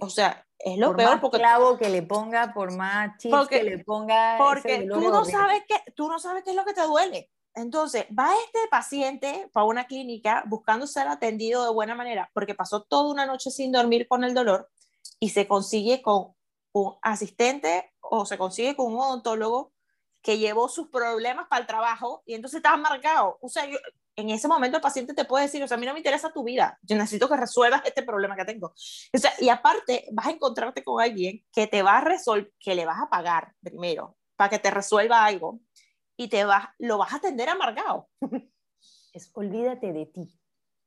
O 0.00 0.08
sea, 0.08 0.46
es 0.58 0.78
lo 0.78 0.94
peor 0.94 1.20
porque 1.20 1.38
clavo 1.38 1.76
que 1.76 1.88
le 1.88 2.02
ponga, 2.02 2.52
por 2.54 2.76
más 2.76 3.16
chips 3.18 3.48
que 3.48 3.64
le 3.64 3.78
ponga, 3.82 4.36
porque 4.38 4.86
tú 4.88 5.00
no 5.00 5.24
sabes 5.24 5.62
qué, 5.66 5.92
tú 5.96 6.08
no 6.08 6.20
sabes 6.20 6.44
qué 6.44 6.50
es 6.50 6.56
lo 6.56 6.64
que 6.64 6.74
te 6.74 6.82
duele. 6.82 7.30
Entonces, 7.54 8.06
va 8.18 8.30
este 8.46 8.60
paciente 8.70 9.50
para 9.52 9.66
una 9.66 9.86
clínica 9.86 10.44
buscando 10.46 10.86
ser 10.86 11.08
atendido 11.08 11.64
de 11.64 11.72
buena 11.72 11.94
manera, 11.94 12.30
porque 12.32 12.54
pasó 12.54 12.82
toda 12.82 13.10
una 13.10 13.26
noche 13.26 13.50
sin 13.50 13.72
dormir 13.72 14.06
con 14.08 14.24
el 14.24 14.34
dolor 14.34 14.70
y 15.18 15.30
se 15.30 15.46
consigue 15.46 16.00
con 16.00 16.34
un 16.72 16.96
asistente 17.02 17.91
o 18.02 18.26
se 18.26 18.36
consigue 18.36 18.76
con 18.76 18.92
un 18.92 19.00
odontólogo 19.00 19.72
que 20.20 20.38
llevó 20.38 20.68
sus 20.68 20.88
problemas 20.88 21.48
para 21.48 21.60
el 21.60 21.66
trabajo 21.66 22.22
y 22.26 22.34
entonces 22.34 22.58
estás 22.58 22.78
marcado. 22.78 23.38
O 23.40 23.48
sea, 23.48 23.64
en 24.16 24.30
ese 24.30 24.46
momento 24.46 24.76
el 24.76 24.82
paciente 24.82 25.14
te 25.14 25.24
puede 25.24 25.44
decir, 25.44 25.62
o 25.62 25.68
sea, 25.68 25.76
a 25.76 25.80
mí 25.80 25.86
no 25.86 25.92
me 25.92 25.98
interesa 25.98 26.32
tu 26.32 26.44
vida, 26.44 26.78
yo 26.82 26.96
necesito 26.96 27.28
que 27.28 27.36
resuelvas 27.36 27.82
este 27.84 28.02
problema 28.02 28.36
que 28.36 28.44
tengo. 28.44 28.68
O 29.12 29.18
sea, 29.18 29.32
y 29.40 29.48
aparte 29.48 30.06
vas 30.12 30.26
a 30.26 30.30
encontrarte 30.30 30.84
con 30.84 31.00
alguien 31.00 31.44
que 31.52 31.66
te 31.66 31.82
va 31.82 31.98
a 31.98 32.00
resolver, 32.02 32.52
que 32.60 32.74
le 32.74 32.84
vas 32.84 33.00
a 33.00 33.08
pagar 33.08 33.54
primero 33.60 34.16
para 34.36 34.50
que 34.50 34.58
te 34.58 34.70
resuelva 34.70 35.24
algo 35.24 35.60
y 36.16 36.28
te 36.28 36.44
vas, 36.44 36.68
lo 36.78 36.98
vas 36.98 37.12
a 37.12 37.16
atender 37.16 37.48
amargado. 37.48 38.08
Es 39.12 39.30
olvídate 39.34 39.92
de 39.92 40.06
ti. 40.06 40.40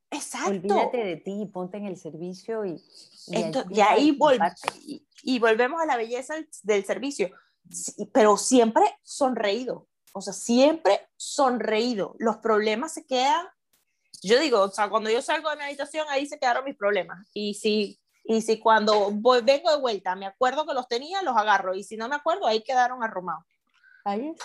Exacto. 0.10 0.50
Olvídate 0.50 0.98
de 0.98 1.18
ti 1.18 1.44
y 1.44 1.46
ponte 1.46 1.78
en 1.78 1.86
el 1.86 1.96
servicio 1.96 2.66
y, 2.66 2.82
y, 3.28 3.82
ahí 3.82 4.18
y, 4.84 5.06
volvemos 5.40 5.82
a 5.82 5.86
la 5.86 5.98
belleza 5.98 6.36
del, 6.64 6.86
servicio, 6.86 7.32
pero 8.14 8.38
siempre 8.38 8.84
sonreído, 9.04 9.88
o 10.14 10.22
sea, 10.22 10.34
siempre 10.34 11.08
sonreído. 11.16 12.16
Los 12.20 12.38
problemas 12.38 12.94
se 12.94 13.06
quedan, 13.06 13.46
yo 14.22 14.40
digo, 14.40 14.62
o 14.62 14.70
sea, 14.70 14.90
cuando 14.90 15.10
yo 15.10 15.22
salgo 15.22 15.50
de 15.50 15.58
mi 15.58 15.64
habitación, 15.64 16.06
ahí 16.10 16.26
se 16.28 16.40
quedaron 16.40 16.64
mis 16.64 16.76
problemas. 16.76 17.28
Y 17.34 17.56
si, 17.56 18.00
y 18.24 18.42
si 18.42 18.60
cuando 18.60 19.12
voy, 19.12 19.42
vengo 19.42 19.72
de 19.72 19.82
vuelta 19.82 20.16
me 20.16 20.26
acuerdo 20.26 20.66
que 20.66 20.74
los 20.74 20.88
tenía, 20.88 21.22
los 21.22 21.36
agarro, 21.36 21.76
y 21.76 21.84
si 21.84 21.98
no 21.98 22.08
me 22.08 22.16
acuerdo, 22.16 22.46
ahí 22.48 22.64
quedaron 22.64 23.04
arrumados. 23.04 23.46
Ahí 24.04 24.30
es. 24.30 24.42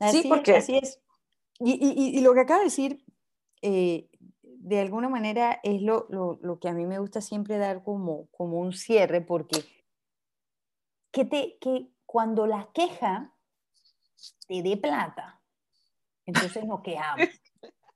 Así 0.00 0.22
sí, 0.22 0.28
porque... 0.28 0.56
así 0.56 0.78
es. 0.78 1.00
Y, 1.60 2.18
y, 2.18 2.20
lo 2.20 2.34
que 2.34 2.40
acaba 2.40 2.58
de 2.58 2.64
decir, 2.64 3.04
eh, 3.62 4.10
de 4.64 4.80
alguna 4.80 5.10
manera 5.10 5.60
es 5.62 5.82
lo, 5.82 6.08
que 6.60 6.68
a 6.68 6.72
mí 6.72 6.86
me 6.86 6.98
gusta 6.98 7.20
siempre 7.20 7.58
dar 7.58 7.84
como, 7.84 8.28
como 8.30 8.58
un 8.58 8.72
cierre, 8.72 9.20
porque 9.20 9.64
que, 11.14 11.24
te, 11.24 11.56
que 11.60 11.88
cuando 12.04 12.46
la 12.46 12.68
queja 12.74 13.32
te 14.46 14.62
dé 14.62 14.76
plata, 14.76 15.40
entonces 16.26 16.64
nos 16.64 16.80
quejamos. 16.82 17.28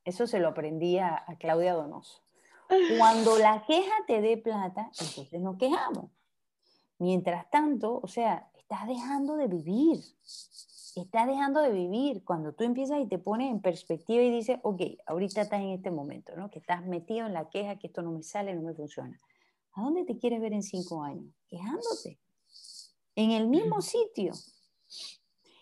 Eso 0.05 0.27
se 0.27 0.39
lo 0.39 0.49
aprendí 0.49 0.99
a, 0.99 1.25
Claudia 1.39 1.75
Donoso. 1.75 2.23
Cuando 2.97 3.37
la 3.39 3.65
queja 3.67 3.93
te 4.07 4.21
dé 4.21 4.39
plata, 4.39 4.91
entonces 5.01 5.41
nos 5.41 5.59
quejamos. 5.59 6.11
Mientras 6.99 7.51
tanto, 7.51 8.01
o 8.03 8.09
sea, 8.09 8.51
estás 8.55 8.87
dejando 8.87 9.37
de 9.37 9.49
vivir 9.49 10.01
estás 11.03 11.27
dejando 11.27 11.61
de 11.61 11.71
vivir. 11.71 12.25
Cuando 12.25 12.53
tú 12.53 12.65
empiezas 12.65 13.01
y 13.01 13.07
te 13.07 13.19
pones 13.19 13.51
en 13.51 13.61
perspectiva 13.61 14.23
y 14.23 14.31
dices, 14.31 14.59
ok, 14.63 14.81
ahorita 15.07 15.43
estás 15.43 15.61
en 15.61 15.71
este 15.71 15.91
momento, 15.91 16.37
¿no? 16.37 16.51
Que 16.51 16.59
estás 16.59 16.85
metido 16.85 17.27
en 17.27 17.35
la 17.35 17.49
queja, 17.49 17.79
que 17.79 17.87
esto 17.87 18.03
no 18.03 18.13
me 18.13 18.23
sale, 18.23 18.55
no 18.55 18.63
me 18.63 18.75
funciona. 18.75 19.19
¿A 19.73 19.83
dónde 19.83 20.05
te 20.05 20.19
quieres 20.19 20.41
ver 20.41 20.53
en 20.53 20.63
cinco 20.63 21.03
años? 21.03 21.33
Quejándote. 21.49 22.19
En 23.19 23.33
el 23.33 23.49
mismo 23.49 23.83
sitio. 23.83 24.33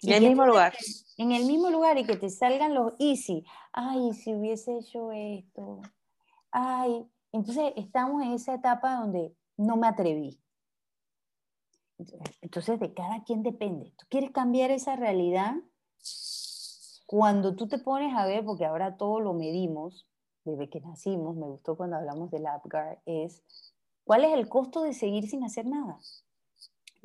En 0.02 0.12
el 0.12 0.28
mismo 0.28 0.44
lugar. 0.44 0.76
En 1.16 1.32
el 1.32 1.46
mismo 1.46 1.70
lugar 1.70 1.96
y 1.96 2.04
que 2.04 2.18
te 2.18 2.28
salgan 2.28 2.74
los 2.74 2.92
easy. 2.98 3.46
Ay, 3.72 4.12
si 4.12 4.34
hubiese 4.34 4.76
hecho 4.76 5.10
esto. 5.10 5.80
Ay, 6.50 7.08
entonces 7.32 7.72
estamos 7.76 8.22
en 8.22 8.32
esa 8.32 8.52
etapa 8.52 8.96
donde 8.96 9.34
no 9.56 9.78
me 9.78 9.86
atreví. 9.86 10.38
Entonces, 12.42 12.78
de 12.78 12.92
cada 12.92 13.24
quien 13.24 13.42
depende. 13.42 13.94
¿Tú 13.96 14.04
quieres 14.10 14.32
cambiar 14.32 14.70
esa 14.70 14.94
realidad? 14.94 15.54
Cuando 17.06 17.56
tú 17.56 17.68
te 17.68 17.78
pones 17.78 18.14
a 18.14 18.26
ver, 18.26 18.44
porque 18.44 18.66
ahora 18.66 18.98
todo 18.98 19.18
lo 19.20 19.32
medimos, 19.32 20.06
desde 20.44 20.68
que 20.68 20.82
nacimos, 20.82 21.34
me 21.36 21.46
gustó 21.46 21.74
cuando 21.74 21.96
hablamos 21.96 22.30
del 22.30 22.48
AppGuard, 22.48 22.98
es 23.06 23.42
cuál 24.04 24.26
es 24.26 24.34
el 24.34 24.46
costo 24.50 24.82
de 24.82 24.92
seguir 24.92 25.26
sin 25.26 25.42
hacer 25.42 25.64
nada, 25.64 25.98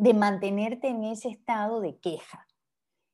de 0.01 0.15
mantenerte 0.15 0.87
en 0.87 1.03
ese 1.03 1.29
estado 1.29 1.79
de 1.79 1.95
queja, 1.99 2.47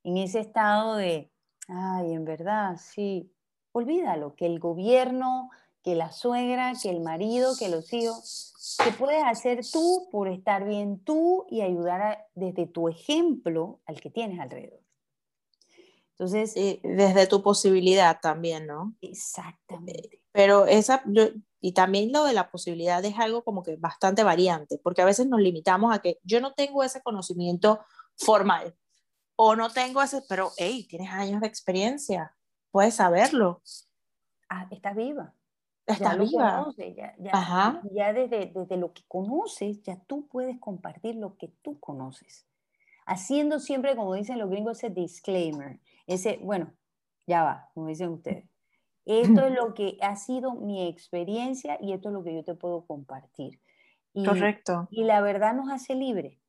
en 0.05 0.15
ese 0.15 0.39
estado 0.39 0.95
de, 0.95 1.29
ay, 1.67 2.13
en 2.13 2.23
verdad, 2.23 2.77
sí, 2.77 3.29
olvídalo, 3.73 4.35
que 4.35 4.45
el 4.45 4.57
gobierno, 4.57 5.49
que 5.83 5.95
la 5.95 6.13
suegra, 6.13 6.71
que 6.81 6.89
el 6.89 7.01
marido, 7.01 7.57
que 7.59 7.67
los 7.67 7.91
hijos, 7.91 8.53
¿Qué 8.83 8.91
puedes 8.91 9.23
hacer 9.23 9.61
tú 9.69 10.07
por 10.11 10.29
estar 10.29 10.65
bien 10.65 10.99
tú 10.99 11.45
y 11.49 11.61
ayudar 11.61 12.27
desde 12.35 12.67
tu 12.67 12.87
ejemplo 12.87 13.79
al 13.85 13.99
que 13.99 14.09
tienes 14.09 14.39
alrededor? 14.39 14.81
Entonces, 16.11 16.53
desde 16.83 17.27
tu 17.27 17.41
posibilidad 17.43 18.19
también, 18.21 18.65
¿no? 18.65 18.95
Exactamente. 19.01 20.21
Pero 20.31 20.65
esa, 20.65 21.03
yo 21.05 21.29
Y 21.59 21.73
también 21.73 22.11
lo 22.11 22.23
de 22.23 22.33
la 22.33 22.49
posibilidad 22.51 23.03
es 23.03 23.17
algo 23.17 23.43
como 23.43 23.63
que 23.63 23.75
bastante 23.77 24.23
variante, 24.23 24.79
porque 24.83 25.01
a 25.01 25.05
veces 25.05 25.27
nos 25.27 25.41
limitamos 25.41 25.93
a 25.93 25.99
que 25.99 26.19
yo 26.23 26.39
no 26.39 26.53
tengo 26.53 26.83
ese 26.83 27.01
conocimiento 27.01 27.79
formal 28.15 28.75
o 29.35 29.55
no 29.55 29.69
tengo 29.69 30.01
ese, 30.01 30.21
pero 30.27 30.51
hey, 30.57 30.85
tienes 30.89 31.11
años 31.11 31.41
de 31.41 31.47
experiencia, 31.47 32.35
puedes 32.71 32.95
saberlo. 32.95 33.61
Ah, 34.49 34.67
estás 34.71 34.95
viva. 34.95 35.33
Está 35.85 36.15
viva. 36.15 36.67
ya, 36.77 37.15
ya, 37.17 37.81
ya 37.91 38.13
desde, 38.13 38.51
desde 38.53 38.77
lo 38.77 38.93
que 38.93 39.03
conoces, 39.07 39.81
ya 39.83 39.97
tú 40.05 40.27
puedes 40.27 40.59
compartir 40.59 41.15
lo 41.15 41.37
que 41.37 41.47
tú 41.61 41.79
conoces. 41.79 42.45
Haciendo 43.05 43.59
siempre, 43.59 43.95
como 43.95 44.13
dicen 44.15 44.37
los 44.37 44.49
gringos, 44.49 44.83
ese 44.83 44.89
disclaimer, 44.89 45.79
ese, 46.07 46.39
bueno, 46.41 46.73
ya 47.25 47.43
va, 47.43 47.69
como 47.73 47.87
dicen 47.87 48.09
ustedes. 48.09 48.49
Esto 49.07 49.45
es 49.45 49.53
lo 49.55 49.73
que 49.73 49.97
ha 50.01 50.15
sido 50.15 50.53
mi 50.53 50.87
experiencia 50.87 51.77
y 51.81 51.93
esto 51.93 52.09
es 52.09 52.13
lo 52.13 52.23
que 52.23 52.35
yo 52.35 52.43
te 52.43 52.53
puedo 52.53 52.85
compartir. 52.85 53.59
Correcto. 54.13 54.87
Y 54.91 55.03
la 55.03 55.21
verdad 55.21 55.53
nos 55.53 55.71
hace 55.71 55.95
libre. 55.95 56.39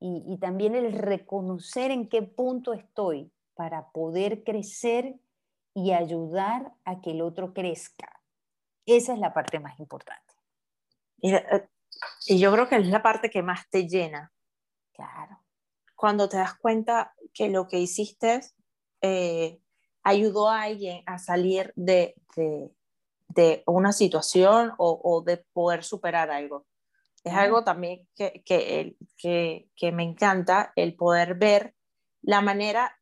Y, 0.00 0.22
y 0.26 0.38
también 0.38 0.74
el 0.74 0.92
reconocer 0.92 1.90
en 1.90 2.08
qué 2.08 2.22
punto 2.22 2.72
estoy 2.72 3.32
para 3.54 3.90
poder 3.90 4.44
crecer 4.44 5.18
y 5.74 5.92
ayudar 5.92 6.72
a 6.84 7.00
que 7.00 7.12
el 7.12 7.22
otro 7.22 7.52
crezca. 7.52 8.20
Esa 8.86 9.14
es 9.14 9.18
la 9.18 9.32
parte 9.32 9.58
más 9.58 9.78
importante. 9.80 10.34
Y, 11.18 11.34
eh, 11.34 11.68
y 12.26 12.38
yo 12.38 12.52
creo 12.52 12.68
que 12.68 12.76
es 12.76 12.86
la 12.86 13.02
parte 13.02 13.30
que 13.30 13.42
más 13.42 13.68
te 13.70 13.88
llena. 13.88 14.32
Claro. 14.92 15.40
Cuando 15.94 16.28
te 16.28 16.36
das 16.36 16.56
cuenta 16.56 17.14
que 17.32 17.48
lo 17.48 17.66
que 17.66 17.78
hiciste 17.78 18.40
eh, 19.00 19.60
ayudó 20.08 20.48
a 20.48 20.62
alguien 20.62 21.02
a 21.06 21.18
salir 21.18 21.72
de, 21.76 22.14
de, 22.36 23.62
una 23.66 23.92
situación 23.92 24.72
o, 24.78 25.00
o, 25.02 25.22
de 25.22 25.38
poder 25.52 25.84
superar 25.84 26.30
algo. 26.30 26.66
Es 27.24 27.34
algo 27.34 27.62
también 27.62 28.08
que, 28.14 28.42
que, 28.44 28.96
que, 29.16 29.68
que, 29.76 29.92
me 29.92 30.02
encanta, 30.02 30.72
el 30.76 30.94
poder 30.94 31.34
ver 31.34 31.74
la 32.22 32.40
manera 32.40 32.98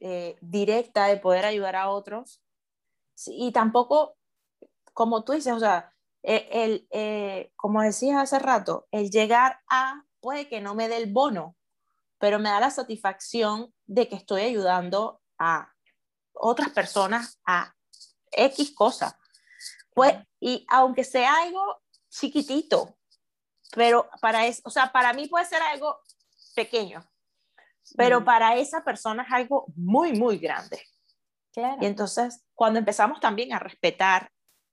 eh, 0.00 0.38
directa 0.40 1.06
de 1.06 1.18
poder 1.18 1.44
ayudar 1.44 1.76
a 1.76 1.90
otros 1.90 2.40
y 3.26 3.50
tampoco, 3.52 4.16
como 4.94 5.24
tú 5.24 5.32
dices, 5.32 5.52
o 5.52 5.58
sea, 5.58 5.92
e, 6.22 6.48
el, 6.52 6.88
eh, 6.92 7.52
como 7.56 7.82
decías 7.82 8.22
hace 8.22 8.38
rato, 8.38 8.86
el 8.92 9.10
llegar 9.10 9.60
a, 9.68 10.04
puede 10.20 10.48
que 10.48 10.60
no 10.60 10.74
me 10.74 10.88
dé 10.88 10.96
el 10.98 11.12
bono, 11.12 11.56
pero 12.18 12.38
me 12.38 12.50
da 12.50 12.60
la 12.60 12.70
satisfacción 12.70 13.72
de 13.86 14.08
que 14.08 14.16
estoy 14.16 14.42
ayudando 14.42 15.20
a 15.38 15.72
otras 16.32 16.70
personas 16.70 17.40
a 17.46 17.74
X 18.32 18.72
cosa. 18.74 19.18
Pues, 19.94 20.14
y 20.40 20.64
aunque 20.68 21.04
sea 21.04 21.34
algo 21.42 21.82
chiquitito, 22.08 22.96
pero 23.74 24.08
para 24.20 24.46
eso, 24.46 24.62
o 24.64 24.70
sea, 24.70 24.92
para 24.92 25.12
mí 25.12 25.28
puede 25.28 25.44
ser 25.44 25.62
algo 25.62 26.00
pequeño, 26.54 27.04
pero 27.96 28.24
para 28.24 28.56
esa 28.56 28.84
persona 28.84 29.22
es 29.22 29.32
algo 29.32 29.66
muy, 29.76 30.12
muy 30.12 30.38
grande. 30.38 30.82
Claro. 31.52 31.78
Y 31.80 31.86
entonces, 31.86 32.44
cuando 32.54 32.78
empezamos 32.78 33.20
también 33.20 33.52
a 33.52 33.58
respetar 33.58 34.30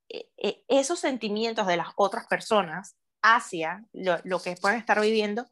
eh, 0.09 0.29
eh, 0.37 0.63
esos 0.67 0.99
sentimientos 0.99 1.65
de 1.65 1.77
las 1.77 1.89
otras 1.95 2.27
personas 2.27 2.95
hacia 3.21 3.83
lo, 3.91 4.19
lo, 4.23 4.39
que 4.39 4.55
pueden 4.55 4.77
estar 4.77 5.01
viviendo, 5.01 5.47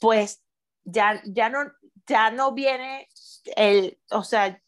pues 0.00 0.43
ya, 0.84 1.20
ya, 1.24 1.48
no, 1.48 1.72
ya 2.06 2.30
no 2.30 2.52
viene 2.52 3.08
el, 3.56 3.98
o 4.10 4.22
sea, 4.22 4.60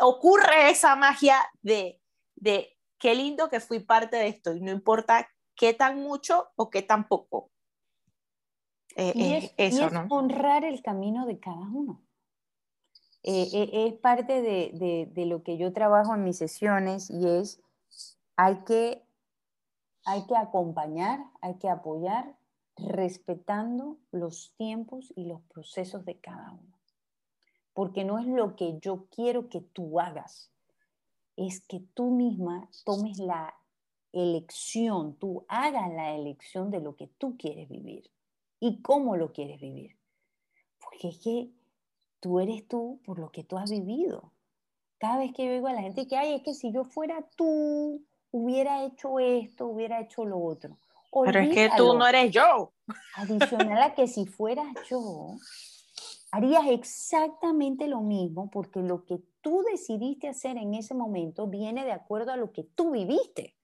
ocurre 0.00 0.70
esa 0.70 0.96
magia 0.96 1.38
de, 1.62 2.00
de 2.36 2.76
qué 2.98 3.14
lindo 3.14 3.48
que 3.48 3.60
fui 3.60 3.80
parte 3.80 4.16
de 4.16 4.28
esto 4.28 4.54
y 4.54 4.60
no 4.60 4.72
importa 4.72 5.28
qué 5.56 5.74
tan 5.74 6.00
mucho 6.00 6.48
o 6.56 6.70
qué 6.70 6.82
tan 6.82 7.08
poco. 7.08 7.50
Eh, 8.96 9.12
y 9.14 9.32
es, 9.34 9.54
eso, 9.56 9.90
¿no? 9.90 10.06
honrar 10.10 10.64
el 10.64 10.82
camino 10.82 11.26
de 11.26 11.38
cada 11.40 11.56
uno. 11.56 12.00
Eh, 13.22 13.48
eh, 13.52 13.86
es 13.86 13.94
parte 13.94 14.42
de, 14.42 14.70
de, 14.74 15.08
de, 15.10 15.26
lo 15.26 15.42
que 15.42 15.56
yo 15.56 15.72
trabajo 15.72 16.14
en 16.14 16.24
mis 16.24 16.36
sesiones 16.36 17.10
y 17.10 17.26
es, 17.26 17.60
hay 18.36 18.64
que, 18.64 19.02
hay 20.04 20.26
que 20.26 20.36
acompañar, 20.36 21.20
hay 21.40 21.54
que 21.58 21.70
apoyar, 21.70 22.36
respetando 22.76 23.98
los 24.10 24.52
tiempos 24.56 25.12
y 25.16 25.26
los 25.26 25.40
procesos 25.42 26.04
de 26.04 26.18
cada 26.18 26.52
uno. 26.52 26.78
Porque 27.72 28.04
no 28.04 28.18
es 28.18 28.26
lo 28.26 28.56
que 28.56 28.78
yo 28.80 29.06
quiero 29.10 29.48
que 29.48 29.60
tú 29.60 30.00
hagas, 30.00 30.50
es 31.36 31.60
que 31.60 31.80
tú 31.94 32.10
misma 32.10 32.68
tomes 32.84 33.18
la 33.18 33.54
elección, 34.12 35.16
tú 35.16 35.44
hagas 35.48 35.92
la 35.92 36.14
elección 36.14 36.70
de 36.70 36.80
lo 36.80 36.94
que 36.94 37.08
tú 37.18 37.36
quieres 37.36 37.68
vivir 37.68 38.10
y 38.60 38.80
cómo 38.80 39.16
lo 39.16 39.32
quieres 39.32 39.60
vivir. 39.60 39.96
Porque 40.80 41.08
es 41.08 41.18
que 41.18 41.50
tú 42.20 42.38
eres 42.38 42.66
tú 42.68 43.00
por 43.04 43.18
lo 43.18 43.30
que 43.30 43.42
tú 43.42 43.58
has 43.58 43.70
vivido. 43.70 44.32
Cada 44.98 45.18
vez 45.18 45.32
que 45.34 45.52
digo 45.52 45.66
a 45.66 45.72
la 45.72 45.82
gente 45.82 46.06
que, 46.06 46.16
ay, 46.16 46.34
es 46.34 46.42
que 46.42 46.54
si 46.54 46.72
yo 46.72 46.84
fuera 46.84 47.28
tú, 47.36 48.04
hubiera 48.30 48.84
hecho 48.84 49.18
esto, 49.18 49.66
hubiera 49.66 50.00
hecho 50.00 50.24
lo 50.24 50.38
otro. 50.38 50.78
Pero 51.24 51.40
es 51.40 51.54
que 51.54 51.70
tú 51.76 51.96
no 51.96 52.06
eres 52.06 52.30
yo. 52.30 52.72
Adicional 53.16 53.82
a 53.82 53.94
que 53.94 54.06
si 54.08 54.26
fueras 54.26 54.66
yo, 54.88 55.36
harías 56.32 56.66
exactamente 56.68 57.86
lo 57.86 58.00
mismo 58.00 58.50
porque 58.50 58.80
lo 58.80 59.04
que 59.04 59.22
tú 59.40 59.62
decidiste 59.70 60.28
hacer 60.28 60.56
en 60.56 60.74
ese 60.74 60.94
momento 60.94 61.46
viene 61.46 61.84
de 61.84 61.92
acuerdo 61.92 62.32
a 62.32 62.36
lo 62.36 62.52
que 62.52 62.64
tú 62.64 62.90
viviste. 62.90 63.56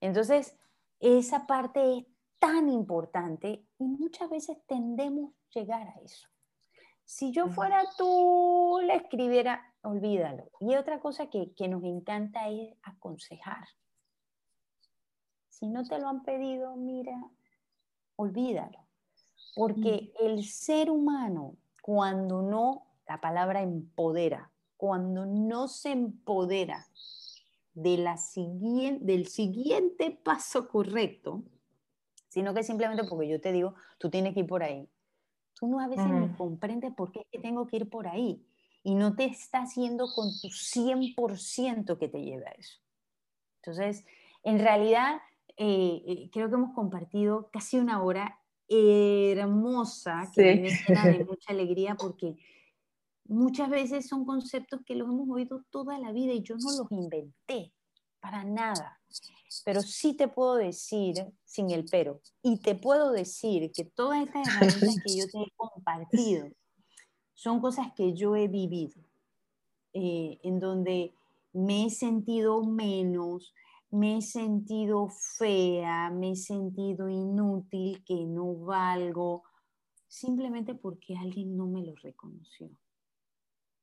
Entonces, 0.00 0.56
esa 1.00 1.46
parte 1.46 1.98
es 1.98 2.04
tan 2.38 2.68
importante 2.68 3.66
y 3.78 3.84
muchas 3.84 4.30
veces 4.30 4.56
tendemos 4.66 5.32
a 5.32 5.58
llegar 5.58 5.88
a 5.88 6.00
eso. 6.00 6.28
Si 7.04 7.32
yo 7.32 7.48
fuera 7.48 7.82
tú, 7.96 8.80
le 8.84 8.94
escribiera, 8.96 9.74
olvídalo. 9.82 10.50
Y 10.60 10.76
otra 10.76 11.00
cosa 11.00 11.30
que, 11.30 11.54
que 11.54 11.66
nos 11.66 11.82
encanta 11.82 12.48
es 12.48 12.74
aconsejar. 12.82 13.66
Si 15.58 15.66
no 15.66 15.82
te 15.82 15.98
lo 15.98 16.08
han 16.08 16.22
pedido, 16.22 16.76
mira, 16.76 17.20
olvídalo. 18.14 18.78
Porque 19.56 20.12
mm. 20.20 20.24
el 20.24 20.44
ser 20.44 20.88
humano, 20.88 21.56
cuando 21.82 22.42
no, 22.42 22.86
la 23.08 23.20
palabra 23.20 23.62
empodera, 23.62 24.52
cuando 24.76 25.26
no 25.26 25.66
se 25.66 25.90
empodera 25.90 26.86
de 27.74 27.98
la 27.98 28.18
siguiente, 28.18 29.04
del 29.04 29.26
siguiente 29.26 30.12
paso 30.12 30.68
correcto, 30.68 31.42
sino 32.28 32.54
que 32.54 32.62
simplemente 32.62 33.02
porque 33.02 33.28
yo 33.28 33.40
te 33.40 33.50
digo, 33.50 33.74
tú 33.98 34.10
tienes 34.10 34.34
que 34.34 34.40
ir 34.40 34.46
por 34.46 34.62
ahí. 34.62 34.88
Tú 35.54 35.66
no 35.66 35.80
a 35.80 35.88
veces 35.88 36.06
ni 36.06 36.28
comprendes 36.36 36.94
por 36.94 37.10
qué 37.10 37.24
tengo 37.42 37.66
que 37.66 37.78
ir 37.78 37.90
por 37.90 38.06
ahí 38.06 38.46
y 38.84 38.94
no 38.94 39.16
te 39.16 39.24
está 39.24 39.62
haciendo 39.62 40.06
con 40.14 40.28
tu 40.40 40.50
100% 40.50 41.98
que 41.98 42.08
te 42.08 42.22
lleve 42.22 42.46
a 42.46 42.52
eso. 42.52 42.78
Entonces, 43.56 44.06
en 44.44 44.60
realidad, 44.60 45.20
eh, 45.58 46.02
eh, 46.06 46.30
creo 46.32 46.48
que 46.48 46.54
hemos 46.54 46.74
compartido 46.74 47.50
casi 47.50 47.78
una 47.78 48.02
hora 48.02 48.40
hermosa, 48.70 50.30
que 50.34 50.56
me 50.56 50.70
llena 50.70 51.06
de 51.06 51.24
mucha 51.28 51.52
alegría 51.52 51.94
porque 51.94 52.36
muchas 53.24 53.70
veces 53.70 54.06
son 54.06 54.24
conceptos 54.24 54.80
que 54.84 54.94
los 54.94 55.08
hemos 55.08 55.28
oído 55.30 55.64
toda 55.70 55.98
la 55.98 56.12
vida 56.12 56.32
y 56.32 56.42
yo 56.42 56.56
no 56.56 56.70
los 56.76 56.90
inventé 56.90 57.72
para 58.20 58.44
nada. 58.44 59.00
Pero 59.64 59.82
sí 59.82 60.14
te 60.14 60.28
puedo 60.28 60.56
decir, 60.56 61.14
sin 61.44 61.70
el 61.70 61.86
pero, 61.90 62.20
y 62.42 62.58
te 62.58 62.74
puedo 62.74 63.12
decir 63.12 63.72
que 63.72 63.84
todas 63.84 64.26
estas 64.26 64.46
herramientas 64.48 64.96
que 65.04 65.16
yo 65.16 65.26
te 65.26 65.38
he 65.38 65.50
compartido 65.56 66.48
son 67.34 67.60
cosas 67.60 67.88
que 67.94 68.14
yo 68.14 68.36
he 68.36 68.48
vivido, 68.48 69.00
eh, 69.92 70.38
en 70.42 70.58
donde 70.58 71.14
me 71.52 71.86
he 71.86 71.90
sentido 71.90 72.62
menos, 72.64 73.54
me 73.90 74.18
he 74.18 74.22
sentido 74.22 75.08
fea, 75.08 76.10
me 76.10 76.32
he 76.32 76.36
sentido 76.36 77.08
inútil, 77.08 78.04
que 78.04 78.26
no 78.26 78.54
valgo, 78.54 79.44
simplemente 80.06 80.74
porque 80.74 81.16
alguien 81.16 81.56
no 81.56 81.66
me 81.66 81.84
lo 81.84 81.94
reconoció. 81.96 82.70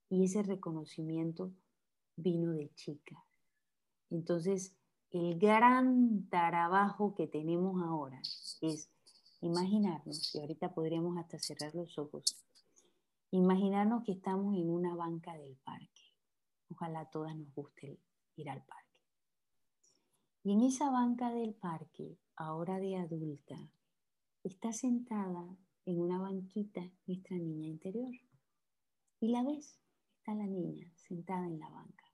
Y 0.10 0.26
ese 0.26 0.44
reconocimiento 0.44 1.52
vino 2.16 2.52
de 2.52 2.72
chica. 2.76 3.26
Entonces, 4.10 4.76
el 5.12 5.40
gran 5.40 6.28
trabajo 6.30 7.16
que 7.16 7.28
tenemos 7.28 7.82
ahora 7.82 8.22
es 8.62 8.90
imaginarnos, 9.42 10.34
y 10.36 10.40
ahorita 10.40 10.74
podríamos 10.74 11.18
hasta 11.18 11.40
cerrar 11.40 11.74
los 11.74 11.98
ojos, 11.98 12.24
imaginarnos 13.32 14.04
que 14.04 14.14
estamos 14.14 14.56
en 14.56 14.70
una 14.70 14.96
banca 14.96 15.34
del 15.34 15.56
parque. 15.58 16.14
Ojalá 16.70 17.02
a 17.02 17.10
todas 17.10 17.36
nos 17.36 17.54
guste 17.54 18.00
ir 18.36 18.50
al 18.50 18.64
parque. 18.64 18.85
Y 20.46 20.52
en 20.52 20.62
esa 20.62 20.92
banca 20.92 21.32
del 21.32 21.56
parque, 21.56 22.20
ahora 22.36 22.78
de 22.78 22.98
adulta, 22.98 23.58
está 24.44 24.72
sentada 24.74 25.58
en 25.88 26.00
una 26.00 26.20
banquita 26.20 26.88
nuestra 27.08 27.36
niña 27.36 27.66
interior. 27.66 28.14
Y 29.20 29.30
la 29.30 29.42
ves, 29.42 29.82
está 30.20 30.36
la 30.36 30.46
niña 30.46 30.88
sentada 30.94 31.48
en 31.48 31.58
la 31.58 31.68
banca. 31.70 32.06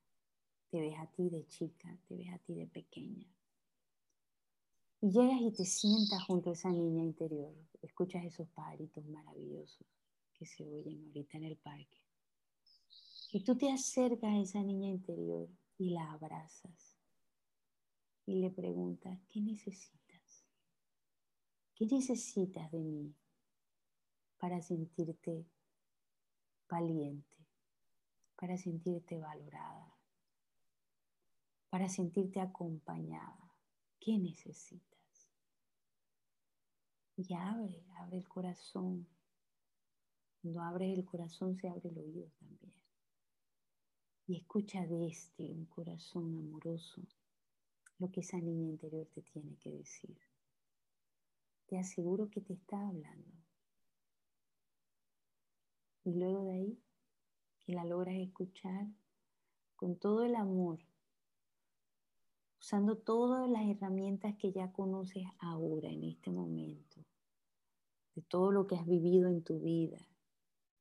te 0.70 0.80
ves 0.80 0.98
a 0.98 1.08
ti 1.08 1.30
de 1.30 1.46
chica, 1.48 1.94
te 2.08 2.16
ves 2.16 2.30
a 2.30 2.38
ti 2.38 2.54
de 2.54 2.68
pequeña. 2.68 3.28
Y 5.02 5.12
llegas 5.12 5.42
y 5.42 5.52
te 5.52 5.66
sientas 5.66 6.24
junto 6.24 6.52
a 6.52 6.54
esa 6.54 6.70
niña 6.70 7.04
interior, 7.04 7.54
escuchas 7.82 8.24
esos 8.24 8.48
pajaritos 8.52 9.06
maravillosos 9.08 9.88
que 10.34 10.46
se 10.46 10.64
oyen 10.64 11.04
ahorita 11.08 11.38
en 11.38 11.44
el 11.44 11.58
parque. 11.58 12.00
Y 13.34 13.44
tú 13.44 13.58
te 13.58 13.70
acercas 13.70 14.32
a 14.32 14.40
esa 14.40 14.64
niña 14.64 14.88
interior 14.88 15.50
y 15.78 15.90
la 15.90 16.14
abrazas 16.14 16.91
y 18.26 18.36
le 18.36 18.52
preguntas, 18.52 19.20
¿qué 19.30 19.42
necesitas? 19.42 20.46
¿Qué 21.76 21.86
necesitas 21.86 22.72
de 22.72 22.80
mí 22.80 23.16
para 24.38 24.62
sentirte 24.62 25.48
valiente, 26.70 27.38
para 28.36 28.58
sentirte 28.58 29.20
valorada, 29.20 29.98
para 31.70 31.90
sentirte 31.90 32.40
acompañada? 32.40 33.56
¿Qué 34.00 34.18
necesitas? 34.18 34.92
Y 37.18 37.34
abre, 37.34 37.84
abre 37.98 38.18
el 38.18 38.28
corazón. 38.28 39.08
Cuando 40.42 40.62
abres 40.62 40.98
el 40.98 41.06
corazón 41.06 41.56
se 41.56 41.68
abre 41.68 41.90
el 41.90 41.98
oído 41.98 42.28
también. 42.40 42.74
Y 44.28 44.38
escucha 44.38 44.86
de 44.86 45.08
este, 45.08 45.52
un 45.52 45.66
corazón 45.66 46.36
amoroso, 46.36 47.02
lo 48.02 48.12
que 48.12 48.22
esa 48.22 48.38
niña 48.40 48.68
interior 48.68 49.06
te 49.14 49.22
tiene 49.22 49.56
que 49.58 49.72
decir. 49.72 50.18
Te 51.68 51.78
aseguro 51.78 52.32
que 52.32 52.42
te 52.42 52.54
está 52.54 52.88
hablando. 52.88 53.32
Y 56.04 56.16
luego 56.16 56.44
de 56.46 56.54
ahí, 56.54 56.80
que 57.60 57.74
la 57.74 57.86
logras 57.86 58.16
escuchar 58.16 58.88
con 59.76 59.98
todo 59.98 60.24
el 60.24 60.36
amor, 60.36 60.80
usando 62.60 62.98
todas 62.98 63.48
las 63.48 63.68
herramientas 63.68 64.36
que 64.36 64.52
ya 64.52 64.72
conoces 64.72 65.24
ahora, 65.38 65.90
en 65.90 66.04
este 66.04 66.32
momento, 66.32 67.06
de 68.16 68.24
todo 68.24 68.52
lo 68.52 68.66
que 68.66 68.78
has 68.78 68.88
vivido 68.88 69.30
en 69.30 69.44
tu 69.44 69.60
vida 69.60 70.00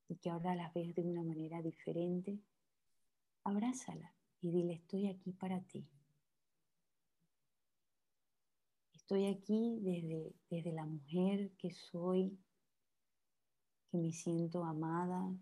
y 0.09 0.16
que 0.16 0.31
ahora 0.31 0.55
las 0.55 0.73
ves 0.73 0.95
de 0.95 1.03
una 1.03 1.23
manera 1.23 1.61
diferente, 1.61 2.41
abrázala 3.45 4.14
y 4.41 4.51
dile, 4.51 4.73
estoy 4.73 5.07
aquí 5.07 5.33
para 5.33 5.61
ti. 5.61 5.87
Estoy 9.11 9.27
aquí 9.27 9.81
desde, 9.81 10.33
desde 10.51 10.73
la 10.73 10.87
mujer 10.87 11.51
que 11.59 11.73
soy, 11.73 12.39
que 13.91 13.99
me 13.99 14.13
siento 14.13 14.63
amada, 14.63 15.37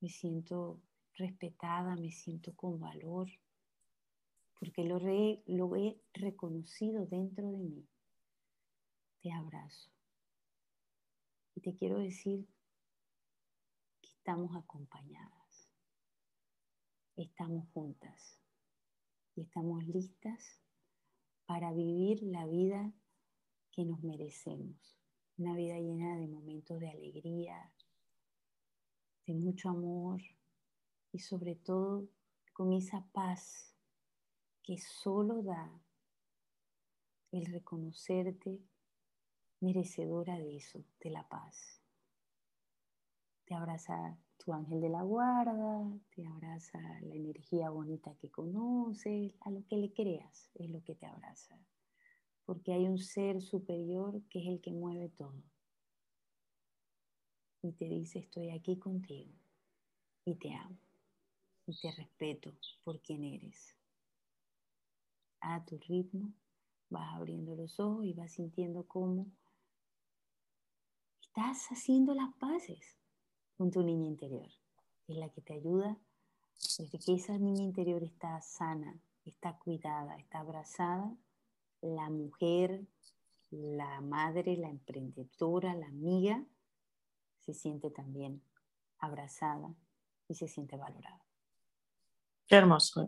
me 0.00 0.08
siento 0.08 0.80
respetada, 1.16 1.94
me 1.94 2.10
siento 2.10 2.56
con 2.56 2.80
valor, 2.80 3.28
porque 4.58 4.82
lo, 4.82 4.98
lo 4.98 5.76
he 5.76 6.00
reconocido 6.14 7.04
dentro 7.04 7.50
de 7.50 7.58
mí. 7.58 7.86
Te 9.20 9.30
abrazo. 9.30 9.90
Y 11.54 11.60
te 11.60 11.76
quiero 11.76 11.98
decir 11.98 12.48
que 14.00 14.08
estamos 14.08 14.56
acompañadas, 14.56 15.68
estamos 17.14 17.68
juntas 17.74 18.40
y 19.36 19.42
estamos 19.42 19.86
listas 19.86 20.61
para 21.52 21.70
vivir 21.70 22.22
la 22.22 22.46
vida 22.46 22.94
que 23.72 23.84
nos 23.84 24.02
merecemos. 24.02 24.98
Una 25.36 25.54
vida 25.54 25.78
llena 25.78 26.16
de 26.16 26.26
momentos 26.26 26.80
de 26.80 26.88
alegría, 26.88 27.70
de 29.26 29.34
mucho 29.34 29.68
amor 29.68 30.22
y 31.12 31.18
sobre 31.18 31.54
todo 31.54 32.08
con 32.54 32.72
esa 32.72 33.06
paz 33.12 33.76
que 34.62 34.78
solo 34.78 35.42
da 35.42 35.70
el 37.32 37.44
reconocerte 37.44 38.58
merecedora 39.60 40.38
de 40.38 40.56
eso, 40.56 40.82
de 41.00 41.10
la 41.10 41.28
paz. 41.28 41.82
Te 43.44 43.54
abraza 43.54 44.18
tu 44.44 44.52
ángel 44.52 44.80
de 44.80 44.88
la 44.88 45.02
guarda, 45.02 45.88
te 46.14 46.26
abraza 46.26 46.78
la 47.02 47.14
energía 47.14 47.70
bonita 47.70 48.14
que 48.16 48.30
conoces, 48.30 49.34
a 49.40 49.50
lo 49.50 49.64
que 49.66 49.76
le 49.76 49.92
creas 49.92 50.50
es 50.54 50.70
lo 50.70 50.82
que 50.82 50.94
te 50.94 51.06
abraza. 51.06 51.58
Porque 52.44 52.72
hay 52.72 52.86
un 52.86 52.98
ser 52.98 53.40
superior 53.40 54.20
que 54.28 54.40
es 54.40 54.48
el 54.48 54.60
que 54.60 54.72
mueve 54.72 55.10
todo. 55.10 55.42
Y 57.62 57.72
te 57.72 57.84
dice, 57.84 58.18
estoy 58.18 58.50
aquí 58.50 58.78
contigo 58.78 59.32
y 60.24 60.34
te 60.34 60.52
amo 60.52 60.78
y 61.66 61.78
te 61.80 61.92
respeto 61.92 62.52
por 62.82 63.00
quien 63.00 63.22
eres. 63.22 63.76
A 65.40 65.64
tu 65.64 65.78
ritmo 65.78 66.32
vas 66.90 67.14
abriendo 67.14 67.54
los 67.54 67.78
ojos 67.78 68.04
y 68.04 68.12
vas 68.12 68.32
sintiendo 68.32 68.86
cómo 68.86 69.26
estás 71.20 71.68
haciendo 71.68 72.14
las 72.14 72.34
paces 72.34 73.01
con 73.56 73.70
tu 73.70 73.82
niña 73.82 74.06
interior. 74.06 74.48
Es 75.08 75.16
la 75.16 75.28
que 75.30 75.40
te 75.40 75.54
ayuda 75.54 75.98
desde 76.78 76.98
que 76.98 77.14
esa 77.14 77.36
niña 77.38 77.62
interior 77.62 78.02
está 78.02 78.40
sana, 78.40 78.98
está 79.24 79.58
cuidada, 79.58 80.16
está 80.16 80.40
abrazada, 80.40 81.12
la 81.80 82.08
mujer, 82.08 82.82
la 83.50 84.00
madre, 84.00 84.56
la 84.56 84.68
emprendedora, 84.68 85.74
la 85.74 85.86
amiga, 85.86 86.42
se 87.40 87.52
siente 87.52 87.90
también 87.90 88.42
abrazada 88.98 89.74
y 90.28 90.34
se 90.34 90.48
siente 90.48 90.76
valorada. 90.76 91.22
Qué 92.46 92.56
hermoso, 92.56 93.06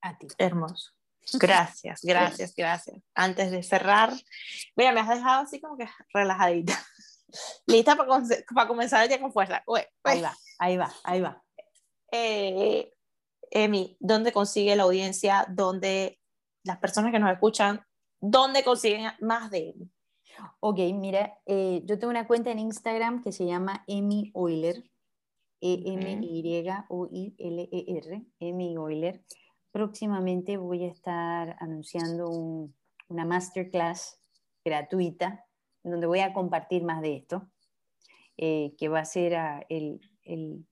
A 0.00 0.16
ti. 0.16 0.28
Hermoso. 0.38 0.92
Gracias, 1.34 2.02
gracias, 2.02 2.54
gracias. 2.56 3.02
Antes 3.14 3.50
de 3.50 3.62
cerrar, 3.62 4.12
mira, 4.76 4.92
me 4.92 5.00
has 5.00 5.08
dejado 5.08 5.42
así 5.42 5.60
como 5.60 5.76
que 5.76 5.88
relajadita. 6.14 6.74
Lista 7.66 7.96
para, 7.96 8.66
comenzar 8.68 9.02
el 9.02 9.08
día 9.08 9.20
con 9.20 9.32
fuerza. 9.32 9.62
Ahí 10.04 10.20
va, 10.22 10.34
ahí 10.58 10.76
va, 10.76 10.92
ahí 11.04 11.20
va. 11.20 11.42
Eh, 12.12 12.90
Emi, 13.50 13.96
¿dónde 14.00 14.32
consigue 14.32 14.76
la 14.76 14.84
audiencia? 14.84 15.46
¿Dónde 15.48 16.20
las 16.62 16.78
personas 16.78 17.12
que 17.12 17.18
nos 17.18 17.32
escuchan, 17.32 17.80
dónde 18.20 18.62
consiguen 18.64 19.10
más 19.20 19.50
de 19.50 19.70
Emi? 19.70 19.90
Ok, 20.60 20.78
mira, 20.94 21.38
eh, 21.46 21.82
yo 21.84 21.98
tengo 21.98 22.10
una 22.10 22.26
cuenta 22.26 22.50
en 22.50 22.58
Instagram 22.58 23.22
que 23.22 23.32
se 23.32 23.46
llama 23.46 23.84
Emi 23.86 24.30
Oiler, 24.34 24.84
E-M-Y-O-I-L-E-R, 25.60 26.86
Emi 28.40 28.76
Oiler. 28.76 29.24
Próximamente 29.72 30.58
voy 30.58 30.84
a 30.84 30.88
estar 30.88 31.56
anunciando 31.60 32.28
una 33.08 33.24
masterclass 33.24 34.20
gratuita 34.64 35.45
donde 35.90 36.06
voy 36.06 36.20
a 36.20 36.32
compartir 36.32 36.82
más 36.82 37.00
de 37.00 37.16
esto, 37.16 37.48
eh, 38.36 38.74
que 38.78 38.88
va 38.88 39.00
a, 39.00 39.04
ser 39.04 39.34
el, 39.68 40.00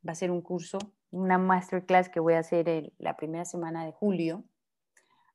va 0.07 0.13
a 0.13 0.15
ser 0.15 0.31
un 0.31 0.43
curso, 0.43 0.79
una 1.11 1.39
masterclass 1.39 2.09
que 2.09 2.21
voy 2.21 2.35
a 2.35 2.41
hacer 2.41 2.93
la 2.99 3.17
primera 3.17 3.45
semana 3.45 3.85
de 3.85 3.93
julio. 3.93 4.45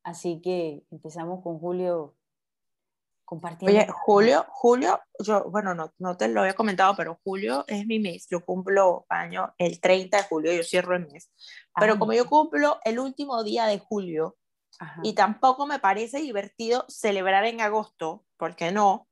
Así 0.04 0.42
que 0.42 0.86
empezamos 0.92 1.42
con 1.44 1.60
julio 1.60 2.16
compartiendo. 3.26 3.78
Oye, 3.78 3.88
julio, 3.92 4.46
julio, 4.50 5.00
yo, 5.20 5.50
bueno, 5.50 5.76
no, 5.76 5.94
no 6.00 6.18
te 6.18 6.28
lo 6.28 6.42
había 6.42 6.54
comentado, 6.54 6.96
pero 6.96 7.20
julio 7.24 7.64
es 7.68 7.86
mi 7.86 8.00
mes. 8.00 8.28
Yo 8.30 8.44
cumplo 8.44 9.06
año 9.10 9.54
el 9.58 9.80
30 9.80 10.18
de 10.18 10.24
julio, 10.24 10.54
yo 10.54 10.64
cierro 10.64 10.96
el 10.96 11.08
mes. 11.08 11.32
Pero 11.80 12.00
como 12.00 12.14
yo 12.14 12.26
cumplo 12.26 12.80
el 12.84 13.00
último 13.00 13.44
día 13.44 13.66
de 13.66 13.80
julio, 13.80 14.36
y 15.04 15.14
tampoco 15.14 15.66
me 15.66 15.80
parece 15.80 16.22
divertido 16.22 16.86
celebrar 16.88 17.46
en 17.46 17.62
agosto, 17.62 18.26
porque 18.38 18.72
no, 18.72 19.09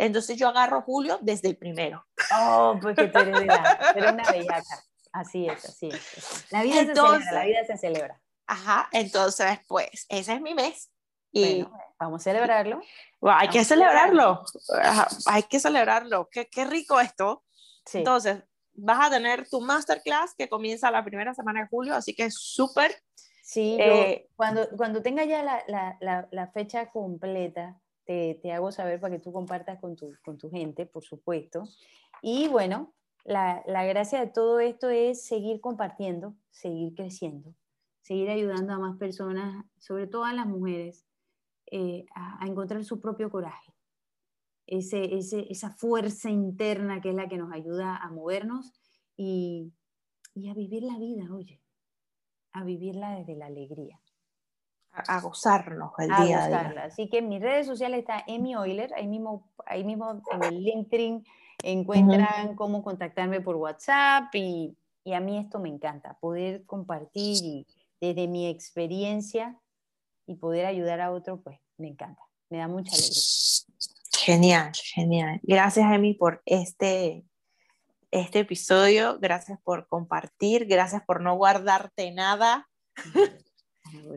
entonces 0.00 0.36
yo 0.38 0.48
agarro 0.48 0.82
julio 0.82 1.18
desde 1.20 1.48
el 1.48 1.56
primero. 1.56 2.06
Oh, 2.34 2.78
pues 2.80 2.96
que 2.96 3.08
tú 3.08 3.18
eres, 3.18 3.42
una 3.42 4.24
bellaca. 4.30 4.84
Así 5.12 5.46
es, 5.46 5.64
así 5.64 5.88
es. 5.88 6.46
La 6.50 6.62
vida 6.62 6.84
se 6.84 6.94
celebra, 6.94 7.32
la 7.32 7.44
vida 7.44 7.64
se 7.66 7.76
celebra. 7.76 8.22
Ajá, 8.46 8.88
entonces 8.92 9.58
pues 9.68 10.06
ese 10.08 10.34
es 10.34 10.40
mi 10.40 10.54
mes. 10.54 10.90
Y 11.32 11.66
vamos 11.98 12.22
a 12.22 12.24
celebrarlo. 12.24 12.80
hay 13.22 13.48
que 13.48 13.64
celebrarlo. 13.64 14.42
hay 15.26 15.42
que 15.44 15.60
celebrarlo. 15.60 16.28
Qué, 16.30 16.48
qué 16.48 16.64
rico 16.64 16.98
esto. 16.98 17.44
Entonces, 17.92 18.42
vas 18.72 19.06
a 19.06 19.10
tener 19.10 19.48
tu 19.48 19.60
masterclass 19.60 20.34
que 20.34 20.48
comienza 20.48 20.90
la 20.90 21.04
primera 21.04 21.34
semana 21.34 21.62
de 21.62 21.68
julio, 21.68 21.94
así 21.94 22.14
que 22.14 22.24
es 22.24 22.34
súper. 22.34 22.94
Sí, 23.42 23.76
eh, 23.80 24.28
cuando, 24.36 24.68
cuando 24.76 25.02
tenga 25.02 25.24
ya 25.24 25.42
la, 25.42 25.62
la, 26.00 26.28
la 26.30 26.46
fecha 26.52 26.90
completa, 26.90 27.80
te, 28.04 28.52
hago 28.52 28.72
saber 28.72 29.00
para 29.00 29.16
que 29.16 29.22
tú 29.22 29.32
compartas 29.32 29.78
con 29.80 29.96
tu, 29.96 30.12
con 30.24 30.38
tu 30.38 30.50
gente, 30.50 30.86
por 30.86 31.04
supuesto. 31.04 31.64
Y 32.22 32.48
bueno, 32.48 32.94
la, 33.24 33.62
la, 33.66 33.84
gracia 33.84 34.20
de 34.20 34.26
todo 34.26 34.60
esto 34.60 34.88
es 34.88 35.26
seguir 35.26 35.60
compartiendo, 35.60 36.36
seguir 36.50 36.94
creciendo, 36.94 37.54
seguir 38.02 38.30
ayudando 38.30 38.72
a 38.72 38.78
más 38.78 38.96
personas, 38.98 39.64
sobre 39.78 40.06
todo 40.06 40.24
a 40.24 40.32
las 40.32 40.46
mujeres, 40.46 41.06
eh, 41.72 42.04
a, 42.14 42.46
encontrar 42.46 42.84
su 42.84 43.00
propio 43.00 43.30
coraje, 43.30 43.72
ese, 44.66 45.16
ese, 45.16 45.46
esa 45.50 45.70
fuerza 45.70 46.28
interna 46.28 47.00
que 47.00 47.10
es 47.10 47.14
la 47.14 47.28
que 47.28 47.38
nos 47.38 47.52
ayuda 47.52 47.96
a 47.96 48.10
movernos 48.10 48.72
y, 49.16 49.72
y 50.34 50.48
a 50.48 50.54
vivir 50.54 50.82
la 50.82 50.98
vida, 50.98 51.32
oye. 51.32 51.62
a 52.52 52.64
vivirla 52.64 53.16
desde 53.16 53.36
la 53.36 53.46
alegría. 53.46 54.00
A, 54.92 55.20
gozarnos 55.20 55.92
el 55.98 56.08
día 56.08 56.44
a 56.44 56.48
día. 56.48 56.82
Así 56.84 57.08
que 57.08 57.18
en 57.18 57.28
mis 57.28 57.40
redes 57.40 57.66
sociales 57.66 58.00
está 58.00 58.24
Emi 58.26 58.54
Euler, 58.54 58.92
ahí 58.94 59.06
mismo, 59.06 59.48
ahí 59.66 59.84
mismo 59.84 60.20
en 60.32 60.44
el 60.44 60.62
LinkedIn 60.62 61.24
encuentran 61.62 62.54
cómo 62.56 62.82
contactarme 62.82 63.40
por 63.40 63.56
WhatsApp 63.56 64.34
y, 64.34 64.76
y, 65.04 65.12
a 65.12 65.20
mí 65.20 65.38
esto 65.38 65.58
me 65.58 65.68
encanta, 65.68 66.14
poder 66.20 66.64
compartir 66.64 67.36
y 67.44 67.66
desde 68.00 68.28
mi 68.28 68.48
experiencia 68.48 69.56
y 70.26 70.36
poder 70.36 70.66
ayudar 70.66 71.00
a 71.00 71.10
otro, 71.10 71.40
pues 71.40 71.58
me 71.76 71.88
encanta, 71.88 72.22
me 72.48 72.58
da 72.58 72.68
mucha 72.68 72.92
alegría. 72.94 73.20
Genial, 74.18 74.72
genial. 74.74 75.40
Gracias, 75.42 75.92
Emi, 75.92 76.14
por 76.14 76.42
este, 76.44 77.24
este 78.10 78.40
episodio. 78.40 79.18
Gracias 79.18 79.58
por 79.62 79.86
compartir. 79.86 80.66
Gracias 80.66 81.02
por 81.04 81.20
no 81.20 81.36
guardarte 81.36 82.10
nada. 82.12 82.68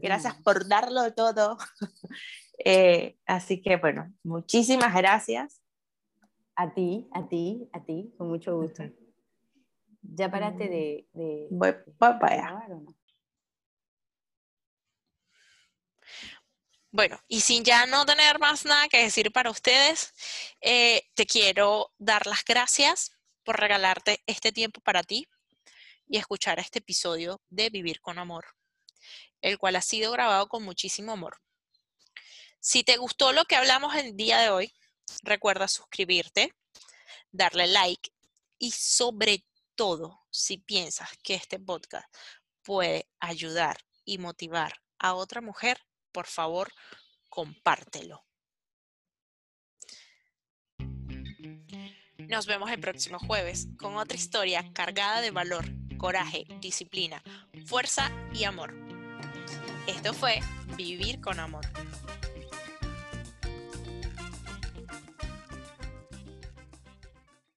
Gracias 0.01 0.35
por 0.43 0.67
darlo 0.67 1.13
todo. 1.13 1.57
Eh, 2.65 3.17
así 3.25 3.63
que, 3.63 3.77
bueno, 3.77 4.13
muchísimas 4.21 4.93
gracias. 4.93 5.59
A 6.55 6.71
ti, 6.71 7.09
a 7.11 7.27
ti, 7.27 7.67
a 7.73 7.83
ti, 7.83 8.13
con 8.15 8.29
mucho 8.29 8.55
gusto. 8.55 8.83
¿Ya 10.03 10.29
paraste 10.29 10.69
de...? 10.69 11.07
de 11.13 11.47
voy, 11.49 11.73
para 11.97 12.27
allá. 12.27 12.67
Bueno, 16.91 17.19
y 17.27 17.41
sin 17.41 17.63
ya 17.63 17.87
no 17.87 18.05
tener 18.05 18.37
más 18.37 18.65
nada 18.65 18.87
que 18.87 19.01
decir 19.01 19.31
para 19.31 19.49
ustedes, 19.49 20.13
eh, 20.61 21.09
te 21.15 21.25
quiero 21.25 21.91
dar 21.97 22.27
las 22.27 22.45
gracias 22.45 23.17
por 23.43 23.59
regalarte 23.59 24.21
este 24.27 24.51
tiempo 24.51 24.79
para 24.79 25.01
ti 25.01 25.27
y 26.07 26.17
escuchar 26.17 26.59
este 26.59 26.79
episodio 26.79 27.41
de 27.49 27.71
Vivir 27.71 27.99
con 27.99 28.19
Amor, 28.19 28.45
el 29.43 29.59
cual 29.59 29.75
ha 29.75 29.81
sido 29.81 30.11
grabado 30.11 30.47
con 30.47 30.63
muchísimo 30.63 31.11
amor. 31.11 31.37
Si 32.59 32.83
te 32.83 32.97
gustó 32.97 33.33
lo 33.33 33.45
que 33.45 33.57
hablamos 33.57 33.93
el 33.95 34.15
día 34.15 34.39
de 34.39 34.49
hoy, 34.49 34.73
recuerda 35.21 35.67
suscribirte, 35.67 36.55
darle 37.31 37.67
like 37.67 38.11
y 38.57 38.71
sobre 38.71 39.45
todo, 39.75 40.21
si 40.31 40.57
piensas 40.57 41.09
que 41.23 41.35
este 41.35 41.59
podcast 41.59 42.07
puede 42.63 43.09
ayudar 43.19 43.77
y 44.05 44.17
motivar 44.17 44.81
a 44.97 45.13
otra 45.13 45.41
mujer, 45.41 45.77
por 46.13 46.25
favor, 46.25 46.71
compártelo. 47.27 48.23
Nos 52.17 52.45
vemos 52.45 52.71
el 52.71 52.79
próximo 52.79 53.19
jueves 53.19 53.67
con 53.77 53.97
otra 53.97 54.15
historia 54.17 54.71
cargada 54.73 55.19
de 55.19 55.31
valor, 55.31 55.65
coraje, 55.97 56.45
disciplina, 56.61 57.21
fuerza 57.65 58.09
y 58.33 58.45
amor. 58.45 58.92
Esto 59.87 60.13
fue 60.13 60.39
Vivir 60.77 61.19
con 61.19 61.39
Amor. 61.39 61.65